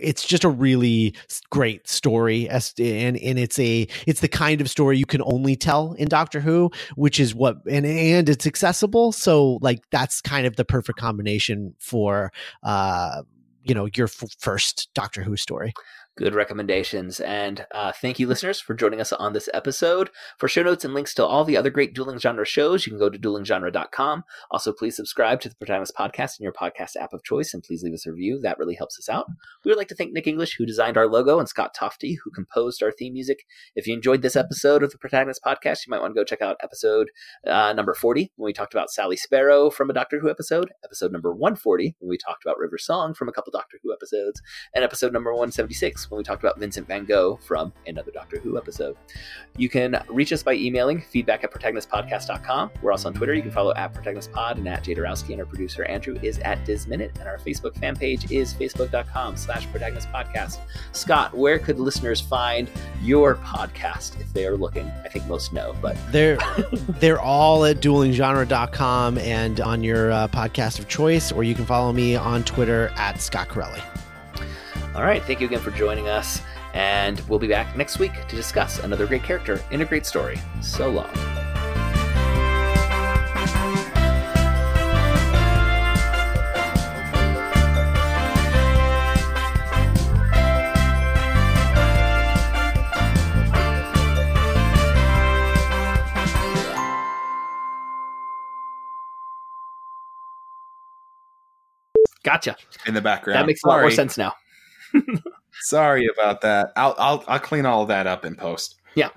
it's 0.00 0.24
just 0.26 0.44
a 0.44 0.48
really 0.48 1.14
great 1.50 1.88
story 1.88 2.48
and 2.48 3.16
and 3.16 3.38
it's 3.38 3.58
a 3.58 3.86
it's 4.06 4.20
the 4.20 4.28
kind 4.28 4.60
of 4.60 4.68
story 4.68 4.98
you 4.98 5.06
can 5.06 5.22
only 5.24 5.56
tell 5.56 5.92
in 5.94 6.08
Doctor 6.08 6.40
Who, 6.40 6.70
which 6.96 7.20
is 7.20 7.34
what 7.34 7.56
and 7.68 7.86
and 7.86 8.28
it's 8.28 8.46
accessible. 8.46 9.12
So 9.12 9.58
like 9.60 9.80
that's 9.90 10.20
kind 10.20 10.46
of 10.46 10.56
the 10.56 10.64
perfect 10.64 10.98
combination 10.98 11.74
for 11.78 12.32
uh 12.62 13.22
you 13.64 13.74
know 13.74 13.88
your 13.94 14.06
f- 14.06 14.24
first 14.38 14.88
Doctor 14.94 15.22
Who 15.22 15.36
story. 15.36 15.72
Good 16.16 16.34
recommendations. 16.34 17.20
And 17.20 17.66
uh, 17.74 17.92
thank 17.92 18.18
you, 18.18 18.26
listeners, 18.26 18.60
for 18.60 18.74
joining 18.74 19.00
us 19.00 19.12
on 19.12 19.32
this 19.32 19.48
episode. 19.54 20.10
For 20.38 20.48
show 20.48 20.62
notes 20.62 20.84
and 20.84 20.92
links 20.92 21.14
to 21.14 21.24
all 21.24 21.44
the 21.44 21.56
other 21.56 21.70
great 21.70 21.94
dueling 21.94 22.18
genre 22.18 22.44
shows, 22.44 22.86
you 22.86 22.92
can 22.92 22.98
go 22.98 23.08
to 23.08 23.18
duelinggenre.com. 23.18 24.24
Also, 24.50 24.72
please 24.72 24.94
subscribe 24.94 25.40
to 25.40 25.48
the 25.48 25.54
Protagonist 25.54 25.94
Podcast 25.96 26.38
in 26.38 26.44
your 26.44 26.52
podcast 26.52 26.96
app 27.00 27.12
of 27.12 27.24
choice, 27.24 27.54
and 27.54 27.62
please 27.62 27.82
leave 27.82 27.94
us 27.94 28.06
a 28.06 28.12
review. 28.12 28.38
That 28.40 28.58
really 28.58 28.74
helps 28.74 28.98
us 28.98 29.08
out. 29.08 29.26
We 29.64 29.70
would 29.70 29.78
like 29.78 29.88
to 29.88 29.94
thank 29.94 30.12
Nick 30.12 30.26
English, 30.26 30.56
who 30.56 30.66
designed 30.66 30.98
our 30.98 31.08
logo, 31.08 31.38
and 31.38 31.48
Scott 31.48 31.74
Tofty, 31.74 32.18
who 32.22 32.30
composed 32.30 32.82
our 32.82 32.92
theme 32.92 33.14
music. 33.14 33.46
If 33.74 33.86
you 33.86 33.94
enjoyed 33.94 34.22
this 34.22 34.36
episode 34.36 34.82
of 34.82 34.90
the 34.90 34.98
Protagonist 34.98 35.40
Podcast, 35.44 35.86
you 35.86 35.90
might 35.90 36.00
want 36.00 36.14
to 36.14 36.20
go 36.20 36.24
check 36.24 36.42
out 36.42 36.56
episode 36.62 37.10
uh, 37.46 37.72
number 37.72 37.94
40, 37.94 38.32
when 38.36 38.46
we 38.46 38.52
talked 38.52 38.74
about 38.74 38.90
Sally 38.90 39.16
Sparrow 39.16 39.70
from 39.70 39.88
a 39.88 39.94
Doctor 39.94 40.20
Who 40.20 40.30
episode, 40.30 40.72
episode 40.84 41.12
number 41.12 41.32
140, 41.32 41.96
when 42.00 42.10
we 42.10 42.18
talked 42.18 42.44
about 42.44 42.58
River 42.58 42.78
Song 42.78 43.14
from 43.14 43.28
a 43.28 43.32
couple 43.32 43.50
Doctor 43.50 43.78
Who 43.82 43.92
episodes, 43.92 44.42
and 44.74 44.84
episode 44.84 45.12
number 45.12 45.32
176 45.32 46.01
when 46.10 46.18
we 46.18 46.24
talked 46.24 46.42
about 46.42 46.58
Vincent 46.58 46.86
van 46.86 47.04
Gogh 47.04 47.38
from 47.42 47.72
another 47.86 48.10
Doctor 48.10 48.38
Who 48.38 48.58
episode. 48.58 48.96
You 49.56 49.68
can 49.68 50.02
reach 50.08 50.32
us 50.32 50.42
by 50.42 50.54
emailing 50.54 51.00
feedback 51.00 51.44
at 51.44 51.52
protagonistpodcast.com. 51.52 52.70
We're 52.82 52.92
also 52.92 53.08
on 53.08 53.14
Twitter. 53.14 53.34
You 53.34 53.42
can 53.42 53.50
follow 53.50 53.74
at 53.74 53.92
protagonistpod 53.92 54.52
and 54.52 54.68
at 54.68 54.84
Jadarowski, 54.84 55.30
and 55.30 55.40
our 55.40 55.46
producer 55.46 55.84
Andrew 55.84 56.18
is 56.22 56.38
at 56.38 56.64
DizMinute, 56.64 57.18
and 57.18 57.28
our 57.28 57.38
Facebook 57.38 57.76
fan 57.76 57.96
page 57.96 58.30
is 58.30 58.54
facebook.com 58.54 59.36
slash 59.36 59.66
protagonistpodcast. 59.68 60.58
Scott, 60.92 61.36
where 61.36 61.58
could 61.58 61.78
listeners 61.78 62.20
find 62.20 62.70
your 63.02 63.36
podcast 63.36 64.20
if 64.20 64.32
they 64.32 64.46
are 64.46 64.56
looking? 64.56 64.86
I 65.04 65.08
think 65.08 65.26
most 65.26 65.52
know, 65.52 65.74
but 65.82 65.96
They're 66.10 66.38
they're 67.00 67.20
all 67.20 67.64
at 67.64 67.76
duelinggenre.com 67.80 69.18
and 69.18 69.60
on 69.60 69.82
your 69.82 70.12
uh, 70.12 70.28
podcast 70.28 70.78
of 70.78 70.88
choice, 70.88 71.32
or 71.32 71.44
you 71.44 71.54
can 71.54 71.66
follow 71.66 71.92
me 71.92 72.16
on 72.16 72.44
Twitter 72.44 72.92
at 72.96 73.20
Scott 73.20 73.48
Carelli. 73.48 73.82
All 74.94 75.02
right. 75.02 75.22
Thank 75.22 75.40
you 75.40 75.46
again 75.46 75.60
for 75.60 75.70
joining 75.70 76.08
us, 76.08 76.42
and 76.74 77.20
we'll 77.28 77.38
be 77.38 77.48
back 77.48 77.76
next 77.76 77.98
week 77.98 78.12
to 78.28 78.36
discuss 78.36 78.78
another 78.80 79.06
great 79.06 79.22
character 79.22 79.62
in 79.70 79.80
a 79.80 79.84
great 79.84 80.06
story. 80.06 80.38
So 80.60 80.90
long. 80.90 81.10
Gotcha. 102.24 102.56
in 102.86 102.94
the 102.94 103.00
background. 103.00 103.38
That 103.38 103.46
makes 103.46 103.62
a 103.64 103.68
lot 103.68 103.80
more 103.80 103.90
sense 103.90 104.16
now. 104.16 104.32
Sorry 105.60 106.06
about 106.06 106.40
that. 106.42 106.72
I'll 106.76 106.94
I'll 106.98 107.24
I'll 107.28 107.38
clean 107.38 107.66
all 107.66 107.82
of 107.82 107.88
that 107.88 108.06
up 108.06 108.24
in 108.24 108.34
post. 108.34 108.76
Yeah. 108.94 109.10